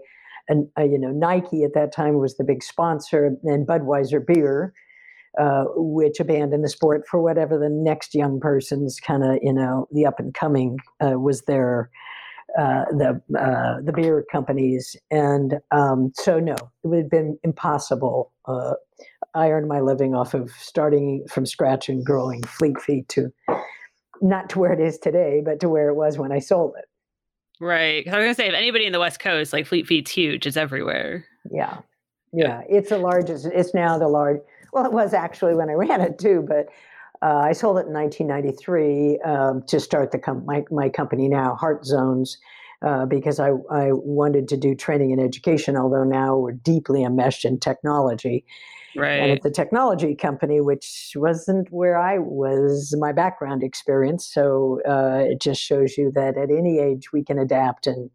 and 0.49 0.69
uh, 0.79 0.85
you 0.85 0.99
know 0.99 1.11
Nike 1.11 1.65
at 1.65 1.75
that 1.75 1.93
time 1.93 2.19
was 2.19 2.37
the 2.37 2.45
big 2.45 2.63
sponsor, 2.63 3.37
and 3.45 3.67
Budweiser 3.67 4.25
beer. 4.25 4.73
Uh, 5.41 5.65
which 5.77 6.21
abandoned 6.21 6.63
the 6.63 6.69
sport 6.69 7.09
for 7.11 7.23
whatever 7.23 7.59
the 7.59 7.71
next 7.71 8.15
young 8.15 8.39
person's 8.39 9.01
kind 9.01 9.25
of 9.25 9.39
you 9.41 9.51
know 9.51 9.89
the 9.91 10.05
up 10.05 10.21
and 10.21 10.35
coming 10.35 10.77
uh, 11.03 11.19
was 11.19 11.41
their 11.45 11.89
uh, 12.59 12.85
the 12.91 13.21
uh, 13.39 13.81
the 13.83 13.93
beer 13.95 14.25
companies, 14.31 14.95
and 15.11 15.55
um, 15.71 16.13
so 16.15 16.39
no, 16.39 16.53
it 16.53 16.87
would 16.87 16.99
have 16.99 17.11
been 17.11 17.39
impossible. 17.43 18.31
Uh, 18.45 18.75
I 19.35 19.51
earned 19.51 19.69
my 19.69 19.81
living 19.81 20.15
off 20.15 20.35
of 20.35 20.51
starting 20.53 21.25
from 21.29 21.47
scratch 21.47 21.89
and 21.89 22.05
growing 22.05 22.43
Fleet 22.43 22.81
Feet 22.81 23.09
to 23.11 23.33
not 24.21 24.49
to 24.51 24.59
where 24.59 24.73
it 24.73 24.81
is 24.81 24.99
today, 24.99 25.43
but 25.45 25.59
to 25.61 25.69
where 25.69 25.89
it 25.89 25.95
was 25.95 26.19
when 26.19 26.31
I 26.33 26.39
sold 26.39 26.75
it. 26.79 26.85
right. 27.65 28.05
'Cause 28.05 28.15
I 28.15 28.19
was 28.19 28.25
gonna 28.25 28.35
say, 28.35 28.49
if 28.49 28.55
anybody 28.55 28.87
in 28.87 28.93
the 28.93 29.01
West 29.01 29.21
Coast, 29.21 29.53
like 29.53 29.67
Fleet 29.67 29.87
Feet's 29.87 30.11
huge. 30.11 30.47
It's 30.47 30.57
everywhere. 30.57 31.25
Yeah, 31.51 31.79
yeah, 32.33 32.63
it's 32.69 32.91
the 32.91 32.99
largest. 32.99 33.47
It's 33.47 33.75
now 33.75 33.99
the 33.99 34.09
large. 34.09 34.41
Well, 34.73 34.85
it 34.87 34.93
was 34.93 35.13
actually 35.15 35.55
when 35.55 35.69
I 35.71 35.73
ran 35.85 36.01
it 36.01 36.19
too, 36.19 36.45
but 36.47 36.69
uh, 37.23 37.39
I 37.39 37.53
sold 37.53 37.79
it 37.79 37.87
in 37.87 37.93
1993 37.93 39.19
um, 39.21 39.63
to 39.69 39.79
start 39.81 40.11
the 40.13 40.19
com- 40.19 40.45
my 40.45 40.65
my 40.71 40.89
company 40.89 41.29
now, 41.29 41.55
Heart 41.55 41.85
Zones, 41.85 42.37
uh, 42.83 43.07
because 43.07 43.39
I 43.41 43.51
I 43.71 43.93
wanted 43.93 44.49
to 44.49 44.57
do 44.57 44.75
training 44.75 45.13
and 45.13 45.21
education. 45.21 45.77
Although 45.77 46.05
now 46.05 46.37
we're 46.37 46.53
deeply 46.53 47.03
enmeshed 47.05 47.45
in 47.45 47.59
technology, 47.61 48.45
and 48.95 49.03
Right. 49.03 49.31
it's 49.31 49.47
a 49.47 49.51
technology 49.51 50.15
company, 50.15 50.61
which 50.61 51.13
wasn't 51.17 51.69
where 51.73 51.97
I 51.97 52.19
was 52.19 52.95
my 52.99 53.13
background 53.13 53.63
experience. 53.63 54.27
So 54.27 54.81
uh, 54.87 55.25
it 55.27 55.41
just 55.41 55.63
shows 55.63 55.97
you 55.97 56.13
that 56.15 56.37
at 56.37 56.51
any 56.51 56.79
age 56.79 57.13
we 57.13 57.25
can 57.25 57.39
adapt 57.39 57.87
and 57.87 58.11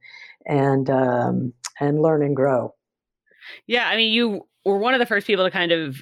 and 0.46 0.90
um, 0.90 1.54
and 1.80 2.02
learn 2.02 2.24
and 2.24 2.36
grow. 2.36 2.74
Yeah. 3.66 3.88
I 3.88 3.96
mean, 3.96 4.14
you 4.14 4.48
were 4.66 4.78
one 4.78 4.94
of 4.94 5.00
the 5.00 5.06
first 5.06 5.28
people 5.28 5.46
to 5.46 5.52
kind 5.52 5.72
of, 5.72 5.98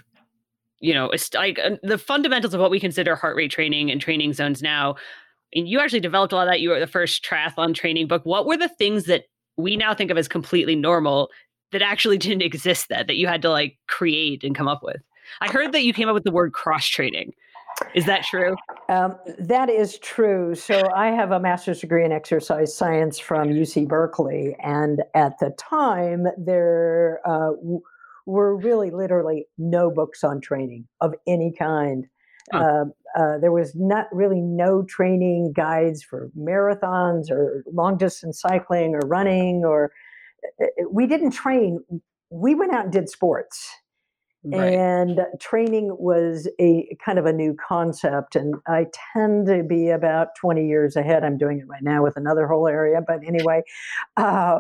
you 0.80 0.94
know, 0.94 1.10
it's 1.10 1.34
like 1.34 1.60
uh, 1.60 1.78
the 1.84 1.98
fundamentals 1.98 2.54
of 2.54 2.60
what 2.60 2.72
we 2.72 2.80
consider 2.80 3.16
heart 3.16 3.36
rate 3.36 3.52
training 3.52 3.92
and 3.92 4.02
training 4.02 4.34
zones 4.34 4.62
now. 4.62 4.96
And 5.54 5.68
you 5.70 5.80
actually 5.80 6.00
developed 6.02 6.34
a 6.34 6.36
lot 6.36 6.48
of 6.48 6.52
that. 6.52 6.60
You 6.60 6.70
were 6.70 6.80
the 6.80 6.88
first 6.88 7.24
triathlon 7.24 7.74
training 7.74 8.08
book. 8.08 8.24
What 8.26 8.46
were 8.46 8.58
the 8.58 8.70
things 8.70 9.06
that 9.06 9.24
we 9.58 9.78
now 9.78 9.94
think 9.94 10.12
of 10.12 10.18
as 10.18 10.28
completely 10.28 10.76
normal 10.76 11.30
that 11.72 11.82
actually 11.82 12.18
didn't 12.20 12.42
exist 12.42 12.90
that 12.90 13.08
that 13.08 13.16
you 13.16 13.28
had 13.28 13.42
to 13.44 13.50
like 13.50 13.78
create 13.88 14.44
and 14.44 14.56
come 14.56 14.68
up 14.68 14.84
with? 14.84 15.02
I 15.42 15.52
heard 15.52 15.72
that 15.72 15.84
you 15.84 15.94
came 15.94 16.08
up 16.08 16.14
with 16.14 16.24
the 16.24 16.32
word 16.32 16.54
cross 16.54 16.86
training. 16.86 17.34
Is 17.94 18.06
that 18.06 18.24
true? 18.24 18.56
Um, 18.90 19.16
that 19.40 19.70
is 19.70 20.00
true. 20.00 20.56
So 20.56 20.90
I 20.96 21.08
have 21.08 21.32
a 21.32 21.40
master's 21.40 21.82
degree 21.82 22.06
in 22.06 22.12
exercise 22.12 22.76
science 22.76 23.20
from 23.20 23.50
UC 23.50 23.88
Berkeley, 23.88 24.56
and 24.64 25.02
at 25.14 25.40
the 25.40 25.50
time 25.58 26.28
there 26.38 27.20
uh, 27.26 27.52
w- 27.52 27.82
were 28.26 28.56
really 28.56 28.92
literally 28.92 29.46
no 29.58 29.92
books 29.92 30.24
on 30.24 30.40
training 30.40 30.88
of 31.02 31.14
any 31.28 31.52
kind. 31.52 32.08
Huh. 32.52 32.60
Uh, 32.60 33.20
uh, 33.20 33.38
there 33.40 33.52
was 33.52 33.74
not 33.76 34.08
really 34.12 34.42
no 34.42 34.84
training 34.84 35.54
guides 35.54 36.04
for 36.04 36.30
marathons 36.38 37.32
or 37.32 37.64
long 37.72 37.98
distance 37.98 38.40
cycling 38.40 38.94
or 38.94 39.00
running 39.06 39.64
or 39.66 39.92
we 40.92 41.08
didn't 41.08 41.32
train. 41.32 41.80
We 42.30 42.56
went 42.56 42.74
out 42.74 42.86
and 42.86 42.94
did 42.94 43.10
sports 43.10 43.70
and 44.54 45.22
training 45.40 45.96
was 45.98 46.48
a 46.60 46.96
kind 47.04 47.18
of 47.18 47.26
a 47.26 47.34
new 47.34 47.56
concept 47.56 48.36
and 48.36 48.56
i 48.68 48.86
tend 49.14 49.48
to 49.48 49.64
be 49.64 49.90
about 49.90 50.30
20 50.40 50.68
years 50.68 50.96
ahead 50.96 51.24
i'm 51.24 51.38
doing 51.38 51.60
it 51.60 51.68
right 51.68 51.82
now 51.82 52.04
with 52.04 52.16
another 52.18 52.48
whole 52.48 52.68
area 52.68 53.02
but 53.06 53.20
anyway 53.26 53.62
uh, 54.18 54.60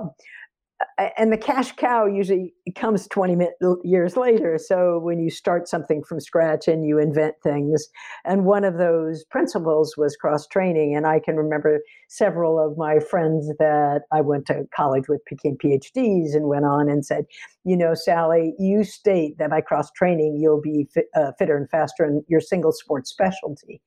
and 1.17 1.31
the 1.31 1.37
cash 1.37 1.71
cow 1.73 2.05
usually 2.05 2.53
comes 2.75 3.07
20 3.07 3.35
mi- 3.35 3.49
years 3.83 4.17
later 4.17 4.57
so 4.57 4.99
when 4.99 5.19
you 5.19 5.29
start 5.29 5.67
something 5.67 6.03
from 6.03 6.19
scratch 6.19 6.67
and 6.67 6.85
you 6.85 6.99
invent 6.99 7.35
things 7.43 7.87
and 8.25 8.45
one 8.45 8.63
of 8.63 8.77
those 8.77 9.23
principles 9.25 9.95
was 9.97 10.15
cross 10.15 10.47
training 10.47 10.95
and 10.95 11.05
i 11.05 11.19
can 11.19 11.35
remember 11.35 11.79
several 12.07 12.59
of 12.59 12.77
my 12.77 12.99
friends 12.99 13.47
that 13.59 14.01
i 14.11 14.21
went 14.21 14.45
to 14.45 14.63
college 14.75 15.07
with 15.07 15.21
became 15.25 15.57
phds 15.57 16.35
and 16.35 16.47
went 16.47 16.65
on 16.65 16.89
and 16.89 17.05
said 17.05 17.25
you 17.65 17.75
know, 17.75 17.95
Sally, 17.95 18.53
you 18.59 18.83
state 18.83 19.39
that 19.39 19.49
by 19.49 19.59
cross 19.59 19.91
training 19.91 20.37
you'll 20.39 20.61
be 20.61 20.87
fit, 20.93 21.07
uh, 21.15 21.31
fitter 21.37 21.57
and 21.57 21.69
faster 21.69 22.05
in 22.05 22.23
your 22.27 22.39
single 22.39 22.71
sport 22.71 23.07
specialty. 23.07 23.81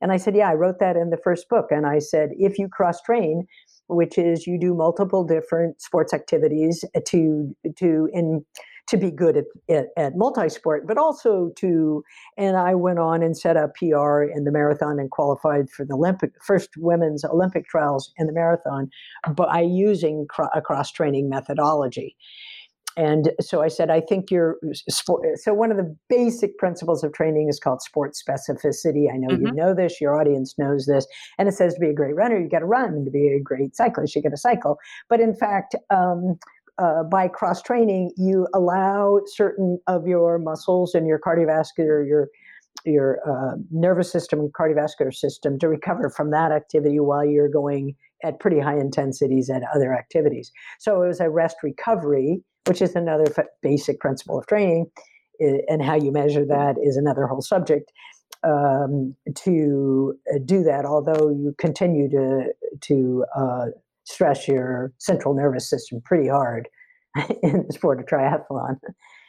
And 0.00 0.12
I 0.12 0.16
said, 0.18 0.36
yeah, 0.36 0.50
I 0.50 0.54
wrote 0.54 0.78
that 0.80 0.96
in 0.96 1.10
the 1.10 1.16
first 1.16 1.48
book. 1.48 1.66
And 1.70 1.86
I 1.86 1.98
said, 1.98 2.30
if 2.36 2.58
you 2.58 2.68
cross 2.68 3.00
train, 3.02 3.46
which 3.88 4.18
is 4.18 4.46
you 4.46 4.58
do 4.58 4.74
multiple 4.74 5.24
different 5.24 5.80
sports 5.80 6.12
activities 6.12 6.84
eh, 6.94 7.00
to 7.06 7.54
to 7.76 8.08
in 8.12 8.44
to 8.86 8.96
be 8.96 9.10
good 9.10 9.36
at, 9.36 9.44
at, 9.68 9.86
at 9.96 10.16
multi-sport, 10.16 10.86
but 10.86 10.98
also 10.98 11.50
to, 11.56 12.04
and 12.36 12.56
I 12.56 12.74
went 12.74 12.98
on 12.98 13.22
and 13.22 13.36
set 13.36 13.56
up 13.56 13.74
PR 13.76 14.22
in 14.22 14.44
the 14.44 14.52
marathon 14.52 14.98
and 14.98 15.10
qualified 15.10 15.70
for 15.70 15.86
the 15.86 15.94
Olympic 15.94 16.32
first 16.44 16.70
women's 16.76 17.24
Olympic 17.24 17.66
trials 17.66 18.12
in 18.18 18.26
the 18.26 18.32
marathon 18.32 18.90
by 19.34 19.60
using 19.60 20.26
cro- 20.28 20.50
a 20.54 20.60
cross-training 20.60 21.28
methodology. 21.28 22.16
And 22.96 23.32
so 23.40 23.62
I 23.62 23.68
said, 23.68 23.90
I 23.90 24.00
think 24.00 24.30
you're 24.30 24.56
sport. 24.72 25.38
So 25.38 25.52
one 25.52 25.70
of 25.70 25.76
the 25.76 25.96
basic 26.08 26.58
principles 26.58 27.02
of 27.02 27.12
training 27.12 27.48
is 27.48 27.58
called 27.58 27.82
sport 27.82 28.12
specificity. 28.14 29.12
I 29.12 29.16
know 29.16 29.36
you 29.36 29.52
know 29.52 29.74
this, 29.74 30.00
your 30.00 30.18
audience 30.18 30.54
knows 30.58 30.86
this. 30.86 31.06
And 31.38 31.48
it 31.48 31.52
says 31.52 31.74
to 31.74 31.80
be 31.80 31.88
a 31.88 31.94
great 31.94 32.14
runner, 32.14 32.38
you 32.40 32.48
got 32.48 32.60
to 32.60 32.66
run. 32.66 32.90
And 32.90 33.04
to 33.04 33.10
be 33.10 33.28
a 33.28 33.40
great 33.40 33.74
cyclist, 33.74 34.14
you 34.14 34.22
got 34.22 34.30
to 34.30 34.36
cycle. 34.36 34.78
But 35.08 35.20
in 35.20 35.34
fact, 35.34 35.74
um, 35.90 36.38
uh, 36.78 37.04
by 37.04 37.28
cross 37.28 37.62
training, 37.62 38.10
you 38.16 38.48
allow 38.54 39.20
certain 39.26 39.78
of 39.86 40.06
your 40.06 40.38
muscles 40.38 40.94
and 40.94 41.06
your 41.06 41.20
cardiovascular, 41.20 42.06
your 42.06 42.28
your 42.84 43.20
uh, 43.26 43.56
nervous 43.70 44.10
system 44.10 44.40
and 44.40 44.52
cardiovascular 44.52 45.14
system 45.14 45.58
to 45.58 45.68
recover 45.68 46.10
from 46.10 46.30
that 46.30 46.52
activity 46.52 47.00
while 47.00 47.24
you're 47.24 47.48
going 47.48 47.94
at 48.24 48.40
pretty 48.40 48.58
high 48.58 48.78
intensities 48.78 49.48
at 49.48 49.62
other 49.74 49.94
activities. 49.94 50.50
So 50.80 51.02
it 51.02 51.06
was 51.06 51.20
a 51.20 51.30
rest 51.30 51.56
recovery, 51.62 52.42
which 52.66 52.82
is 52.82 52.94
another 52.94 53.26
f- 53.36 53.46
basic 53.62 54.00
principle 54.00 54.38
of 54.38 54.46
training, 54.46 54.86
and 55.40 55.82
how 55.82 55.94
you 55.94 56.12
measure 56.12 56.44
that 56.44 56.76
is 56.82 56.96
another 56.96 57.26
whole 57.26 57.42
subject. 57.42 57.90
Um, 58.42 59.16
to 59.36 60.18
uh, 60.30 60.38
do 60.44 60.62
that, 60.64 60.84
although 60.84 61.30
you 61.30 61.54
continue 61.56 62.10
to 62.10 62.52
to 62.82 63.24
uh, 63.34 63.66
stress 64.04 64.46
your 64.46 64.92
central 64.98 65.34
nervous 65.34 65.68
system 65.68 66.02
pretty 66.04 66.28
hard 66.28 66.68
in 67.42 67.64
the 67.66 67.72
sport 67.72 68.00
of 68.00 68.06
triathlon. 68.06 68.76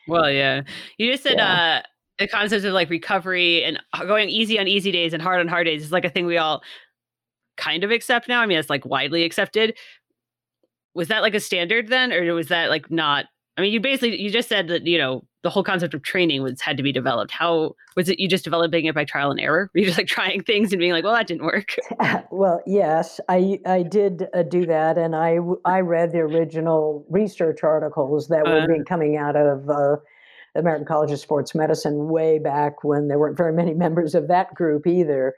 Well, 0.07 0.29
yeah. 0.29 0.61
You 0.97 1.11
just 1.11 1.23
said 1.23 1.37
yeah. 1.37 1.81
uh, 1.81 1.87
the 2.19 2.27
concept 2.27 2.65
of 2.65 2.73
like 2.73 2.89
recovery 2.89 3.63
and 3.63 3.79
going 3.99 4.29
easy 4.29 4.59
on 4.59 4.67
easy 4.67 4.91
days 4.91 5.13
and 5.13 5.21
hard 5.21 5.39
on 5.39 5.47
hard 5.47 5.65
days 5.65 5.83
is 5.83 5.91
like 5.91 6.05
a 6.05 6.09
thing 6.09 6.25
we 6.25 6.37
all 6.37 6.61
kind 7.57 7.83
of 7.83 7.91
accept 7.91 8.27
now. 8.27 8.41
I 8.41 8.45
mean, 8.45 8.57
it's 8.57 8.69
like 8.69 8.85
widely 8.85 9.23
accepted. 9.23 9.77
Was 10.95 11.09
that 11.09 11.21
like 11.21 11.35
a 11.35 11.39
standard 11.39 11.89
then, 11.89 12.11
or 12.11 12.33
was 12.33 12.47
that 12.47 12.69
like 12.69 12.89
not? 12.89 13.25
I 13.57 13.61
mean, 13.61 13.71
you 13.71 13.79
basically 13.79 14.19
you 14.19 14.29
just 14.29 14.49
said 14.49 14.67
that 14.69 14.87
you 14.87 14.97
know 14.97 15.25
the 15.43 15.49
whole 15.49 15.63
concept 15.63 15.93
of 15.93 16.01
training 16.01 16.41
was 16.41 16.59
had 16.61 16.77
to 16.77 16.83
be 16.83 16.91
developed. 16.91 17.31
How 17.31 17.75
was 17.95 18.09
it? 18.09 18.19
You 18.19 18.27
just 18.27 18.43
developing 18.43 18.85
it 18.85 18.95
by 18.95 19.05
trial 19.05 19.29
and 19.29 19.39
error? 19.39 19.69
Were 19.75 19.79
you 19.79 19.85
just 19.85 19.97
like 19.97 20.07
trying 20.07 20.41
things 20.43 20.71
and 20.73 20.79
being 20.79 20.91
like, 20.91 21.03
well, 21.03 21.13
that 21.13 21.27
didn't 21.27 21.45
work? 21.45 21.75
well, 22.31 22.61
yes, 22.65 23.19
I 23.29 23.59
I 23.65 23.83
did 23.83 24.27
uh, 24.33 24.43
do 24.43 24.65
that, 24.65 24.97
and 24.97 25.15
I 25.15 25.37
I 25.65 25.81
read 25.81 26.11
the 26.11 26.19
original 26.19 27.05
research 27.09 27.63
articles 27.63 28.29
that 28.29 28.43
were 28.43 28.61
uh, 28.61 28.83
coming 28.87 29.17
out 29.17 29.35
of. 29.35 29.69
Uh, 29.69 29.97
the 30.55 30.61
American 30.61 30.85
College 30.85 31.11
of 31.11 31.19
Sports 31.19 31.53
Medicine 31.53 32.07
way 32.07 32.39
back 32.39 32.83
when 32.83 33.09
there 33.09 33.19
weren't 33.19 33.37
very 33.37 33.53
many 33.53 33.73
members 33.75 34.15
of 34.15 34.27
that 34.29 34.53
group 34.55 34.87
either, 34.87 35.35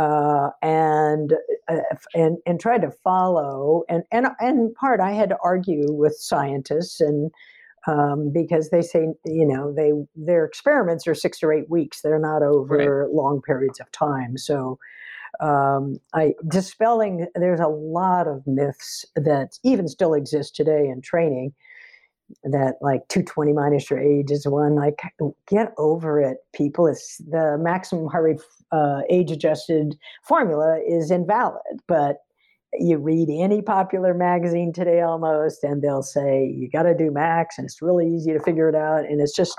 uh, 0.00 0.48
and 0.62 1.34
uh, 1.68 1.76
and 2.14 2.38
and 2.46 2.58
tried 2.58 2.80
to 2.80 2.90
follow 3.04 3.84
and 3.90 4.02
and 4.10 4.28
and 4.38 4.74
part 4.74 4.98
I 4.98 5.12
had 5.12 5.28
to 5.28 5.36
argue 5.44 5.92
with 5.92 6.16
scientists 6.18 7.02
and 7.02 7.30
um, 7.86 8.30
because 8.32 8.70
they 8.70 8.80
say 8.80 9.08
you 9.26 9.46
know 9.46 9.74
they 9.74 9.92
their 10.16 10.46
experiments 10.46 11.06
are 11.06 11.14
six 11.14 11.42
or 11.42 11.52
eight 11.52 11.68
weeks. 11.68 12.00
They're 12.00 12.18
not 12.18 12.42
over 12.42 13.04
right. 13.04 13.14
long 13.14 13.42
periods 13.42 13.78
of 13.78 13.92
time. 13.92 14.38
So 14.38 14.78
um, 15.40 15.98
I 16.14 16.32
dispelling 16.48 17.26
there's 17.34 17.60
a 17.60 17.68
lot 17.68 18.26
of 18.26 18.46
myths 18.46 19.04
that 19.16 19.58
even 19.64 19.86
still 19.86 20.14
exist 20.14 20.56
today 20.56 20.88
in 20.88 21.02
training 21.02 21.52
that 22.44 22.74
like 22.80 23.06
220 23.08 23.52
minus 23.52 23.90
your 23.90 23.98
age 23.98 24.30
is 24.30 24.46
one 24.46 24.76
like 24.76 25.00
get 25.48 25.72
over 25.78 26.20
it 26.20 26.38
people. 26.52 26.86
It's 26.86 27.18
the 27.18 27.56
maximum 27.58 28.06
heart 28.06 28.24
rate 28.24 28.40
uh, 28.72 29.02
age 29.10 29.30
adjusted 29.30 29.96
formula 30.22 30.78
is 30.88 31.10
invalid 31.10 31.80
but 31.88 32.18
you 32.74 32.98
read 32.98 33.28
any 33.28 33.62
popular 33.62 34.14
magazine 34.14 34.72
today 34.72 35.00
almost 35.00 35.64
and 35.64 35.82
they'll 35.82 36.02
say 36.02 36.46
you 36.56 36.70
got 36.70 36.84
to 36.84 36.94
do 36.94 37.10
max 37.10 37.58
and 37.58 37.64
it's 37.64 37.82
really 37.82 38.06
easy 38.06 38.32
to 38.32 38.40
figure 38.40 38.68
it 38.68 38.74
out 38.74 39.04
and 39.04 39.20
it's 39.20 39.34
just 39.34 39.58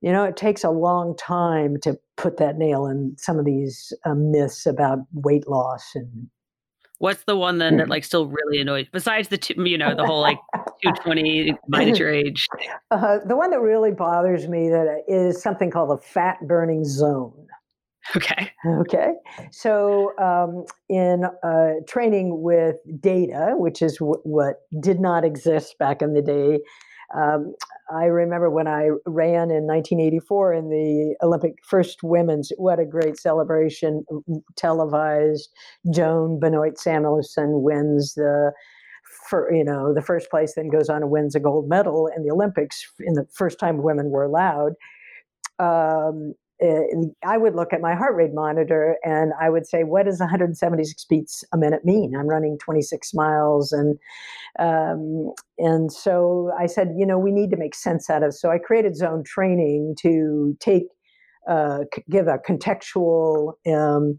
you 0.00 0.12
know 0.12 0.24
it 0.24 0.36
takes 0.36 0.62
a 0.62 0.70
long 0.70 1.16
time 1.16 1.76
to 1.82 1.98
put 2.16 2.36
that 2.36 2.56
nail 2.56 2.86
in 2.86 3.14
some 3.18 3.38
of 3.38 3.44
these 3.44 3.92
uh, 4.04 4.14
myths 4.14 4.66
about 4.66 4.98
weight 5.12 5.48
loss 5.48 5.92
and 5.94 6.28
What's 6.98 7.24
the 7.24 7.36
one 7.36 7.58
then 7.58 7.76
that 7.76 7.84
hmm. 7.84 7.90
like 7.90 8.04
still 8.04 8.26
really 8.26 8.60
annoys? 8.60 8.86
Besides 8.90 9.28
the 9.28 9.38
two, 9.38 9.54
you 9.68 9.76
know 9.76 9.94
the 9.94 10.06
whole 10.06 10.20
like 10.20 10.38
two 10.82 10.92
twenty 11.02 11.54
minus 11.68 11.98
your 11.98 12.12
age. 12.12 12.46
Uh, 12.90 13.18
the 13.26 13.36
one 13.36 13.50
that 13.50 13.60
really 13.60 13.90
bothers 13.90 14.48
me 14.48 14.68
that 14.68 15.02
is 15.06 15.42
something 15.42 15.70
called 15.70 15.90
the 15.90 16.02
fat 16.02 16.38
burning 16.46 16.84
zone. 16.84 17.46
Okay. 18.14 18.50
Okay. 18.64 19.14
So, 19.50 20.16
um, 20.18 20.64
in 20.88 21.24
uh, 21.42 21.80
training 21.88 22.40
with 22.40 22.76
data, 23.00 23.54
which 23.56 23.82
is 23.82 23.98
w- 23.98 24.20
what 24.22 24.60
did 24.80 25.00
not 25.00 25.24
exist 25.24 25.76
back 25.78 26.02
in 26.02 26.14
the 26.14 26.22
day, 26.22 26.60
um, 27.16 27.54
I 27.94 28.06
remember 28.06 28.50
when 28.50 28.66
I 28.66 28.88
ran 29.06 29.50
in 29.50 29.66
1984 29.66 30.54
in 30.54 30.70
the 30.70 31.16
Olympic 31.22 31.54
first 31.62 32.02
women's, 32.02 32.50
what 32.56 32.80
a 32.80 32.84
great 32.84 33.18
celebration, 33.18 34.04
televised. 34.56 35.48
Joan 35.92 36.40
Benoit 36.40 36.78
Samuelson 36.78 37.62
wins 37.62 38.14
the 38.14 38.52
for 39.28 39.52
you 39.52 39.64
know 39.64 39.94
the 39.94 40.02
first 40.02 40.30
place 40.30 40.54
then 40.54 40.68
goes 40.68 40.88
on 40.88 41.02
and 41.02 41.10
wins 41.10 41.34
a 41.34 41.40
gold 41.40 41.68
medal 41.68 42.08
in 42.16 42.24
the 42.24 42.30
olympics 42.30 42.84
in 43.00 43.14
the 43.14 43.26
first 43.32 43.58
time 43.58 43.82
women 43.82 44.10
were 44.10 44.24
allowed 44.24 44.72
um, 45.58 46.34
I 46.60 47.36
would 47.36 47.54
look 47.54 47.72
at 47.72 47.80
my 47.80 47.94
heart 47.94 48.16
rate 48.16 48.32
monitor 48.32 48.96
and 49.04 49.32
I 49.40 49.50
would 49.50 49.66
say, 49.66 49.84
what 49.84 50.06
does 50.06 50.20
176 50.20 51.04
beats 51.04 51.44
a 51.52 51.58
minute 51.58 51.84
mean? 51.84 52.14
I'm 52.18 52.26
running 52.26 52.58
26 52.58 53.12
miles, 53.14 53.72
and 53.72 53.98
um, 54.58 55.32
and 55.58 55.92
so 55.92 56.50
I 56.58 56.66
said, 56.66 56.94
you 56.96 57.06
know, 57.06 57.18
we 57.18 57.30
need 57.30 57.50
to 57.50 57.56
make 57.56 57.74
sense 57.74 58.08
out 58.08 58.22
of. 58.22 58.34
So 58.34 58.50
I 58.50 58.58
created 58.58 58.96
zone 58.96 59.22
training 59.24 59.96
to 60.00 60.56
take 60.60 60.84
uh, 61.48 61.80
give 62.10 62.26
a 62.26 62.38
contextual. 62.38 63.54
Um, 63.66 64.18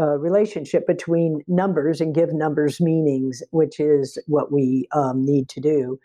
uh, 0.00 0.16
relationship 0.16 0.86
between 0.86 1.42
numbers 1.46 2.00
and 2.00 2.14
give 2.14 2.32
numbers 2.32 2.80
meanings, 2.80 3.42
which 3.50 3.78
is 3.78 4.18
what 4.26 4.50
we 4.50 4.88
um, 4.92 5.22
need 5.22 5.50
to 5.50 5.60
do. 5.60 5.98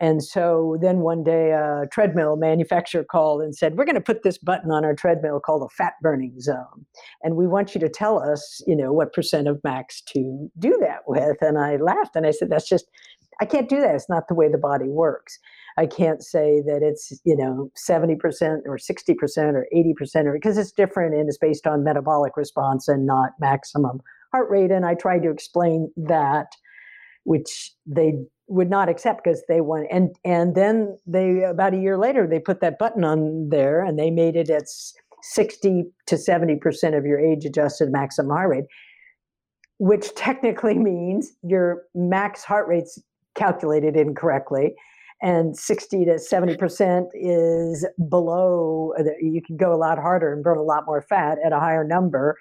And 0.00 0.24
so 0.24 0.78
then 0.80 1.00
one 1.00 1.22
day 1.22 1.50
a 1.50 1.84
treadmill 1.92 2.36
manufacturer 2.36 3.04
called 3.04 3.42
and 3.42 3.54
said, 3.54 3.76
We're 3.76 3.84
going 3.84 3.94
to 3.96 4.00
put 4.00 4.22
this 4.22 4.38
button 4.38 4.70
on 4.70 4.84
our 4.84 4.94
treadmill 4.94 5.40
called 5.40 5.62
a 5.62 5.74
fat 5.74 5.94
burning 6.00 6.40
zone. 6.40 6.86
And 7.22 7.36
we 7.36 7.46
want 7.46 7.74
you 7.74 7.80
to 7.80 7.88
tell 7.88 8.18
us, 8.18 8.62
you 8.66 8.74
know, 8.74 8.92
what 8.92 9.12
percent 9.12 9.46
of 9.46 9.60
max 9.62 10.00
to 10.12 10.48
do 10.58 10.78
that 10.80 11.00
with. 11.06 11.36
And 11.42 11.58
I 11.58 11.76
laughed 11.76 12.16
and 12.16 12.26
I 12.26 12.30
said, 12.30 12.48
That's 12.50 12.68
just, 12.68 12.86
I 13.42 13.44
can't 13.44 13.68
do 13.68 13.80
that. 13.80 13.94
It's 13.94 14.08
not 14.08 14.28
the 14.28 14.34
way 14.34 14.48
the 14.50 14.58
body 14.58 14.88
works. 14.88 15.38
I 15.76 15.86
can't 15.86 16.22
say 16.22 16.60
that 16.66 16.80
it's, 16.82 17.12
you 17.24 17.36
know, 17.36 17.70
70% 17.76 18.16
or 18.66 18.76
60% 18.76 19.54
or 19.54 19.66
80% 19.74 20.24
or 20.26 20.32
because 20.32 20.58
it's 20.58 20.72
different 20.72 21.14
and 21.14 21.28
it's 21.28 21.38
based 21.38 21.66
on 21.66 21.84
metabolic 21.84 22.36
response 22.36 22.88
and 22.88 23.06
not 23.06 23.30
maximum 23.38 24.00
heart 24.32 24.50
rate. 24.50 24.70
And 24.70 24.84
I 24.84 24.94
tried 24.94 25.22
to 25.22 25.30
explain 25.30 25.90
that, 25.96 26.48
which 27.24 27.72
they 27.86 28.14
would 28.50 28.68
not 28.68 28.88
accept 28.88 29.22
because 29.22 29.42
they 29.48 29.60
want 29.60 29.86
and 29.90 30.14
and 30.24 30.56
then 30.56 30.98
they 31.06 31.44
about 31.44 31.72
a 31.72 31.78
year 31.78 31.96
later 31.96 32.26
they 32.26 32.40
put 32.40 32.60
that 32.60 32.78
button 32.78 33.04
on 33.04 33.48
there 33.48 33.84
and 33.84 33.98
they 33.98 34.10
made 34.10 34.34
it 34.34 34.50
at 34.50 34.64
60 35.22 35.84
to 36.06 36.18
70 36.18 36.56
percent 36.56 36.94
of 36.96 37.04
your 37.04 37.20
age 37.20 37.44
adjusted 37.44 37.92
maximum 37.92 38.30
heart 38.30 38.50
rate 38.50 38.64
which 39.78 40.12
technically 40.16 40.74
means 40.78 41.32
your 41.42 41.84
max 41.94 42.42
heart 42.42 42.66
rate's 42.66 43.00
calculated 43.36 43.96
incorrectly 43.96 44.74
and 45.22 45.56
60 45.56 46.06
to 46.06 46.18
70 46.18 46.56
percent 46.56 47.06
is 47.14 47.86
below 48.08 48.92
you 49.20 49.40
can 49.46 49.56
go 49.56 49.72
a 49.72 49.76
lot 49.76 49.96
harder 49.96 50.32
and 50.32 50.42
burn 50.42 50.58
a 50.58 50.62
lot 50.62 50.86
more 50.86 51.02
fat 51.02 51.38
at 51.44 51.52
a 51.52 51.60
higher 51.60 51.84
number 51.84 52.36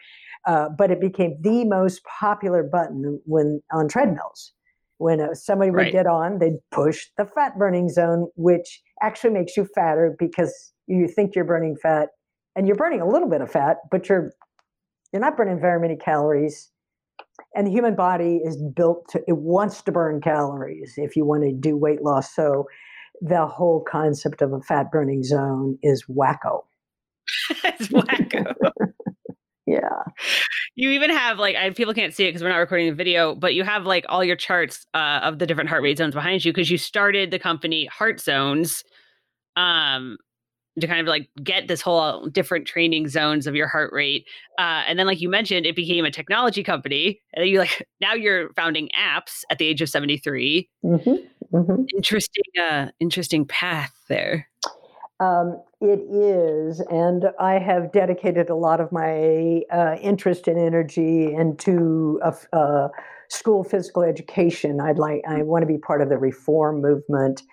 uh, 0.48 0.70
but 0.70 0.90
it 0.90 1.00
became 1.00 1.38
the 1.42 1.66
most 1.66 2.02
popular 2.06 2.64
button 2.64 3.22
when 3.26 3.62
on 3.72 3.88
treadmills 3.88 4.54
when 5.00 5.22
uh, 5.22 5.34
somebody 5.34 5.72
would 5.72 5.78
right. 5.78 5.92
get 5.92 6.06
on, 6.06 6.40
they'd 6.40 6.60
push 6.72 7.08
the 7.18 7.26
fat 7.26 7.58
burning 7.58 7.90
zone, 7.90 8.28
which 8.36 8.82
actually 9.02 9.32
makes 9.32 9.56
you 9.58 9.66
fatter 9.74 10.16
because 10.20 10.74
you 10.88 11.08
think 11.08 11.36
you're 11.36 11.46
burning 11.46 11.76
fat 11.82 12.10
and 12.56 12.68
you're 12.68 12.76
burning 12.76 13.02
a 13.02 13.08
little 13.08 13.30
bit 13.30 13.42
of 13.42 13.50
fat, 13.50 13.78
but 13.90 14.08
you're 14.08 14.34
you're 15.12 15.22
not 15.22 15.38
burning 15.38 15.60
very 15.60 15.80
many 15.80 15.96
calories. 15.96 16.70
And 17.56 17.66
the 17.66 17.72
human 17.72 17.96
body 17.96 18.42
is 18.44 18.62
built 18.76 19.08
to 19.10 19.22
it 19.28 19.38
wants 19.38 19.82
to 19.84 19.92
burn 19.92 20.22
calories 20.22 20.94
if 20.98 21.16
you 21.16 21.26
want 21.26 21.44
to 21.44 21.54
do 21.54 21.78
weight 21.78 22.02
loss. 22.02 22.36
So 22.36 22.66
the 23.22 23.48
whole 23.48 23.84
concept 23.90 24.42
of 24.42 24.52
a 24.52 24.60
fat 24.60 24.92
burning 24.92 25.24
zone 25.24 25.78
is 25.82 26.04
wacko. 26.10 26.64
it's 27.64 27.88
wacko. 27.88 28.54
yeah 29.66 30.04
you 30.76 30.90
even 30.92 31.10
have 31.10 31.40
like 31.40 31.56
I, 31.56 31.70
people 31.72 31.94
can't 31.94 32.14
see 32.14 32.26
it 32.26 32.30
because 32.30 32.44
we're 32.44 32.50
not 32.50 32.58
recording 32.58 32.88
the 32.88 32.96
video 32.96 33.36
but 33.36 33.54
you 33.54 33.64
have 33.64 33.86
like 33.86 34.06
all 34.10 34.24
your 34.24 34.36
charts 34.36 34.86
uh, 34.94 35.20
of 35.24 35.40
the 35.40 35.46
different 35.46 35.70
heart 35.70 35.82
rate 35.82 35.98
zones 35.98 36.14
behind 36.14 36.44
you 36.46 36.52
because 36.52 36.70
you 36.70 36.78
started 36.78 37.32
the 37.32 37.40
company 37.40 37.86
heart 37.86 38.20
zones 38.20 38.84
um 39.56 40.18
to 40.80 40.88
kind 40.88 41.02
of 41.02 41.08
like 41.08 41.30
get 41.44 41.68
this 41.68 41.82
whole 41.82 42.28
different 42.28 42.66
training 42.66 43.08
zones 43.08 43.48
of 43.48 43.56
your 43.56 43.68
heart 43.68 43.92
rate 43.94 44.26
uh, 44.58 44.84
and 44.88 44.98
then 44.98 45.06
like 45.08 45.22
you 45.22 45.30
mentioned 45.30 45.66
it 45.66 45.76
became 45.76 46.06
a 46.06 46.12
technology 46.12 46.64
company 46.64 47.22
and 47.34 47.48
you 47.48 47.60
like 47.60 47.88
now 48.02 48.14
you're 48.14 48.54
founding 48.54 48.90
apps 48.98 49.42
at 49.50 49.58
the 49.58 49.66
age 49.66 49.82
of 49.82 49.90
73 49.90 50.70
mm-hmm, 50.84 51.56
mm-hmm. 51.56 51.84
interesting 51.96 52.44
uh 52.62 52.88
interesting 53.00 53.46
path 53.46 53.94
there 54.08 54.48
um, 55.20 55.62
it 55.82 56.00
is, 56.10 56.80
and 56.80 57.26
I 57.40 57.60
have 57.60 57.92
dedicated 57.92 58.50
a 58.50 58.56
lot 58.56 58.80
of 58.80 58.92
my 58.92 59.62
uh, 59.72 59.96
interest 60.02 60.48
and 60.48 60.58
energy 60.58 61.34
into 61.34 62.20
uh, 62.24 62.32
uh, 62.54 62.88
school 63.30 63.64
physical 63.64 64.04
education. 64.04 64.80
I'd 64.80 64.98
like, 64.98 65.22
I 65.28 65.42
want 65.44 65.64
to 65.64 65.68
be 65.68 65.78
part 65.78 66.02
of 66.02 66.10
the 66.10 66.18
reform 66.18 66.82
movement. 66.82 67.44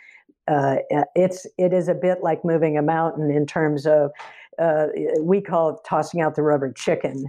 Uh, 0.49 0.77
it's 1.17 1.45
it 1.59 1.73
is 1.73 1.89
a 1.89 1.95
bit 1.95 2.19
like 2.23 2.45
moving 2.45 2.79
a 2.79 2.83
mountain 2.83 3.31
in 3.33 3.47
terms 3.47 3.85
of 3.85 4.13
uh, 4.61 4.87
we 5.21 5.41
call 5.41 5.71
it 5.71 5.77
tossing 5.85 6.21
out 6.21 6.37
the 6.37 6.43
rubber 6.43 6.73
chicken. 6.73 7.27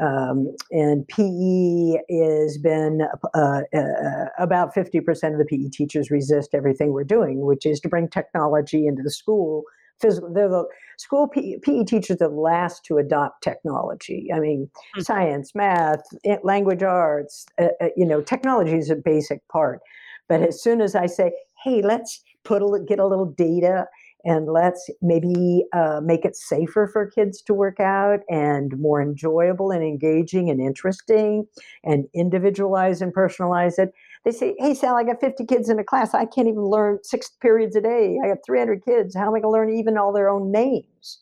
Um, 0.00 0.54
and 0.70 1.06
PE 1.08 1.98
has 2.10 2.58
been 2.58 3.02
uh, 3.34 3.60
uh, 3.74 4.26
about 4.38 4.74
50% 4.74 5.32
of 5.32 5.38
the 5.38 5.46
PE 5.48 5.68
teachers 5.70 6.10
resist 6.10 6.50
everything 6.54 6.92
we're 6.92 7.04
doing, 7.04 7.44
which 7.46 7.64
is 7.66 7.80
to 7.80 7.88
bring 7.88 8.08
technology 8.08 8.86
into 8.86 9.02
the 9.02 9.10
school. 9.10 9.64
Physical, 10.00 10.32
they're 10.32 10.48
the 10.48 10.64
school 10.98 11.28
PE, 11.28 11.58
PE 11.62 11.84
teachers 11.84 12.16
are 12.20 12.28
the 12.28 12.34
last 12.34 12.84
to 12.86 12.98
adopt 12.98 13.42
technology. 13.42 14.30
I 14.34 14.40
mean, 14.40 14.66
mm-hmm. 14.66 15.00
science, 15.02 15.54
math, 15.54 16.02
language 16.42 16.82
arts, 16.82 17.46
uh, 17.60 17.68
uh, 17.80 17.88
you 17.96 18.04
know, 18.04 18.20
technology 18.20 18.76
is 18.76 18.90
a 18.90 18.96
basic 18.96 19.46
part. 19.48 19.80
But 20.28 20.42
as 20.42 20.62
soon 20.62 20.80
as 20.80 20.94
I 20.94 21.06
say, 21.06 21.32
hey, 21.62 21.82
let's 21.82 22.22
put 22.44 22.62
a, 22.62 22.80
get 22.80 22.98
a 22.98 23.06
little 23.06 23.26
data 23.26 23.86
and 24.24 24.46
let's 24.50 24.90
maybe 25.02 25.64
uh, 25.72 26.00
make 26.02 26.24
it 26.24 26.36
safer 26.36 26.88
for 26.90 27.10
kids 27.10 27.42
to 27.42 27.54
work 27.54 27.80
out 27.80 28.20
and 28.28 28.78
more 28.78 29.02
enjoyable 29.02 29.70
and 29.70 29.82
engaging 29.82 30.50
and 30.50 30.60
interesting 30.60 31.46
and 31.84 32.06
individualize 32.14 33.02
and 33.02 33.14
personalize 33.14 33.78
it. 33.78 33.92
They 34.24 34.30
say, 34.30 34.54
hey, 34.58 34.74
Sal, 34.74 34.96
I 34.96 35.04
got 35.04 35.20
50 35.20 35.44
kids 35.44 35.68
in 35.68 35.78
a 35.78 35.84
class. 35.84 36.14
I 36.14 36.24
can't 36.24 36.48
even 36.48 36.64
learn 36.64 36.98
six 37.02 37.28
periods 37.28 37.76
a 37.76 37.82
day. 37.82 38.18
I 38.24 38.28
got 38.28 38.38
300 38.46 38.84
kids. 38.84 39.14
How 39.14 39.28
am 39.28 39.34
I 39.34 39.40
going 39.40 39.42
to 39.42 39.50
learn 39.50 39.76
even 39.76 39.98
all 39.98 40.12
their 40.12 40.30
own 40.30 40.50
names? 40.50 41.20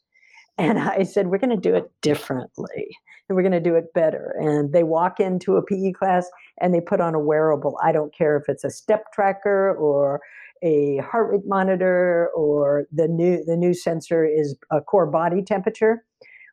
And 0.59 0.79
I 0.79 1.03
said, 1.03 1.27
we're 1.27 1.39
going 1.39 1.51
to 1.51 1.57
do 1.57 1.75
it 1.75 1.91
differently 2.03 2.97
and 3.29 3.37
we're 3.37 3.43
going 3.43 3.53
to 3.53 3.61
do 3.61 3.75
it 3.75 3.93
better. 3.95 4.35
And 4.39 4.73
they 4.73 4.83
walk 4.83 5.19
into 5.19 5.57
a 5.57 5.63
PE 5.63 5.93
class 5.93 6.29
and 6.61 6.75
they 6.75 6.81
put 6.81 7.01
on 7.01 7.15
a 7.15 7.21
wearable. 7.21 7.79
I 7.83 7.91
don't 7.91 8.15
care 8.15 8.37
if 8.37 8.45
it's 8.49 8.65
a 8.65 8.71
step 8.71 9.13
tracker 9.13 9.75
or 9.75 10.21
a 10.63 10.99
heart 10.99 11.31
rate 11.31 11.47
monitor 11.47 12.31
or 12.35 12.87
the 12.93 13.09
new 13.09 13.45
the 13.45 13.57
new 13.57 13.75
sensor 13.75 14.25
is 14.25 14.57
a 14.71 14.81
core 14.81 15.07
body 15.07 15.43
temperature 15.43 16.05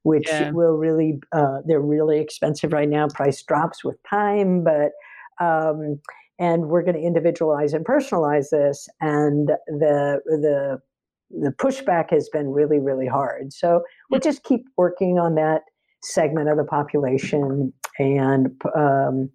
which 0.03 0.27
yeah. 0.27 0.51
will 0.51 0.77
really 0.77 1.19
uh, 1.33 1.57
they're 1.65 1.81
really 1.81 2.19
expensive 2.19 2.71
right 2.71 2.89
now. 2.89 3.07
Price 3.07 3.43
drops 3.43 3.83
with 3.83 3.97
time 4.09 4.63
but 4.63 4.91
um, 5.43 5.99
and 6.39 6.67
we're 6.67 6.83
going 6.83 6.95
to 6.95 7.01
individualize 7.01 7.73
and 7.73 7.85
personalize 7.85 8.49
this 8.51 8.87
and 9.01 9.49
the 9.67 10.19
the 10.25 10.79
the 11.31 11.51
pushback 11.51 12.09
has 12.09 12.29
been 12.29 12.49
really 12.49 12.79
really 12.79 13.07
hard. 13.07 13.53
So 13.53 13.83
we'll 14.09 14.21
just 14.21 14.43
keep 14.43 14.65
working 14.77 15.19
on 15.19 15.35
that 15.35 15.61
segment 16.01 16.49
of 16.49 16.57
the 16.57 16.63
population 16.63 17.73
and 17.99 18.47
um, 18.75 19.29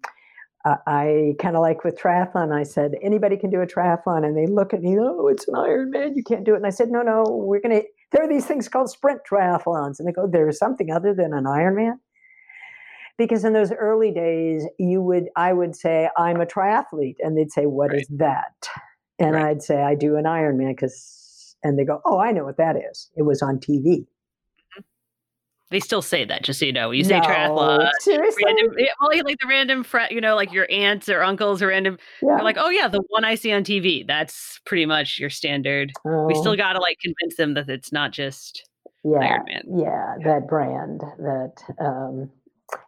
I 0.65 1.35
kind 1.39 1.55
of 1.55 1.61
like 1.61 1.83
with 1.83 1.95
triathlon, 1.95 2.51
I 2.51 2.63
said, 2.63 2.95
anybody 3.03 3.37
can 3.37 3.51
do 3.51 3.61
a 3.61 3.67
triathlon. 3.67 4.25
And 4.25 4.35
they 4.35 4.47
look 4.47 4.73
at 4.73 4.81
me, 4.81 4.97
oh, 4.99 5.27
it's 5.27 5.47
an 5.47 5.53
Ironman, 5.53 6.13
you 6.15 6.23
can't 6.23 6.43
do 6.43 6.53
it. 6.53 6.57
And 6.57 6.65
I 6.65 6.71
said, 6.71 6.89
no, 6.89 7.03
no, 7.03 7.23
we're 7.27 7.61
going 7.61 7.81
to, 7.81 7.87
there 8.11 8.23
are 8.23 8.27
these 8.27 8.47
things 8.47 8.67
called 8.67 8.89
sprint 8.89 9.21
triathlons. 9.29 9.99
And 9.99 10.07
they 10.07 10.11
go, 10.11 10.27
there's 10.27 10.57
something 10.57 10.91
other 10.91 11.13
than 11.13 11.33
an 11.33 11.43
Ironman? 11.43 11.99
Because 13.17 13.45
in 13.45 13.53
those 13.53 13.71
early 13.71 14.11
days, 14.11 14.65
you 14.79 15.01
would, 15.01 15.25
I 15.35 15.53
would 15.53 15.75
say, 15.75 16.09
I'm 16.17 16.41
a 16.41 16.45
triathlete. 16.45 17.17
And 17.19 17.37
they'd 17.37 17.51
say, 17.51 17.65
"What 17.65 17.91
right. 17.91 18.01
is 18.01 18.07
that? 18.17 18.67
And 19.19 19.35
right. 19.35 19.45
I'd 19.45 19.61
say, 19.61 19.81
I 19.81 19.95
do 19.95 20.17
an 20.17 20.25
Ironman 20.25 20.75
because, 20.75 21.55
and 21.63 21.79
they 21.79 21.85
go, 21.85 22.01
oh, 22.05 22.19
I 22.19 22.31
know 22.31 22.43
what 22.43 22.57
that 22.57 22.75
is. 22.75 23.09
It 23.15 23.21
was 23.21 23.41
on 23.41 23.59
TV. 23.59 24.05
They 25.71 25.79
still 25.79 26.03
say 26.03 26.25
that, 26.25 26.43
just 26.43 26.59
so 26.59 26.65
you 26.67 26.71
know. 26.71 26.91
You 26.91 27.03
say 27.03 27.19
no, 27.19 27.25
triathlon. 27.25 27.89
Seriously? 27.99 28.43
Random, 28.45 28.75
well, 29.01 29.23
like 29.25 29.37
the 29.39 29.47
random, 29.47 29.83
friend, 29.83 30.11
you 30.11 30.21
know, 30.21 30.35
like 30.35 30.53
your 30.53 30.67
aunts 30.69 31.09
or 31.09 31.23
uncles 31.23 31.61
or 31.61 31.67
random. 31.67 31.97
Yeah. 32.21 32.35
They're 32.35 32.43
like, 32.43 32.57
oh, 32.59 32.69
yeah, 32.69 32.87
the 32.87 33.01
one 33.09 33.25
I 33.25 33.33
see 33.33 33.51
on 33.51 33.63
TV. 33.63 34.05
That's 34.05 34.59
pretty 34.65 34.85
much 34.85 35.17
your 35.17 35.31
standard. 35.31 35.91
Oh. 36.05 36.25
We 36.25 36.35
still 36.35 36.51
oh. 36.51 36.55
got 36.55 36.73
to 36.73 36.79
like 36.79 36.99
convince 36.99 37.35
them 37.37 37.55
that 37.55 37.67
it's 37.67 37.91
not 37.91 38.11
just 38.11 38.69
yeah, 39.03 39.37
Ironman. 39.37 39.63
Yeah, 39.75 40.15
that 40.23 40.47
brand 40.47 41.01
that 41.19 41.53
um, 41.79 42.29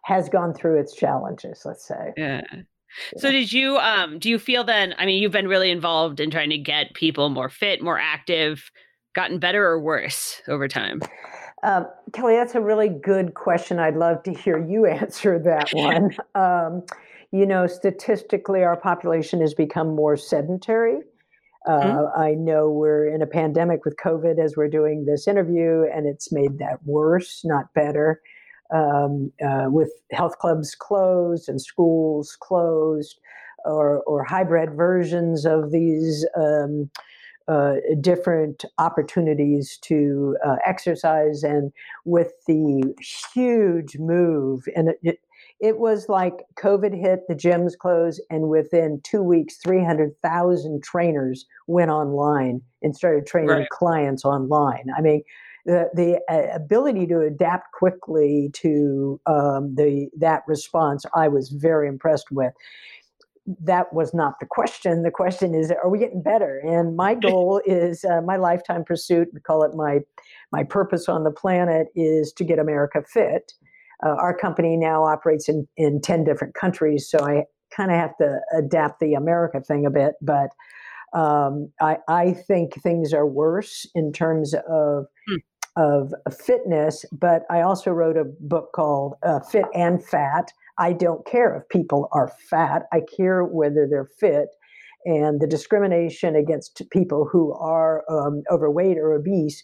has 0.04 0.28
gone 0.28 0.54
through 0.54 0.80
its 0.80 0.94
challenges, 0.94 1.62
let's 1.64 1.86
say. 1.86 2.12
Yeah. 2.16 2.42
So 3.18 3.30
did 3.30 3.52
you 3.52 3.76
um 3.76 4.18
do 4.18 4.30
you 4.30 4.38
feel 4.38 4.64
then 4.64 4.94
I 4.96 5.04
mean 5.04 5.22
you've 5.22 5.30
been 5.30 5.46
really 5.46 5.70
involved 5.70 6.20
in 6.20 6.30
trying 6.30 6.50
to 6.50 6.58
get 6.58 6.94
people 6.94 7.28
more 7.28 7.50
fit, 7.50 7.82
more 7.82 7.98
active, 7.98 8.70
gotten 9.14 9.38
better 9.38 9.64
or 9.64 9.80
worse 9.80 10.40
over 10.48 10.68
time? 10.68 11.00
Uh, 11.62 11.84
Kelly, 12.12 12.36
that's 12.36 12.54
a 12.54 12.60
really 12.60 12.88
good 12.88 13.34
question. 13.34 13.78
I'd 13.78 13.96
love 13.96 14.22
to 14.24 14.32
hear 14.32 14.58
you 14.58 14.86
answer 14.86 15.38
that 15.38 15.70
one. 15.72 16.16
um, 16.34 16.84
you 17.30 17.44
know, 17.44 17.66
statistically, 17.66 18.62
our 18.62 18.76
population 18.76 19.40
has 19.40 19.54
become 19.54 19.94
more 19.94 20.16
sedentary. 20.16 21.00
Uh, 21.66 21.80
mm-hmm. 21.80 22.20
I 22.20 22.32
know 22.32 22.70
we're 22.70 23.06
in 23.06 23.20
a 23.20 23.26
pandemic 23.26 23.84
with 23.84 23.96
COVID 23.96 24.42
as 24.42 24.56
we're 24.56 24.68
doing 24.68 25.04
this 25.04 25.28
interview, 25.28 25.84
and 25.94 26.06
it's 26.06 26.32
made 26.32 26.58
that 26.58 26.78
worse, 26.84 27.42
not 27.44 27.72
better. 27.74 28.22
Um, 28.74 29.32
uh, 29.42 29.66
with 29.68 29.90
health 30.12 30.38
clubs 30.38 30.74
closed 30.74 31.48
and 31.48 31.60
schools 31.60 32.36
closed, 32.40 33.18
or, 33.64 34.02
or 34.02 34.24
hybrid 34.24 34.74
versions 34.74 35.44
of 35.44 35.72
these 35.72 36.26
um, 36.36 36.90
uh, 37.48 37.76
different 38.00 38.64
opportunities 38.78 39.78
to 39.82 40.36
uh, 40.46 40.56
exercise 40.66 41.42
and 41.42 41.72
with 42.04 42.32
the 42.46 42.94
huge 43.34 43.96
move 43.98 44.64
and 44.76 44.90
it, 44.90 44.98
it, 45.02 45.20
it, 45.60 45.78
was 45.78 46.08
like 46.08 46.44
covid 46.56 46.98
hit 46.98 47.20
the 47.26 47.34
gyms 47.34 47.76
closed 47.76 48.20
and 48.28 48.48
within 48.48 49.00
two 49.02 49.22
weeks 49.22 49.56
300000 49.64 50.82
trainers 50.82 51.46
went 51.66 51.90
online 51.90 52.60
and 52.82 52.94
started 52.94 53.26
training 53.26 53.48
right. 53.48 53.68
clients 53.70 54.24
online 54.24 54.84
i 54.96 55.00
mean 55.00 55.22
the, 55.64 55.90
the 55.94 56.20
uh, 56.32 56.54
ability 56.54 57.06
to 57.06 57.20
adapt 57.20 57.72
quickly 57.72 58.50
to 58.54 59.20
um, 59.26 59.74
the 59.74 60.08
that 60.18 60.42
response 60.46 61.04
i 61.14 61.28
was 61.28 61.48
very 61.48 61.88
impressed 61.88 62.30
with 62.30 62.52
that 63.60 63.92
was 63.92 64.12
not 64.12 64.40
the 64.40 64.46
question. 64.46 65.02
The 65.02 65.10
question 65.10 65.54
is, 65.54 65.70
are 65.70 65.88
we 65.88 65.98
getting 65.98 66.22
better? 66.22 66.58
And 66.58 66.96
my 66.96 67.14
goal 67.28 67.60
is 67.64 68.04
uh, 68.04 68.20
my 68.20 68.36
lifetime 68.36 68.84
pursuit. 68.84 69.28
We 69.32 69.40
call 69.40 69.62
it 69.62 69.74
my 69.74 70.00
my 70.52 70.64
purpose 70.64 71.08
on 71.08 71.24
the 71.24 71.30
planet 71.30 71.88
is 71.94 72.32
to 72.34 72.44
get 72.44 72.58
America 72.58 73.02
fit. 73.06 73.52
Uh, 74.04 74.10
our 74.10 74.36
company 74.36 74.76
now 74.76 75.04
operates 75.04 75.48
in 75.48 75.66
in 75.76 76.00
ten 76.00 76.24
different 76.24 76.54
countries, 76.54 77.08
so 77.08 77.18
I 77.20 77.44
kind 77.74 77.90
of 77.90 77.98
have 77.98 78.16
to 78.18 78.40
adapt 78.56 79.00
the 79.00 79.14
America 79.14 79.60
thing 79.60 79.86
a 79.86 79.90
bit. 79.90 80.14
But 80.20 80.50
um, 81.12 81.70
I 81.80 81.98
I 82.08 82.32
think 82.32 82.74
things 82.82 83.12
are 83.12 83.26
worse 83.26 83.86
in 83.94 84.12
terms 84.12 84.54
of. 84.68 85.06
Hmm. 85.28 85.36
Of 85.76 86.12
fitness, 86.44 87.04
but 87.12 87.44
I 87.50 87.60
also 87.60 87.92
wrote 87.92 88.16
a 88.16 88.24
book 88.24 88.72
called 88.74 89.14
uh, 89.22 89.38
Fit 89.38 89.66
and 89.74 90.04
Fat 90.04 90.52
I 90.78 90.92
don't 90.92 91.26
care 91.26 91.56
if 91.56 91.68
people 91.68 92.08
are 92.12 92.32
fat. 92.50 92.82
I 92.92 93.00
care 93.16 93.44
whether 93.44 93.86
they're 93.88 94.10
fit. 94.18 94.48
And 95.04 95.40
the 95.40 95.46
discrimination 95.46 96.36
against 96.36 96.82
people 96.90 97.28
who 97.30 97.52
are 97.54 98.04
um, 98.10 98.42
overweight 98.50 98.98
or 98.98 99.12
obese 99.12 99.62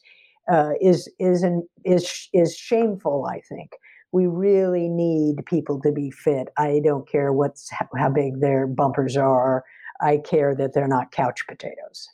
uh, 0.50 0.72
is 0.80 1.10
is 1.18 1.42
an, 1.42 1.66
is 1.84 2.28
is 2.32 2.56
shameful. 2.56 3.26
I 3.30 3.40
think 3.48 3.70
we 4.12 4.26
really 4.26 4.88
need 4.88 5.44
people 5.46 5.80
to 5.80 5.90
be 5.90 6.10
fit. 6.10 6.48
I 6.56 6.80
don't 6.84 7.08
care 7.08 7.32
what's 7.32 7.68
how 7.96 8.10
big 8.10 8.40
their 8.40 8.66
bumpers 8.66 9.16
are. 9.16 9.64
I 10.00 10.18
care 10.18 10.54
that 10.54 10.72
they're 10.74 10.88
not 10.88 11.12
couch 11.12 11.46
potatoes. 11.48 12.08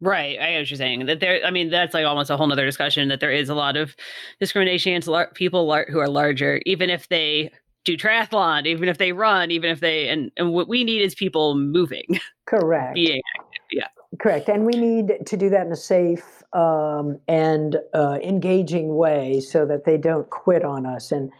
Right. 0.00 0.38
I 0.38 0.50
get 0.50 0.58
what 0.58 0.70
you're 0.70 0.76
saying. 0.76 1.06
That 1.06 1.20
there, 1.20 1.40
I 1.44 1.50
mean, 1.50 1.70
that's 1.70 1.94
like 1.94 2.04
almost 2.04 2.28
a 2.28 2.36
whole 2.36 2.46
nother 2.46 2.66
discussion 2.66 3.08
that 3.08 3.20
there 3.20 3.32
is 3.32 3.48
a 3.48 3.54
lot 3.54 3.78
of 3.78 3.96
discrimination 4.40 4.92
against 4.92 5.08
lar- 5.08 5.30
people 5.34 5.66
lar- 5.66 5.86
who 5.88 5.98
are 5.98 6.08
larger, 6.08 6.60
even 6.66 6.90
if 6.90 7.08
they 7.08 7.50
do 7.86 7.96
triathlon, 7.96 8.66
even 8.66 8.88
if 8.88 8.98
they 8.98 9.12
run, 9.12 9.50
even 9.50 9.70
if 9.70 9.80
they 9.80 10.08
and 10.08 10.30
and 10.36 10.52
what 10.52 10.68
we 10.68 10.84
need 10.84 11.00
is 11.00 11.14
people 11.14 11.54
moving. 11.54 12.20
Correct. 12.46 12.94
Being 12.94 13.22
active. 13.38 13.62
Yeah. 13.70 13.88
Correct. 14.20 14.48
And 14.48 14.66
we 14.66 14.72
need 14.72 15.26
to 15.26 15.36
do 15.36 15.48
that 15.50 15.66
in 15.66 15.72
a 15.72 15.76
safe 15.76 16.42
um, 16.52 17.18
and 17.28 17.76
uh, 17.94 18.18
engaging 18.22 18.96
way 18.96 19.40
so 19.40 19.66
that 19.66 19.84
they 19.84 19.96
don't 19.96 20.28
quit 20.30 20.64
on 20.64 20.86
us. 20.86 21.12
And 21.12 21.30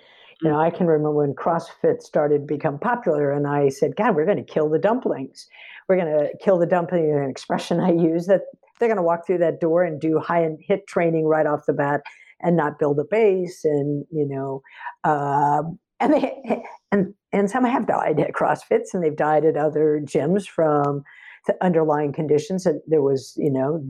you 0.42 0.50
know, 0.50 0.58
I 0.58 0.70
can 0.70 0.86
remember 0.86 1.12
when 1.12 1.34
CrossFit 1.34 2.02
started 2.02 2.40
to 2.40 2.54
become 2.54 2.78
popular, 2.78 3.32
and 3.32 3.46
I 3.46 3.68
said, 3.68 3.96
"God, 3.96 4.14
we're 4.14 4.26
going 4.26 4.44
to 4.44 4.52
kill 4.52 4.68
the 4.68 4.78
dumplings. 4.78 5.48
We're 5.88 5.96
going 5.96 6.12
to 6.12 6.30
kill 6.42 6.58
the 6.58 6.66
dumpling." 6.66 7.10
An 7.10 7.28
expression 7.28 7.80
I 7.80 7.92
use 7.92 8.26
that 8.26 8.42
they're 8.78 8.88
going 8.88 8.96
to 8.96 9.02
walk 9.02 9.26
through 9.26 9.38
that 9.38 9.60
door 9.60 9.82
and 9.82 9.98
do 10.00 10.18
high 10.18 10.42
and 10.42 10.58
hit 10.60 10.86
training 10.86 11.24
right 11.24 11.46
off 11.46 11.64
the 11.66 11.72
bat, 11.72 12.02
and 12.40 12.56
not 12.56 12.78
build 12.78 12.98
a 12.98 13.04
base, 13.04 13.64
and 13.64 14.04
you 14.10 14.28
know, 14.28 14.60
uh, 15.04 15.62
and 16.00 16.12
they 16.12 16.62
and 16.92 17.14
and 17.32 17.50
some 17.50 17.64
have 17.64 17.86
died 17.86 18.20
at 18.20 18.32
CrossFits 18.32 18.94
and 18.94 19.02
they've 19.02 19.16
died 19.16 19.44
at 19.44 19.56
other 19.56 20.00
gyms 20.04 20.46
from 20.46 21.02
the 21.46 21.54
underlying 21.62 22.12
conditions 22.12 22.64
that 22.64 22.82
there 22.86 23.02
was, 23.02 23.34
you 23.36 23.50
know, 23.50 23.84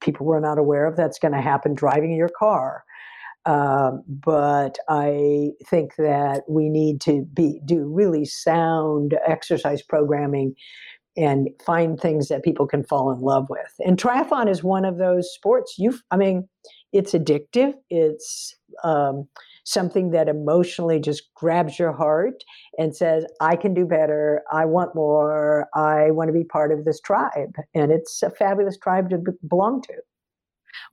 people 0.00 0.24
were 0.24 0.40
not 0.40 0.58
aware 0.58 0.86
of 0.86 0.96
that's 0.96 1.18
going 1.18 1.32
to 1.32 1.40
happen 1.40 1.74
driving 1.74 2.12
your 2.12 2.28
car. 2.28 2.84
Um, 3.44 4.04
but 4.06 4.78
I 4.88 5.50
think 5.66 5.96
that 5.96 6.42
we 6.48 6.68
need 6.68 7.00
to 7.02 7.24
be 7.34 7.60
do 7.64 7.84
really 7.84 8.24
sound 8.24 9.18
exercise 9.26 9.82
programming 9.82 10.54
and 11.16 11.48
find 11.66 12.00
things 12.00 12.28
that 12.28 12.44
people 12.44 12.66
can 12.66 12.84
fall 12.84 13.10
in 13.10 13.20
love 13.20 13.46
with. 13.50 13.74
And 13.84 13.98
triathlon 13.98 14.48
is 14.48 14.62
one 14.62 14.84
of 14.84 14.96
those 14.96 15.30
sports. 15.32 15.74
You, 15.76 15.98
I 16.10 16.16
mean, 16.16 16.48
it's 16.92 17.12
addictive. 17.12 17.74
It's 17.90 18.56
um, 18.84 19.28
something 19.64 20.10
that 20.10 20.28
emotionally 20.28 20.98
just 20.98 21.32
grabs 21.34 21.78
your 21.78 21.92
heart 21.92 22.44
and 22.78 22.94
says, 22.94 23.24
I 23.40 23.56
can 23.56 23.74
do 23.74 23.84
better. 23.86 24.42
I 24.52 24.64
want 24.64 24.94
more. 24.94 25.68
I 25.74 26.10
want 26.10 26.28
to 26.28 26.32
be 26.32 26.44
part 26.44 26.72
of 26.72 26.84
this 26.84 27.00
tribe. 27.00 27.54
And 27.74 27.92
it's 27.92 28.22
a 28.22 28.30
fabulous 28.30 28.76
tribe 28.76 29.10
to 29.10 29.18
belong 29.48 29.82
to. 29.82 29.94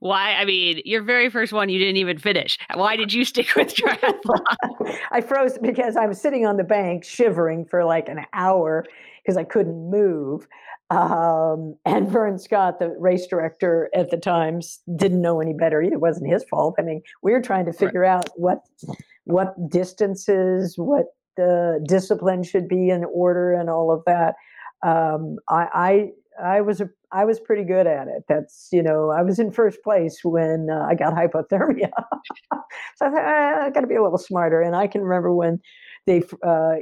Why? 0.00 0.34
I 0.34 0.44
mean, 0.44 0.80
your 0.84 1.02
very 1.02 1.30
first 1.30 1.52
one 1.52 1.68
you 1.68 1.78
didn't 1.78 1.96
even 1.96 2.18
finish. 2.18 2.58
Why 2.74 2.96
did 2.96 3.12
you 3.12 3.24
stick 3.24 3.54
with 3.56 3.74
triathlon? 3.74 4.96
I 5.10 5.20
froze 5.20 5.58
because 5.58 5.96
I 5.96 6.06
was 6.06 6.20
sitting 6.20 6.46
on 6.46 6.56
the 6.56 6.64
bank 6.64 7.04
shivering 7.04 7.64
for 7.64 7.84
like 7.84 8.08
an 8.08 8.24
hour 8.32 8.84
because 9.22 9.36
I 9.36 9.44
couldn't 9.44 9.90
move. 9.90 10.46
Um, 10.90 11.76
and 11.84 12.10
Vern 12.10 12.38
Scott, 12.38 12.80
the 12.80 12.88
race 12.98 13.26
director 13.26 13.88
at 13.94 14.10
the 14.10 14.16
Times, 14.16 14.80
didn't 14.96 15.22
know 15.22 15.40
any 15.40 15.52
better. 15.52 15.80
It 15.80 16.00
wasn't 16.00 16.32
his 16.32 16.44
fault. 16.44 16.74
I 16.78 16.82
mean, 16.82 17.02
we 17.22 17.32
were 17.32 17.40
trying 17.40 17.66
to 17.66 17.72
figure 17.72 18.00
right. 18.00 18.10
out 18.10 18.28
what 18.36 18.64
what 19.24 19.54
distances, 19.70 20.74
what 20.76 21.06
the 21.36 21.84
discipline 21.86 22.42
should 22.42 22.66
be 22.66 22.90
in 22.90 23.04
order, 23.04 23.52
and 23.52 23.70
all 23.70 23.92
of 23.92 24.02
that. 24.06 24.34
Um, 24.82 25.36
I, 25.48 26.10
I 26.42 26.60
was 26.60 26.80
a 26.80 26.88
I 27.12 27.24
was 27.24 27.40
pretty 27.40 27.64
good 27.64 27.86
at 27.86 28.08
it. 28.08 28.24
That's 28.28 28.68
you 28.72 28.82
know 28.82 29.10
I 29.10 29.22
was 29.22 29.38
in 29.38 29.50
first 29.50 29.82
place 29.82 30.20
when 30.22 30.68
uh, 30.70 30.86
I 30.88 30.94
got 30.94 31.14
hypothermia, 31.14 31.90
so 32.96 33.06
I 33.06 33.10
thought 33.10 33.24
ah, 33.24 33.64
I 33.64 33.70
got 33.70 33.80
to 33.80 33.86
be 33.86 33.94
a 33.94 34.02
little 34.02 34.18
smarter. 34.18 34.60
And 34.60 34.76
I 34.76 34.86
can 34.86 35.02
remember 35.02 35.34
when 35.34 35.60
they 36.06 36.22
uh, 36.44 36.48
uh, 36.48 36.76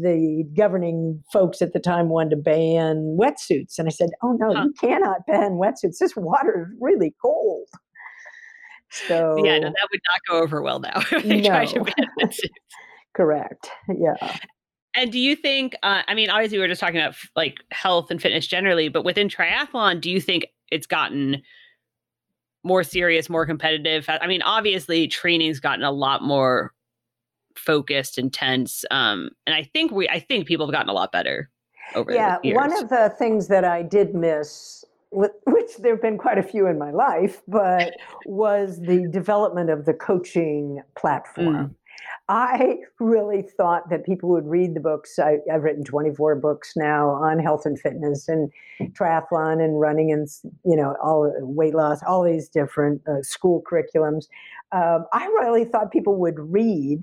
the 0.00 0.44
governing 0.56 1.22
folks 1.32 1.62
at 1.62 1.72
the 1.72 1.80
time 1.80 2.08
wanted 2.08 2.30
to 2.30 2.36
ban 2.36 3.16
wetsuits, 3.18 3.78
and 3.78 3.88
I 3.88 3.90
said, 3.90 4.10
"Oh 4.22 4.32
no, 4.32 4.54
huh. 4.54 4.64
you 4.64 4.72
cannot 4.80 5.26
ban 5.26 5.52
wetsuits. 5.52 5.98
This 5.98 6.16
water 6.16 6.68
is 6.70 6.78
really 6.80 7.14
cold." 7.22 7.68
So 8.90 9.42
yeah, 9.44 9.58
no, 9.58 9.68
that 9.68 9.88
would 9.90 10.00
not 10.08 10.20
go 10.28 10.42
over 10.42 10.62
well 10.62 10.80
now. 10.80 11.02
no. 11.24 11.84
Correct. 13.14 13.70
Yeah. 13.88 14.36
And 14.94 15.10
do 15.10 15.18
you 15.18 15.34
think, 15.34 15.74
uh, 15.82 16.02
I 16.06 16.14
mean, 16.14 16.30
obviously, 16.30 16.58
we 16.58 16.64
are 16.64 16.68
just 16.68 16.80
talking 16.80 16.98
about 16.98 17.14
like 17.34 17.58
health 17.70 18.10
and 18.10 18.20
fitness 18.20 18.46
generally, 18.46 18.88
but 18.88 19.04
within 19.04 19.28
triathlon, 19.28 20.00
do 20.00 20.10
you 20.10 20.20
think 20.20 20.46
it's 20.70 20.86
gotten 20.86 21.42
more 22.62 22.84
serious, 22.84 23.30
more 23.30 23.46
competitive? 23.46 24.06
I 24.08 24.26
mean, 24.26 24.42
obviously, 24.42 25.08
training's 25.08 25.60
gotten 25.60 25.84
a 25.84 25.90
lot 25.90 26.22
more 26.22 26.72
focused, 27.56 28.18
intense. 28.18 28.84
Um, 28.90 29.30
and 29.46 29.54
I 29.54 29.62
think 29.62 29.92
we, 29.92 30.08
I 30.08 30.20
think 30.20 30.46
people 30.46 30.66
have 30.66 30.72
gotten 30.72 30.90
a 30.90 30.94
lot 30.94 31.10
better 31.10 31.50
over 31.94 32.12
yeah, 32.12 32.38
years. 32.42 32.56
one 32.56 32.72
of 32.82 32.88
the 32.88 33.14
things 33.18 33.48
that 33.48 33.64
I 33.64 33.82
did 33.82 34.14
miss 34.14 34.84
which 35.12 35.76
there 35.78 35.92
have 35.92 36.02
been 36.02 36.16
quite 36.16 36.38
a 36.38 36.42
few 36.42 36.66
in 36.66 36.78
my 36.78 36.90
life, 36.90 37.42
but 37.46 37.94
was 38.26 38.80
the 38.80 39.06
development 39.08 39.68
of 39.68 39.84
the 39.84 39.92
coaching 39.92 40.82
platform. 40.96 41.76
I 42.28 42.78
really 43.00 43.42
thought 43.42 43.90
that 43.90 44.06
people 44.06 44.30
would 44.30 44.46
read 44.46 44.74
the 44.74 44.80
books. 44.80 45.18
I, 45.18 45.38
have 45.50 45.62
written 45.62 45.84
24 45.84 46.36
books 46.36 46.72
now 46.76 47.10
on 47.10 47.38
health 47.38 47.66
and 47.66 47.78
fitness 47.78 48.28
and 48.28 48.50
triathlon 48.92 49.62
and 49.62 49.80
running 49.80 50.12
and, 50.12 50.28
you 50.64 50.76
know, 50.76 50.96
all 51.02 51.32
weight 51.40 51.74
loss, 51.74 52.02
all 52.06 52.22
these 52.22 52.48
different 52.48 53.02
uh, 53.08 53.22
school 53.22 53.62
curriculums. 53.70 54.26
Um, 54.70 55.06
I 55.12 55.26
really 55.26 55.64
thought 55.64 55.90
people 55.90 56.16
would 56.16 56.38
read 56.38 57.02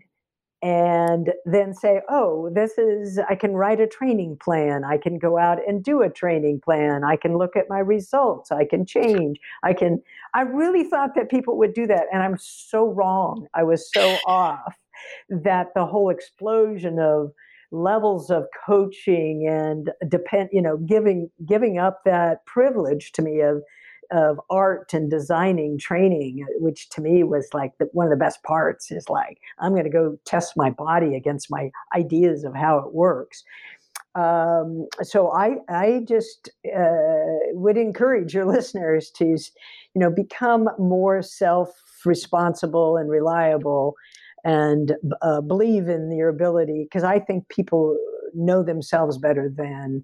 and 0.62 1.32
then 1.46 1.74
say, 1.74 2.02
oh, 2.10 2.50
this 2.54 2.78
is, 2.78 3.18
I 3.30 3.36
can 3.36 3.54
write 3.54 3.80
a 3.80 3.88
training 3.88 4.38
plan. 4.42 4.84
I 4.84 4.98
can 4.98 5.18
go 5.18 5.38
out 5.38 5.60
and 5.66 5.84
do 5.84 6.02
a 6.02 6.10
training 6.10 6.62
plan. 6.62 7.04
I 7.04 7.16
can 7.16 7.38
look 7.38 7.56
at 7.56 7.70
my 7.70 7.80
results. 7.80 8.52
I 8.52 8.66
can 8.66 8.86
change. 8.86 9.40
I 9.64 9.74
can, 9.74 10.02
I 10.34 10.42
really 10.42 10.84
thought 10.84 11.16
that 11.16 11.30
people 11.30 11.58
would 11.58 11.74
do 11.74 11.88
that. 11.88 12.08
And 12.12 12.22
I'm 12.22 12.38
so 12.38 12.88
wrong. 12.88 13.48
I 13.54 13.64
was 13.64 13.90
so 13.94 14.18
off 14.26 14.78
that 15.30 15.68
the 15.76 15.86
whole 15.86 16.10
explosion 16.10 17.00
of 17.00 17.32
levels 17.72 18.32
of 18.32 18.46
coaching 18.66 19.48
and 19.48 19.92
depend 20.10 20.50
you 20.52 20.60
know 20.62 20.78
giving 20.78 21.30
giving 21.46 21.78
up 21.78 22.02
that 22.04 22.44
privilege 22.46 23.12
to 23.12 23.22
me 23.22 23.42
of 23.42 23.62
of 24.12 24.40
art 24.50 24.94
and 24.94 25.10
designing 25.10 25.78
training 25.78 26.46
which 26.58 26.90
to 26.90 27.02
me 27.02 27.24
was 27.24 27.48
like 27.54 27.72
the, 27.78 27.86
one 27.94 28.06
of 28.06 28.12
the 28.12 28.18
best 28.18 28.42
parts 28.44 28.92
is 28.92 29.08
like 29.10 29.38
i'm 29.60 29.72
going 29.72 29.84
to 29.84 29.90
go 29.90 30.18
test 30.26 30.54
my 30.56 30.70
body 30.70 31.16
against 31.16 31.52
my 31.52 31.70
ideas 31.96 32.44
of 32.44 32.56
how 32.56 32.78
it 32.78 32.94
works. 32.94 33.44
Um, 34.16 34.88
so 35.02 35.32
I, 35.32 35.58
I 35.70 36.02
just 36.08 36.50
uh, 36.76 37.52
would 37.52 37.78
encourage 37.78 38.34
your 38.34 38.46
listeners 38.56 39.12
to, 39.18 39.26
you 39.26 39.40
know, 39.96 40.10
become 40.10 40.70
more 40.78 41.22
self-responsible 41.22 42.98
and 42.98 43.10
reliable 43.10 43.96
and 44.44 44.96
uh, 45.22 45.42
believe 45.42 45.90
in 45.90 46.12
your 46.16 46.30
ability 46.30 46.88
because 46.90 47.04
I 47.04 47.20
think 47.20 47.48
people 47.50 47.98
know 48.34 48.64
themselves 48.64 49.18
better 49.18 49.52
than 49.54 50.04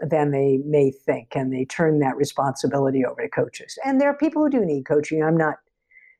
than 0.00 0.30
they 0.30 0.58
may 0.64 0.90
think, 0.90 1.34
and 1.34 1.52
they 1.52 1.64
turn 1.64 2.00
that 2.00 2.16
responsibility 2.16 3.04
over 3.04 3.22
to 3.22 3.28
coaches. 3.28 3.78
And 3.84 4.00
there 4.00 4.08
are 4.08 4.16
people 4.16 4.42
who 4.42 4.50
do 4.50 4.64
need 4.64 4.84
coaching. 4.86 5.22
I'm 5.22 5.36
not. 5.36 5.56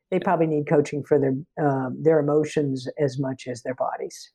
They 0.09 0.19
probably 0.19 0.47
need 0.47 0.67
coaching 0.67 1.03
for 1.03 1.19
their 1.19 1.35
um, 1.63 1.97
their 2.01 2.19
emotions 2.19 2.87
as 2.97 3.19
much 3.19 3.47
as 3.47 3.63
their 3.63 3.75
bodies. 3.75 4.31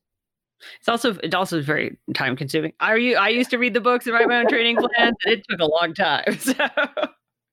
It's 0.79 0.89
also 0.89 1.15
it 1.23 1.35
also 1.35 1.59
is 1.59 1.67
very 1.67 1.97
time 2.15 2.37
consuming. 2.37 2.73
I 2.81 2.95
you 2.97 3.17
I 3.17 3.29
used 3.29 3.51
to 3.51 3.59
read 3.59 3.75
the 3.75 3.81
books 3.81 4.07
and 4.07 4.15
write 4.15 4.29
my 4.29 4.39
own 4.39 4.49
training 4.49 4.77
plans, 4.97 5.17
and 5.25 5.35
it 5.35 5.45
took 5.49 5.61
a 5.61 5.67
long 5.67 5.95
time. 5.95 6.25
So. 6.39 6.55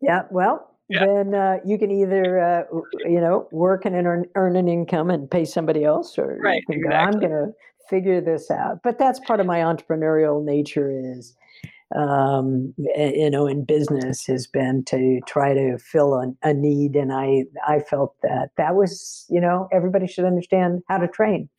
Yeah, 0.02 0.22
well, 0.32 0.78
yeah. 0.88 1.06
then 1.06 1.36
uh, 1.36 1.58
you 1.66 1.78
can 1.78 1.92
either 1.92 2.40
uh, 2.40 2.64
you 3.06 3.20
know 3.20 3.48
work 3.52 3.86
and 3.86 3.96
earn, 3.96 4.26
earn 4.36 4.56
an 4.56 4.70
income 4.70 5.10
and 5.10 5.30
pay 5.30 5.44
somebody 5.44 5.84
else, 5.84 6.18
or 6.18 6.38
right, 6.42 6.64
exactly. 6.70 6.90
go, 6.90 6.96
I'm 6.96 7.20
going 7.20 7.32
to 7.32 7.54
figure 7.90 8.22
this 8.22 8.50
out. 8.50 8.80
But 8.84 8.98
that's 8.98 9.20
part 9.20 9.40
of 9.40 9.46
my 9.46 9.60
entrepreneurial 9.60 10.44
nature 10.44 10.90
is 10.90 11.36
um, 11.96 12.74
you 12.78 13.30
know 13.30 13.48
in 13.48 13.66
business 13.66 14.26
has 14.28 14.48
been 14.48 14.84
to 14.86 15.20
try 15.28 15.54
to 15.54 15.78
fill 15.78 16.14
a, 16.16 16.32
a 16.44 16.54
need, 16.54 16.96
and 16.96 17.12
I 17.12 17.46
I 17.68 17.80
felt 17.80 18.16
that 18.22 18.50
that 18.58 18.76
was 18.76 19.26
you 19.30 19.42
know 19.42 19.68
everybody 19.72 20.08
should 20.08 20.26
understand 20.26 20.84
how 20.88 20.98
to 20.98 21.08
train. 21.08 21.50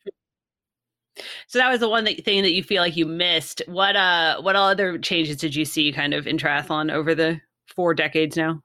So 1.47 1.59
that 1.59 1.69
was 1.69 1.81
the 1.81 1.89
one 1.89 2.05
that, 2.05 2.23
thing 2.23 2.43
that 2.43 2.53
you 2.53 2.63
feel 2.63 2.81
like 2.81 2.95
you 2.95 3.05
missed. 3.05 3.61
What 3.67 3.95
uh 3.95 4.41
what 4.41 4.55
other 4.55 4.97
changes 4.97 5.37
did 5.37 5.55
you 5.55 5.65
see 5.65 5.91
kind 5.91 6.13
of 6.13 6.27
in 6.27 6.37
triathlon 6.37 6.91
over 6.91 7.13
the 7.13 7.41
four 7.67 7.93
decades 7.93 8.37
now? 8.37 8.61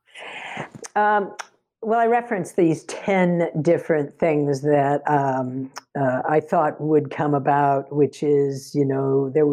Um, 0.94 1.34
well, 1.86 2.00
I 2.00 2.06
referenced 2.06 2.56
these 2.56 2.82
10 2.86 3.62
different 3.62 4.18
things 4.18 4.62
that 4.62 5.08
um, 5.08 5.70
uh, 5.96 6.20
I 6.28 6.40
thought 6.40 6.80
would 6.80 7.12
come 7.12 7.32
about, 7.32 7.94
which 7.94 8.24
is, 8.24 8.74
you 8.74 8.84
know, 8.84 9.30
there 9.32 9.46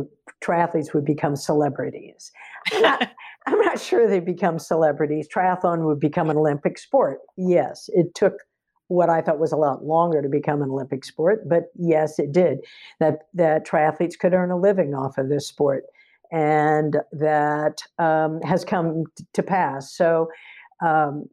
triathletes 0.43 0.95
would 0.95 1.05
become 1.05 1.35
celebrities. 1.35 2.31
I'm 2.73 2.81
not, 2.81 3.11
I'm 3.45 3.59
not 3.59 3.79
sure 3.79 4.07
they 4.07 4.19
become 4.19 4.57
celebrities. 4.57 5.27
Triathlon 5.31 5.85
would 5.85 5.99
become 5.99 6.31
an 6.31 6.37
Olympic 6.37 6.79
sport. 6.79 7.19
Yes, 7.37 7.87
it 7.93 8.15
took 8.15 8.33
what 8.87 9.11
I 9.11 9.21
thought 9.21 9.37
was 9.37 9.51
a 9.51 9.57
lot 9.57 9.85
longer 9.85 10.23
to 10.23 10.27
become 10.27 10.63
an 10.63 10.71
Olympic 10.71 11.05
sport, 11.05 11.47
but 11.47 11.65
yes, 11.75 12.17
it 12.17 12.31
did. 12.31 12.61
That 12.99 13.27
that 13.35 13.67
triathletes 13.67 14.17
could 14.17 14.33
earn 14.33 14.49
a 14.49 14.57
living 14.57 14.95
off 14.95 15.19
of 15.19 15.29
this 15.29 15.47
sport, 15.47 15.83
and 16.31 16.97
that 17.11 17.83
um, 17.99 18.41
has 18.41 18.65
come 18.65 19.03
to 19.33 19.43
pass. 19.43 19.95
So 19.95 20.29
um, 20.83 21.25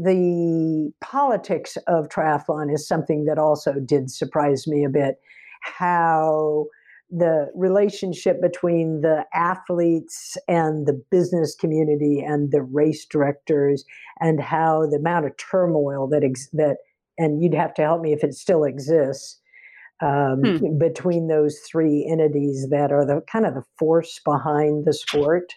the 0.00 0.92
politics 1.00 1.76
of 1.86 2.08
triathlon 2.08 2.72
is 2.72 2.86
something 2.86 3.24
that 3.24 3.38
also 3.38 3.74
did 3.84 4.10
surprise 4.10 4.66
me 4.66 4.84
a 4.84 4.90
bit. 4.90 5.16
How 5.62 6.66
the 7.10 7.50
relationship 7.54 8.40
between 8.40 9.02
the 9.02 9.24
athletes 9.34 10.36
and 10.48 10.86
the 10.86 11.00
business 11.10 11.54
community 11.54 12.20
and 12.20 12.50
the 12.50 12.62
race 12.62 13.04
directors, 13.04 13.84
and 14.20 14.40
how 14.40 14.86
the 14.86 14.96
amount 14.96 15.26
of 15.26 15.36
turmoil 15.36 16.08
that 16.08 16.24
ex- 16.24 16.48
that 16.52 16.78
and 17.18 17.42
you'd 17.42 17.54
have 17.54 17.74
to 17.74 17.82
help 17.82 18.00
me 18.00 18.12
if 18.12 18.24
it 18.24 18.34
still 18.34 18.64
exists 18.64 19.38
um, 20.02 20.42
hmm. 20.42 20.78
between 20.78 21.28
those 21.28 21.58
three 21.60 22.06
entities 22.10 22.68
that 22.70 22.90
are 22.90 23.06
the 23.06 23.22
kind 23.30 23.46
of 23.46 23.54
the 23.54 23.64
force 23.78 24.20
behind 24.24 24.84
the 24.84 24.92
sport. 24.92 25.54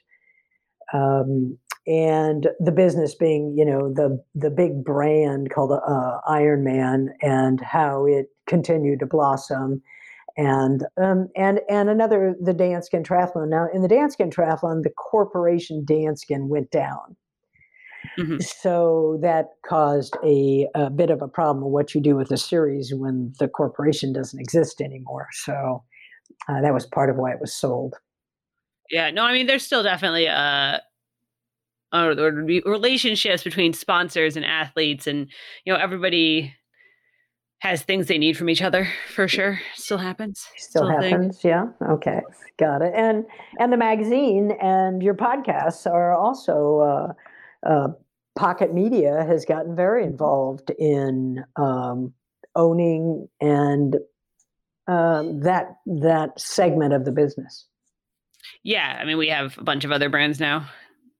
Um, 0.93 1.57
and 1.87 2.47
the 2.59 2.71
business 2.71 3.15
being 3.15 3.53
you 3.57 3.65
know 3.65 3.93
the 3.93 4.21
the 4.33 4.49
big 4.49 4.83
brand 4.83 5.49
called 5.49 5.71
uh, 5.71 6.17
Ironman 6.27 7.07
and 7.21 7.61
how 7.61 8.05
it 8.05 8.27
continued 8.47 8.99
to 8.99 9.05
blossom 9.05 9.81
and 10.37 10.83
um, 10.97 11.29
and 11.35 11.61
and 11.69 11.89
another 11.89 12.35
the 12.41 12.53
Danskin 12.53 13.05
Triathlon. 13.05 13.49
Now 13.49 13.67
in 13.73 13.81
the 13.81 13.87
Danskin 13.87 14.33
Triathlon, 14.33 14.83
the 14.83 14.89
corporation 14.89 15.85
Danskin 15.87 16.47
went 16.47 16.71
down, 16.71 17.15
mm-hmm. 18.19 18.39
so 18.39 19.17
that 19.21 19.49
caused 19.65 20.17
a, 20.23 20.67
a 20.75 20.89
bit 20.89 21.09
of 21.09 21.21
a 21.21 21.27
problem. 21.27 21.63
of 21.63 21.71
What 21.71 21.95
you 21.95 22.01
do 22.01 22.15
with 22.15 22.31
a 22.31 22.37
series 22.37 22.93
when 22.93 23.33
the 23.39 23.47
corporation 23.47 24.11
doesn't 24.11 24.39
exist 24.39 24.81
anymore. 24.81 25.27
So 25.31 25.83
uh, 26.49 26.61
that 26.61 26.73
was 26.73 26.85
part 26.85 27.09
of 27.09 27.15
why 27.15 27.31
it 27.31 27.39
was 27.39 27.53
sold. 27.53 27.95
Yeah, 28.91 29.11
no, 29.11 29.23
I 29.23 29.33
mean 29.33 29.47
there's 29.47 29.65
still 29.65 29.83
definitely 29.83 30.25
a 30.25 30.81
or 31.95 32.15
there 32.15 32.33
would 32.33 32.47
be 32.47 32.61
relationships 32.65 33.43
between 33.43 33.73
sponsors 33.73 34.35
and 34.35 34.45
athletes 34.45 35.07
and 35.07 35.27
you 35.65 35.73
know 35.73 35.79
everybody 35.79 36.53
has 37.59 37.81
things 37.81 38.07
they 38.07 38.17
need 38.17 38.37
from 38.37 38.49
each 38.49 38.61
other 38.61 38.87
for 39.13 39.27
sure. 39.27 39.59
Still 39.75 39.97
happens. 39.97 40.45
Still, 40.57 40.83
still 40.83 40.87
happens. 40.87 41.43
Yeah. 41.43 41.67
Okay. 41.89 42.21
Got 42.57 42.81
it. 42.81 42.93
And 42.95 43.25
and 43.59 43.71
the 43.71 43.77
magazine 43.77 44.51
and 44.61 45.01
your 45.01 45.15
podcasts 45.15 45.85
are 45.85 46.13
also 46.13 46.79
uh, 47.65 47.67
uh, 47.67 47.87
Pocket 48.37 48.73
Media 48.73 49.23
has 49.25 49.45
gotten 49.45 49.75
very 49.75 50.03
involved 50.03 50.69
in 50.77 51.43
um, 51.55 52.13
owning 52.55 53.27
and 53.41 53.95
um, 54.87 55.39
that 55.41 55.77
that 55.85 56.39
segment 56.39 56.93
of 56.93 57.05
the 57.05 57.11
business. 57.11 57.65
Yeah, 58.63 58.97
I 58.99 59.05
mean, 59.05 59.17
we 59.17 59.29
have 59.29 59.57
a 59.57 59.63
bunch 59.63 59.85
of 59.85 59.91
other 59.91 60.09
brands 60.09 60.39
now. 60.39 60.67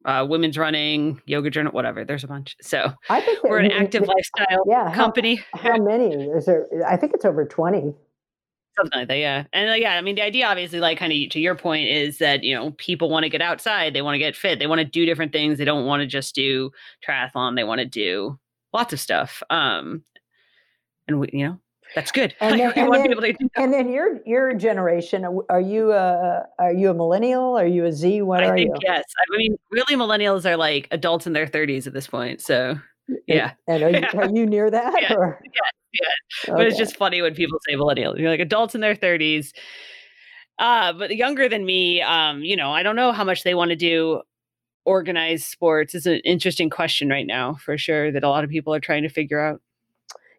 Uh, 0.06 0.24
women's 0.24 0.56
running, 0.56 1.20
yoga 1.26 1.50
journal, 1.50 1.72
whatever. 1.72 2.06
There's 2.06 2.24
a 2.24 2.28
bunch. 2.28 2.56
So 2.62 2.94
I 3.10 3.22
think 3.22 3.44
we're 3.44 3.58
an 3.58 3.72
active 3.72 4.04
lifestyle 4.08 4.64
yeah, 4.68 4.94
company. 4.94 5.44
How, 5.54 5.72
how 5.72 5.78
many 5.78 6.14
is 6.14 6.46
there? 6.46 6.68
I 6.88 6.96
think 6.96 7.14
it's 7.16 7.26
over 7.26 7.44
twenty. 7.44 7.96
Something 8.78 9.00
like 9.00 9.08
that, 9.08 9.18
yeah. 9.18 9.46
And 9.52 9.72
uh, 9.72 9.74
yeah, 9.74 9.94
I 9.94 10.02
mean, 10.02 10.16
the 10.16 10.22
idea, 10.22 10.46
obviously, 10.46 10.80
like 10.80 11.00
kind 11.00 11.12
of 11.12 11.30
to 11.32 11.40
your 11.40 11.56
point, 11.56 11.88
is 11.88 12.20
that 12.20 12.44
you 12.44 12.54
know 12.54 12.72
people 12.78 13.10
want 13.10 13.24
to 13.24 13.30
get 13.30 13.42
outside, 13.42 13.96
they 13.96 14.04
want 14.04 14.14
to 14.14 14.20
get 14.20 14.36
fit, 14.36 14.60
they 14.60 14.68
want 14.68 14.80
to 14.80 14.86
do 14.86 15.08
different 15.08 15.32
things. 15.32 15.58
They 15.58 15.66
don't 15.66 15.88
want 15.88 16.02
to 16.02 16.08
just 16.08 16.36
do 16.36 16.70
triathlon. 17.08 17.56
They 17.56 17.64
want 17.64 17.80
to 17.80 17.86
do 17.86 18.38
lots 18.74 18.94
of 18.94 19.00
stuff. 19.00 19.42
Um, 19.50 20.04
and 21.08 21.20
we, 21.20 21.30
you 21.34 21.48
know, 21.48 21.60
that's 21.94 22.12
good. 22.12 22.34
And 22.42 22.60
then, 22.60 22.74
and 22.76 22.94
then, 22.94 23.36
and 23.56 23.74
then, 23.74 23.90
your 23.92 24.20
your 24.26 24.54
generation, 24.54 25.26
are 25.50 25.62
you 25.62 25.92
a 25.92 26.46
are 26.60 26.74
you 26.74 26.90
a 26.90 26.94
millennial? 26.94 27.58
Are 27.58 27.68
you 27.68 27.86
a 27.86 27.92
Z? 27.92 28.22
What 28.22 28.44
I 28.44 28.48
are 28.48 28.56
think, 28.56 28.70
you? 28.70 28.76
Yes, 28.82 29.04
I 29.04 29.38
mean, 29.38 29.58
really, 29.72 29.96
millennials 29.96 30.46
are 30.46 30.58
like 30.58 30.88
adults 30.92 31.28
in 31.28 31.34
their 31.34 31.48
thirties 31.48 31.88
at 31.88 31.94
this 31.94 32.08
point. 32.08 32.42
So 32.42 32.80
yeah. 33.28 33.54
And, 33.68 33.84
are, 33.84 33.90
you, 33.90 34.04
are 34.16 34.30
you 34.30 34.46
near 34.46 34.70
that? 34.72 35.02
yeah. 35.02 35.14
Or? 35.14 35.40
yeah, 35.44 35.62
yeah. 35.94 36.54
Okay. 36.54 36.58
But 36.58 36.68
it's 36.68 36.78
just 36.78 36.98
funny 36.98 37.22
when 37.22 37.34
people 37.34 37.60
say 37.68 37.76
millennials. 37.76 38.20
You're 38.20 38.30
like 38.30 38.40
adults 38.40 38.76
in 38.76 38.82
their 38.82 38.96
thirties. 38.96 39.54
Uh, 40.58 40.94
but 40.94 41.16
younger 41.16 41.50
than 41.50 41.66
me, 41.66 42.02
um, 42.02 42.42
you 42.42 42.56
know, 42.56 42.72
I 42.72 42.82
don't 42.82 42.96
know 42.96 43.12
how 43.12 43.26
much 43.26 43.44
they 43.44 43.54
want 43.54 43.70
to 43.70 43.76
do 43.76 44.22
organized 44.86 45.46
sports. 45.46 45.94
It's 45.96 46.06
an 46.06 46.22
interesting 46.24 46.70
question 46.70 47.10
right 47.10 47.28
now, 47.28 47.56
for 47.56 47.78
sure, 47.78 48.12
that 48.12 48.24
a 48.24 48.30
lot 48.30 48.44
of 48.44 48.50
people 48.50 48.74
are 48.74 48.80
trying 48.80 49.04
to 49.04 49.10
figure 49.10 49.40
out. 49.40 49.62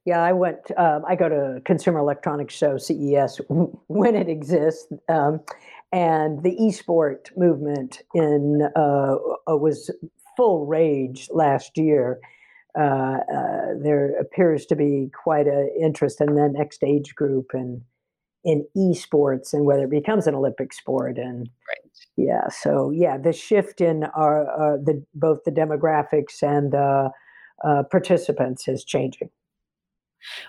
Yeah, 0.06 0.22
I 0.22 0.32
went. 0.32 0.70
Um, 0.76 1.02
I 1.06 1.16
go 1.16 1.28
to 1.28 1.60
Consumer 1.64 1.98
Electronics 1.98 2.54
Show 2.54 2.78
(CES) 2.78 3.40
when 3.88 4.14
it 4.14 4.28
exists, 4.28 4.86
um, 5.08 5.40
and 5.92 6.42
the 6.44 6.56
esport 6.60 7.36
movement 7.36 8.02
in 8.14 8.68
uh, 8.76 9.16
uh, 9.48 9.56
was 9.56 9.90
full 10.36 10.64
rage 10.66 11.28
last 11.32 11.76
year. 11.76 12.20
Uh, 12.78 13.18
uh, 13.34 13.74
there 13.82 14.16
appears 14.20 14.64
to 14.66 14.76
be 14.76 15.10
quite 15.24 15.48
an 15.48 15.70
interest 15.80 16.20
in 16.20 16.34
the 16.34 16.48
next 16.48 16.84
age 16.84 17.14
group 17.14 17.46
and 17.52 17.80
in 18.44 18.64
esports 18.76 19.52
and 19.52 19.64
whether 19.64 19.84
it 19.84 19.90
becomes 19.90 20.26
an 20.26 20.34
Olympic 20.34 20.72
sport 20.72 21.18
and 21.18 21.48
right. 21.68 21.90
yeah. 22.16 22.48
So 22.48 22.90
yeah, 22.90 23.18
the 23.18 23.32
shift 23.32 23.80
in 23.80 24.04
our 24.14 24.46
uh, 24.46 24.76
the 24.76 25.04
both 25.14 25.42
the 25.44 25.50
demographics 25.50 26.42
and 26.42 26.76
uh, 26.76 27.08
participants 27.90 28.68
is 28.68 28.84
changing. 28.84 29.30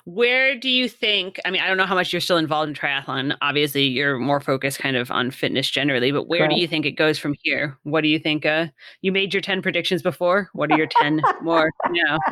Where 0.06 0.56
do 0.56 0.70
you 0.70 0.90
think? 0.90 1.40
I 1.46 1.52
mean, 1.52 1.62
I 1.62 1.68
don't 1.68 1.78
know 1.78 1.86
how 1.86 1.96
much 1.96 2.14
you're 2.14 2.22
still 2.22 2.38
involved 2.38 2.70
in 2.70 2.76
triathlon. 2.76 3.36
Obviously, 3.42 3.84
you're 3.84 4.18
more 4.18 4.40
focused 4.40 4.80
kind 4.80 4.96
of 4.96 5.12
on 5.12 5.32
fitness 5.32 5.70
generally, 5.70 6.12
but 6.12 6.28
where 6.28 6.48
do 6.48 6.56
you 6.56 6.68
think 6.68 6.86
it 6.86 6.92
goes 6.92 7.18
from 7.20 7.36
here? 7.44 7.78
What 7.84 8.02
do 8.02 8.08
you 8.08 8.20
think? 8.20 8.46
Uh, 8.46 8.68
you 9.02 9.12
made 9.12 9.34
your 9.34 9.42
10 9.42 9.62
predictions 9.62 10.02
before. 10.02 10.50
What 10.54 10.72
are 10.72 10.78
your 10.78 10.88
10 10.88 11.22
more 11.42 11.72
now? 11.90 12.18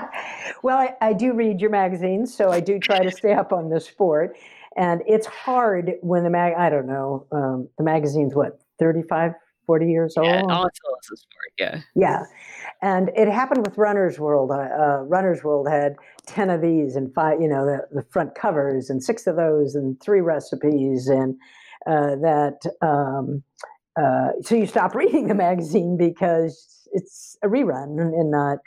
Well, 0.63 0.77
I, 0.77 0.95
I 1.01 1.13
do 1.13 1.33
read 1.33 1.61
your 1.61 1.69
magazines, 1.69 2.35
so 2.35 2.49
I 2.49 2.59
do 2.59 2.79
try 2.79 2.99
to 2.99 3.11
stay 3.11 3.33
up 3.33 3.53
on 3.53 3.69
the 3.69 3.79
sport. 3.79 4.35
And 4.77 5.01
it's 5.07 5.27
hard 5.27 5.93
when 6.01 6.23
the 6.23 6.29
mag, 6.29 6.53
I 6.57 6.69
don't 6.69 6.87
know, 6.87 7.27
um, 7.31 7.69
the 7.77 7.83
magazine's 7.83 8.33
what, 8.33 8.59
35, 8.79 9.33
40 9.65 9.87
years 9.87 10.13
yeah, 10.21 10.41
old? 10.41 10.51
all 10.51 10.65
it's 10.65 10.79
a 11.11 11.17
sport, 11.17 11.53
yeah. 11.59 11.81
Yeah. 11.95 12.23
And 12.81 13.09
it 13.15 13.27
happened 13.27 13.65
with 13.65 13.77
Runner's 13.77 14.19
World. 14.19 14.51
Uh, 14.51 14.55
uh, 14.55 14.97
Runner's 15.03 15.43
World 15.43 15.67
had 15.69 15.95
10 16.27 16.49
of 16.49 16.61
these 16.61 16.95
and 16.95 17.13
five, 17.13 17.41
you 17.41 17.47
know, 17.47 17.65
the, 17.65 17.87
the 17.91 18.05
front 18.09 18.35
covers 18.35 18.89
and 18.89 19.03
six 19.03 19.27
of 19.27 19.35
those 19.35 19.75
and 19.75 19.99
three 20.01 20.21
recipes. 20.21 21.07
And 21.07 21.35
uh, 21.87 22.15
that, 22.21 22.59
um, 22.81 23.43
uh, 23.99 24.31
so 24.41 24.55
you 24.55 24.67
stop 24.67 24.95
reading 24.95 25.27
the 25.27 25.35
magazine 25.35 25.97
because 25.97 26.87
it's 26.93 27.37
a 27.43 27.47
rerun 27.47 27.99
and 27.99 28.31
not 28.31 28.59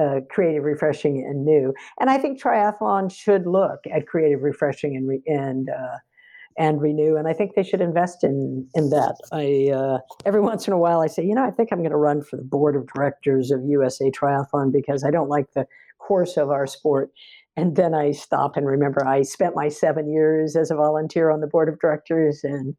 uh, 0.00 0.20
creative, 0.30 0.64
refreshing, 0.64 1.18
and 1.18 1.44
new. 1.44 1.74
And 2.00 2.10
I 2.10 2.18
think 2.18 2.40
triathlon 2.40 3.12
should 3.14 3.46
look 3.46 3.80
at 3.92 4.06
creative, 4.06 4.42
refreshing, 4.42 4.96
and, 4.96 5.08
re- 5.08 5.22
and 5.26 5.68
uh, 5.68 5.98
and 6.58 6.80
renew. 6.80 7.16
And 7.16 7.28
I 7.28 7.32
think 7.32 7.54
they 7.54 7.62
should 7.62 7.80
invest 7.80 8.24
in 8.24 8.68
in 8.74 8.90
that. 8.90 9.16
I 9.32 9.72
uh, 9.72 9.98
every 10.24 10.40
once 10.40 10.66
in 10.66 10.72
a 10.72 10.78
while 10.78 11.00
I 11.00 11.06
say, 11.06 11.24
you 11.24 11.34
know, 11.34 11.44
I 11.44 11.50
think 11.50 11.70
I'm 11.72 11.78
going 11.78 11.90
to 11.90 11.96
run 11.96 12.22
for 12.22 12.36
the 12.36 12.42
board 12.42 12.76
of 12.76 12.86
directors 12.92 13.50
of 13.50 13.64
USA 13.64 14.10
Triathlon 14.10 14.72
because 14.72 15.04
I 15.04 15.10
don't 15.10 15.28
like 15.28 15.52
the 15.54 15.66
course 15.98 16.36
of 16.36 16.50
our 16.50 16.66
sport. 16.66 17.10
And 17.56 17.76
then 17.76 17.94
I 17.94 18.12
stop 18.12 18.56
and 18.56 18.66
remember 18.66 19.06
I 19.06 19.22
spent 19.22 19.54
my 19.54 19.68
seven 19.68 20.10
years 20.10 20.56
as 20.56 20.70
a 20.70 20.74
volunteer 20.74 21.30
on 21.30 21.40
the 21.40 21.46
board 21.46 21.68
of 21.68 21.78
directors, 21.80 22.40
and 22.42 22.74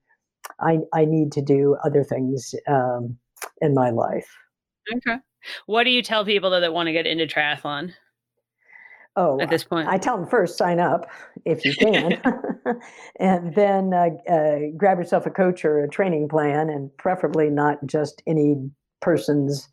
I 0.59 0.79
I 0.93 1.05
need 1.05 1.31
to 1.33 1.41
do 1.41 1.77
other 1.85 2.03
things 2.03 2.55
um, 2.67 3.17
in 3.61 3.73
my 3.73 3.91
life. 3.91 4.27
Okay. 4.95 5.17
What 5.65 5.83
do 5.83 5.91
you 5.91 6.01
tell 6.01 6.25
people 6.25 6.49
though, 6.49 6.61
that 6.61 6.73
want 6.73 6.87
to 6.87 6.93
get 6.93 7.05
into 7.05 7.25
triathlon? 7.25 7.93
Oh, 9.15 9.39
at 9.39 9.49
this 9.49 9.63
point, 9.63 9.87
I 9.87 9.97
tell 9.97 10.17
them 10.17 10.27
first 10.27 10.57
sign 10.57 10.79
up 10.79 11.09
if 11.45 11.63
you 11.65 11.75
can, 11.75 12.19
and 13.19 13.53
then 13.53 13.93
uh, 13.93 14.09
uh, 14.31 14.59
grab 14.75 14.97
yourself 14.97 15.25
a 15.25 15.29
coach 15.29 15.63
or 15.63 15.83
a 15.83 15.89
training 15.89 16.29
plan, 16.29 16.69
and 16.69 16.95
preferably 16.97 17.49
not 17.49 17.77
just 17.85 18.23
any 18.25 18.55
person's 19.01 19.69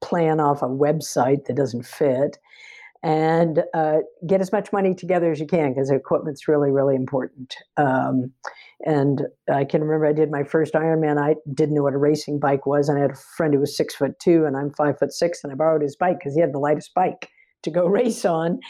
plan 0.00 0.40
off 0.40 0.62
a 0.62 0.66
website 0.66 1.44
that 1.44 1.56
doesn't 1.56 1.86
fit. 1.86 2.38
And 3.02 3.62
uh, 3.72 3.98
get 4.26 4.42
as 4.42 4.52
much 4.52 4.74
money 4.74 4.94
together 4.94 5.32
as 5.32 5.40
you 5.40 5.46
can 5.46 5.72
because 5.72 5.90
equipment's 5.90 6.46
really, 6.46 6.70
really 6.70 6.94
important. 6.94 7.56
Um, 7.78 8.30
and 8.84 9.22
I 9.50 9.64
can 9.64 9.82
remember 9.82 10.06
I 10.06 10.12
did 10.12 10.30
my 10.30 10.44
first 10.44 10.74
Ironman. 10.74 11.18
I 11.18 11.36
didn't 11.54 11.76
know 11.76 11.82
what 11.82 11.94
a 11.94 11.98
racing 11.98 12.40
bike 12.40 12.66
was, 12.66 12.90
and 12.90 12.98
I 12.98 13.02
had 13.02 13.12
a 13.12 13.20
friend 13.36 13.54
who 13.54 13.60
was 13.60 13.74
six 13.74 13.94
foot 13.94 14.18
two, 14.18 14.44
and 14.44 14.54
I'm 14.54 14.70
five 14.74 14.98
foot 14.98 15.12
six, 15.12 15.42
and 15.42 15.50
I 15.50 15.56
borrowed 15.56 15.80
his 15.80 15.96
bike 15.96 16.18
because 16.18 16.34
he 16.34 16.42
had 16.42 16.52
the 16.52 16.58
lightest 16.58 16.92
bike 16.92 17.30
to 17.62 17.70
go 17.70 17.86
race 17.86 18.24
on. 18.24 18.60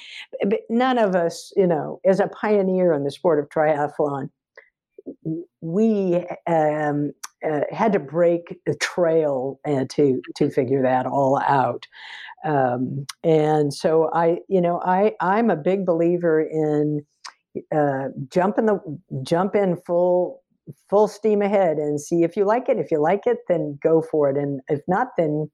But 0.48 0.60
none 0.68 0.98
of 0.98 1.14
us, 1.14 1.52
you 1.56 1.66
know, 1.66 2.00
as 2.04 2.20
a 2.20 2.28
pioneer 2.28 2.92
in 2.92 3.04
the 3.04 3.10
sport 3.10 3.38
of 3.38 3.48
triathlon, 3.48 4.30
we 5.60 6.26
um, 6.46 7.12
uh, 7.48 7.60
had 7.70 7.92
to 7.92 7.98
break 7.98 8.58
the 8.66 8.74
trail 8.76 9.58
uh, 9.66 9.84
to 9.90 10.20
to 10.36 10.50
figure 10.50 10.82
that 10.82 11.06
all 11.06 11.40
out. 11.40 11.86
Um, 12.44 13.06
and 13.22 13.72
so 13.72 14.10
I, 14.12 14.38
you 14.48 14.60
know, 14.60 14.80
I 14.84 15.12
I'm 15.20 15.50
a 15.50 15.56
big 15.56 15.86
believer 15.86 16.40
in 16.40 17.04
uh, 17.74 18.08
jump 18.28 18.58
in 18.58 18.66
the 18.66 18.78
jump 19.22 19.54
in 19.54 19.76
full 19.86 20.42
full 20.88 21.08
steam 21.08 21.42
ahead 21.42 21.78
and 21.78 22.00
see 22.00 22.22
if 22.22 22.36
you 22.36 22.44
like 22.44 22.68
it. 22.68 22.78
If 22.78 22.90
you 22.90 23.00
like 23.00 23.26
it, 23.26 23.38
then 23.48 23.78
go 23.82 24.02
for 24.02 24.30
it, 24.30 24.36
and 24.36 24.60
if 24.68 24.80
not, 24.86 25.08
then 25.16 25.50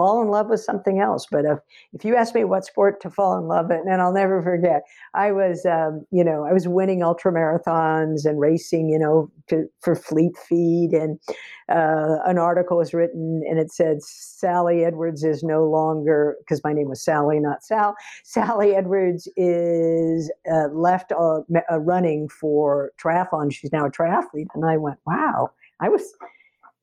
fall 0.00 0.22
in 0.22 0.28
love 0.28 0.48
with 0.48 0.60
something 0.60 0.98
else. 0.98 1.26
But 1.30 1.44
if, 1.44 1.58
if 1.92 2.06
you 2.06 2.16
ask 2.16 2.34
me 2.34 2.44
what 2.44 2.64
sport 2.64 3.02
to 3.02 3.10
fall 3.10 3.36
in 3.36 3.48
love 3.48 3.66
with, 3.68 3.80
and 3.86 4.00
I'll 4.00 4.14
never 4.14 4.40
forget, 4.40 4.80
I 5.12 5.30
was, 5.30 5.66
um, 5.66 6.06
you 6.10 6.24
know, 6.24 6.46
I 6.46 6.54
was 6.54 6.66
winning 6.66 7.02
ultra 7.02 7.30
marathons 7.30 8.24
and 8.24 8.40
racing, 8.40 8.88
you 8.88 8.98
know, 8.98 9.30
to, 9.48 9.66
for 9.82 9.94
Fleet 9.94 10.38
Feet. 10.38 10.94
And 10.94 11.20
uh, 11.68 12.16
an 12.24 12.38
article 12.38 12.78
was 12.78 12.94
written 12.94 13.42
and 13.46 13.58
it 13.58 13.70
said, 13.70 14.02
Sally 14.02 14.86
Edwards 14.86 15.22
is 15.22 15.42
no 15.42 15.64
longer, 15.68 16.36
because 16.38 16.64
my 16.64 16.72
name 16.72 16.88
was 16.88 17.04
Sally, 17.04 17.38
not 17.38 17.62
Sal, 17.62 17.94
Sally 18.24 18.74
Edwards 18.74 19.28
is 19.36 20.32
uh, 20.50 20.68
left 20.72 21.12
uh, 21.12 21.40
running 21.78 22.26
for 22.30 22.92
triathlon. 22.98 23.52
She's 23.52 23.70
now 23.70 23.84
a 23.84 23.90
triathlete. 23.90 24.46
And 24.54 24.64
I 24.64 24.78
went, 24.78 24.98
wow. 25.06 25.50
I 25.78 25.90
was 25.90 26.14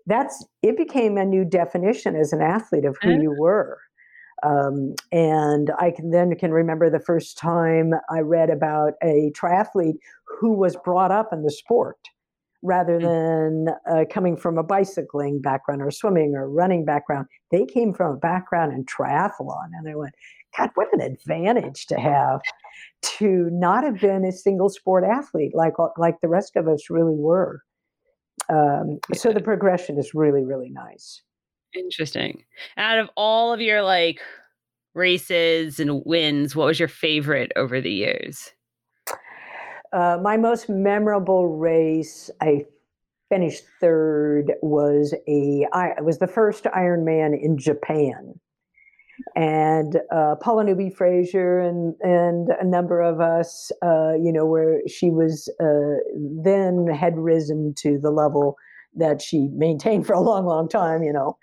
that's 0.07 0.45
it 0.63 0.77
became 0.77 1.17
a 1.17 1.25
new 1.25 1.45
definition 1.45 2.15
as 2.15 2.33
an 2.33 2.41
athlete 2.41 2.85
of 2.85 2.97
who 3.01 3.09
mm-hmm. 3.09 3.21
you 3.21 3.35
were. 3.37 3.79
Um, 4.43 4.93
and 5.11 5.71
I 5.79 5.91
can 5.91 6.11
then 6.11 6.35
can 6.35 6.51
remember 6.51 6.89
the 6.89 6.99
first 6.99 7.37
time 7.37 7.93
I 8.09 8.19
read 8.19 8.49
about 8.49 8.93
a 9.03 9.31
triathlete 9.35 9.97
who 10.25 10.53
was 10.53 10.75
brought 10.83 11.11
up 11.11 11.33
in 11.33 11.43
the 11.43 11.51
sport 11.51 11.97
rather 12.61 12.99
mm. 12.99 13.03
than 13.03 13.75
uh, 13.89 14.05
coming 14.11 14.37
from 14.37 14.57
a 14.57 14.63
bicycling 14.63 15.41
background 15.41 15.81
or 15.81 15.91
swimming 15.91 16.35
or 16.35 16.49
running 16.49 16.85
background. 16.85 17.27
They 17.51 17.65
came 17.65 17.93
from 17.93 18.13
a 18.15 18.17
background 18.17 18.73
in 18.73 18.85
triathlon. 18.85 19.69
And 19.73 19.89
I 19.89 19.95
went, 19.95 20.15
God, 20.57 20.71
what 20.75 20.87
an 20.93 21.01
advantage 21.01 21.85
to 21.87 21.99
have 21.99 22.41
to 23.03 23.49
not 23.51 23.83
have 23.83 23.99
been 23.99 24.25
a 24.25 24.31
single 24.31 24.69
sport 24.69 25.03
athlete 25.03 25.53
like, 25.55 25.73
like 25.97 26.21
the 26.21 26.27
rest 26.27 26.55
of 26.55 26.67
us 26.67 26.89
really 26.89 27.15
were. 27.15 27.63
Um, 28.49 28.99
yeah. 29.09 29.17
So 29.17 29.31
the 29.33 29.41
progression 29.41 29.97
is 29.97 30.13
really, 30.13 30.43
really 30.43 30.69
nice. 30.69 31.21
Interesting. 31.75 32.43
Out 32.77 32.99
of 32.99 33.09
all 33.15 33.53
of 33.53 33.61
your 33.61 33.83
like 33.83 34.21
races 34.93 35.79
and 35.79 36.01
wins, 36.05 36.55
what 36.55 36.67
was 36.67 36.79
your 36.79 36.87
favorite 36.87 37.51
over 37.55 37.81
the 37.81 37.91
years? 37.91 38.51
Uh, 39.93 40.17
my 40.21 40.37
most 40.37 40.69
memorable 40.69 41.47
race, 41.47 42.29
I 42.41 42.65
finished 43.29 43.63
third, 43.79 44.53
was 44.61 45.13
a 45.27 45.65
I 45.73 46.01
was 46.01 46.19
the 46.19 46.27
first 46.27 46.65
Ironman 46.65 47.39
in 47.41 47.57
Japan, 47.57 48.39
and 49.37 50.01
uh, 50.11 50.33
Paula 50.41 50.63
Newby 50.63 50.89
Fraser 50.89 51.59
and 51.59 51.93
and 52.01 52.49
a 52.59 52.65
number 52.65 53.01
of 53.01 53.21
us, 53.21 53.71
uh, 53.83 54.13
you 54.13 54.33
know, 54.33 54.45
where 54.45 54.81
she 54.87 55.11
was 55.11 55.47
uh, 55.61 56.01
then 56.43 56.87
had 56.87 57.15
risen 57.17 57.75
to 57.77 57.99
the 58.01 58.09
level 58.09 58.57
that 58.95 59.21
she 59.21 59.49
maintained 59.53 60.07
for 60.07 60.13
a 60.13 60.19
long, 60.19 60.47
long 60.47 60.67
time, 60.67 61.03
you 61.03 61.13
know, 61.13 61.37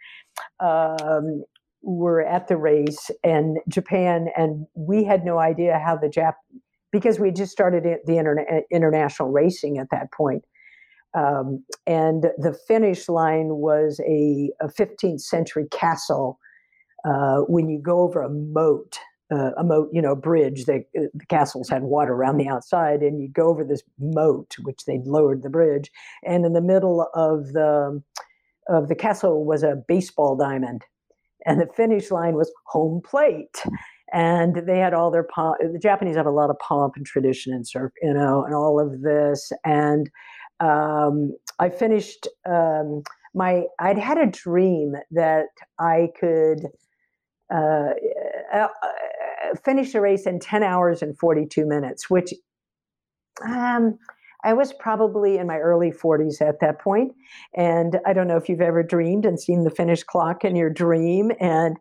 um, 0.58 1.44
were 1.82 2.20
at 2.22 2.48
the 2.48 2.56
race 2.56 3.12
and 3.22 3.58
Japan, 3.68 4.26
and 4.36 4.66
we 4.74 5.04
had 5.04 5.24
no 5.24 5.38
idea 5.38 5.78
how 5.78 5.96
the 5.96 6.08
Jap 6.08 6.34
because 6.90 7.20
we 7.20 7.30
just 7.30 7.52
started 7.52 7.84
the 8.06 8.12
interna- 8.12 8.62
international 8.72 9.30
racing 9.30 9.78
at 9.78 9.86
that 9.92 10.12
point. 10.12 10.44
Um, 11.16 11.64
and 11.86 12.24
the 12.38 12.58
finish 12.66 13.08
line 13.08 13.50
was 13.50 14.00
a, 14.00 14.50
a 14.60 14.66
15th 14.66 15.20
century 15.20 15.66
castle 15.70 16.40
uh, 17.04 17.40
when 17.40 17.68
you 17.68 17.78
go 17.78 18.00
over 18.00 18.22
a 18.22 18.30
moat, 18.30 18.98
uh, 19.32 19.50
a 19.56 19.64
moat, 19.64 19.88
you 19.92 20.02
know, 20.02 20.14
bridge. 20.14 20.64
They, 20.64 20.86
uh, 20.98 21.06
the 21.14 21.26
castles 21.28 21.68
had 21.68 21.82
water 21.82 22.12
around 22.12 22.38
the 22.38 22.48
outside, 22.48 23.02
and 23.02 23.20
you 23.20 23.28
go 23.28 23.48
over 23.48 23.64
this 23.64 23.82
moat, 23.98 24.54
which 24.62 24.84
they'd 24.86 25.06
lowered 25.06 25.42
the 25.42 25.50
bridge, 25.50 25.90
and 26.24 26.44
in 26.44 26.52
the 26.52 26.60
middle 26.60 27.08
of 27.14 27.52
the 27.52 28.02
of 28.68 28.88
the 28.88 28.94
castle 28.94 29.44
was 29.44 29.62
a 29.62 29.82
baseball 29.86 30.36
diamond, 30.36 30.84
and 31.46 31.60
the 31.60 31.68
finish 31.76 32.10
line 32.10 32.34
was 32.34 32.52
home 32.66 33.00
plate. 33.02 33.62
And 34.12 34.62
they 34.68 34.78
had 34.78 34.94
all 34.94 35.10
their 35.10 35.24
pomp. 35.24 35.56
The 35.60 35.78
Japanese 35.78 36.14
have 36.14 36.26
a 36.26 36.30
lot 36.30 36.48
of 36.48 36.58
pomp 36.60 36.94
and 36.94 37.04
tradition 37.04 37.52
and 37.52 37.66
surf, 37.66 37.90
you 38.00 38.14
know, 38.14 38.44
and 38.44 38.54
all 38.54 38.78
of 38.78 39.00
this. 39.00 39.50
And 39.64 40.08
um, 40.60 41.34
I 41.58 41.68
finished 41.68 42.28
um, 42.48 43.02
my. 43.34 43.64
I'd 43.80 43.98
had 43.98 44.18
a 44.18 44.26
dream 44.26 44.94
that 45.10 45.46
I 45.80 46.10
could 46.20 46.68
uh, 47.54 47.92
uh, 48.52 48.68
finished 49.64 49.92
the 49.92 50.00
race 50.00 50.26
in 50.26 50.40
10 50.40 50.62
hours 50.62 51.02
and 51.02 51.16
42 51.18 51.66
minutes, 51.66 52.10
which 52.10 52.32
um, 53.44 53.98
I 54.44 54.52
was 54.52 54.72
probably 54.72 55.38
in 55.38 55.46
my 55.46 55.58
early 55.58 55.90
40s 55.90 56.40
at 56.40 56.60
that 56.60 56.80
point. 56.80 57.12
And 57.54 57.98
I 58.06 58.12
don't 58.12 58.28
know 58.28 58.36
if 58.36 58.48
you've 58.48 58.60
ever 58.60 58.82
dreamed 58.82 59.24
and 59.24 59.40
seen 59.40 59.64
the 59.64 59.70
finish 59.70 60.02
clock 60.02 60.44
in 60.44 60.56
your 60.56 60.70
dream. 60.70 61.32
And 61.40 61.76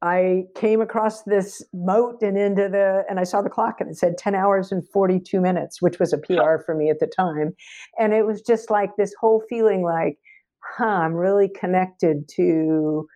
I 0.00 0.44
came 0.56 0.80
across 0.80 1.22
this 1.22 1.62
moat 1.72 2.22
and 2.22 2.36
into 2.36 2.68
the, 2.68 3.04
and 3.08 3.20
I 3.20 3.24
saw 3.24 3.40
the 3.40 3.50
clock 3.50 3.80
and 3.80 3.90
it 3.90 3.96
said 3.96 4.18
10 4.18 4.34
hours 4.34 4.72
and 4.72 4.86
42 4.88 5.40
minutes, 5.40 5.80
which 5.80 5.98
was 5.98 6.12
a 6.12 6.18
PR 6.18 6.58
for 6.64 6.74
me 6.74 6.90
at 6.90 6.98
the 6.98 7.06
time. 7.06 7.54
And 7.98 8.12
it 8.12 8.26
was 8.26 8.42
just 8.42 8.70
like 8.70 8.90
this 8.96 9.14
whole 9.20 9.42
feeling 9.48 9.82
like, 9.82 10.18
huh, 10.76 10.84
I'm 10.84 11.14
really 11.14 11.48
connected 11.48 12.28
to 12.36 13.06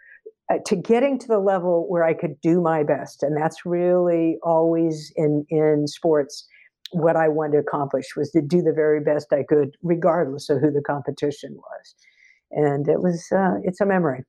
to 0.66 0.76
getting 0.76 1.18
to 1.18 1.26
the 1.26 1.38
level 1.38 1.86
where 1.88 2.05
I 2.05 2.14
could 2.14 2.40
do 2.40 2.61
my 2.61 2.82
best, 2.82 3.22
and 3.22 3.36
that's 3.36 3.66
really 3.66 4.38
always 4.42 5.12
in 5.16 5.44
in 5.51 5.86
sports 5.86 6.47
what 6.92 7.16
I 7.16 7.28
wanted 7.28 7.53
to 7.53 7.59
accomplish 7.59 8.16
was 8.16 8.30
to 8.30 8.40
do 8.40 8.62
the 8.62 8.72
very 8.72 9.01
best 9.01 9.32
I 9.32 9.42
could, 9.42 9.76
regardless 9.82 10.49
of 10.49 10.61
who 10.61 10.70
the 10.70 10.82
competition 10.82 11.57
was. 11.57 11.94
And 12.53 12.88
it 12.88 13.03
was 13.03 13.26
uh, 13.32 13.55
it's 13.64 13.80
a 13.80 13.86
memory. 13.86 14.22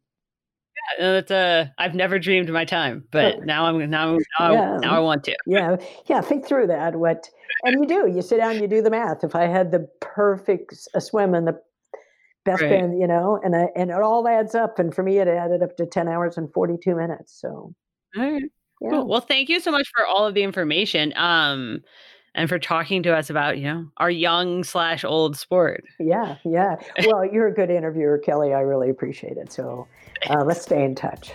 Yeah, 0.98 1.18
it's 1.18 1.32
a 1.32 1.74
I've 1.78 1.96
never 1.96 2.18
dreamed 2.18 2.50
my 2.50 2.66
time, 2.66 3.04
but 3.12 3.46
now 3.46 3.66
I'm 3.66 3.90
now 3.90 4.18
now, 4.40 4.52
yeah. 4.52 4.78
now 4.80 4.96
I 4.96 5.00
want 5.00 5.24
to. 5.26 5.36
Yeah, 5.46 5.78
yeah. 6.08 6.22
Think 6.22 6.48
through 6.48 6.68
that. 6.68 6.96
What 6.96 7.30
and 7.64 7.76
you 7.82 7.88
do. 7.88 8.12
You 8.12 8.22
sit 8.22 8.38
down. 8.38 8.60
You 8.60 8.68
do 8.68 8.82
the 8.82 8.90
math. 8.90 9.24
If 9.24 9.36
I 9.36 9.48
had 9.48 9.72
the 9.72 9.88
perfect 10.02 10.74
a 10.96 11.02
swim 11.02 11.34
and 11.34 11.48
the 11.48 11.60
best 12.48 12.62
right. 12.62 12.72
band, 12.72 13.00
you 13.00 13.06
know, 13.06 13.40
and 13.44 13.56
I, 13.56 13.68
and 13.76 13.92
it 13.92 14.02
all 14.02 14.28
adds 14.28 14.56
up. 14.56 14.80
And 14.80 14.94
for 14.94 15.04
me, 15.04 15.20
it 15.20 15.28
added 15.28 15.62
up 15.62 15.78
to 15.78 15.86
ten 15.86 16.08
hours 16.08 16.38
and 16.38 16.52
forty 16.52 16.76
two 16.82 16.96
minutes. 16.96 17.40
So, 17.40 17.50
all 17.50 17.76
right. 18.16 18.44
Yeah. 18.82 18.90
Cool. 18.90 19.08
Well, 19.08 19.22
thank 19.22 19.50
you 19.50 19.60
so 19.60 19.72
much 19.72 19.88
for 19.96 20.06
all 20.06 20.26
of 20.26 20.34
the 20.34 20.44
information. 20.44 21.14
Um, 21.16 21.82
and 22.38 22.48
for 22.48 22.60
talking 22.60 23.02
to 23.04 23.16
us 23.16 23.30
about 23.30 23.58
you 23.58 23.66
know 23.66 23.88
our 23.98 24.12
young 24.12 24.64
slash 24.64 25.04
old 25.04 25.36
sport. 25.36 25.84
Yeah, 26.00 26.38
yeah. 26.46 26.76
Well, 27.06 27.26
you're 27.26 27.48
a 27.48 27.54
good 27.54 27.70
interviewer, 27.70 28.20
Kelly. 28.20 28.54
I 28.54 28.62
really 28.62 28.90
appreciate 28.90 29.38
it. 29.38 29.52
So 29.52 29.88
uh, 30.30 30.44
let's 30.46 30.62
stay 30.62 30.84
in 30.84 30.96
touch. 30.96 31.32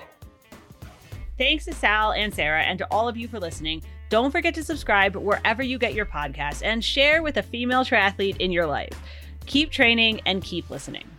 Thanks 1.39 1.65
to 1.65 1.75
Sal 1.75 2.13
and 2.13 2.33
Sarah, 2.33 2.63
and 2.63 2.79
to 2.79 2.87
all 2.91 3.09
of 3.09 3.17
you 3.17 3.27
for 3.27 3.41
listening. 3.41 3.83
Don't 4.11 4.31
forget 4.31 4.55
to 4.55 4.63
subscribe 4.63 5.17
wherever 5.17 5.63
you 5.63 5.79
get 5.79 5.95
your 5.95 6.07
podcasts 6.07 6.63
and 6.63 6.85
share 6.85 7.23
with 7.23 7.39
a 7.39 7.43
female 7.43 7.83
triathlete 7.83 8.37
in 8.39 8.53
your 8.53 8.67
life. 8.67 9.01
Keep 9.47 9.71
training 9.71 10.21
and 10.25 10.43
keep 10.43 10.71
listening. 10.71 11.12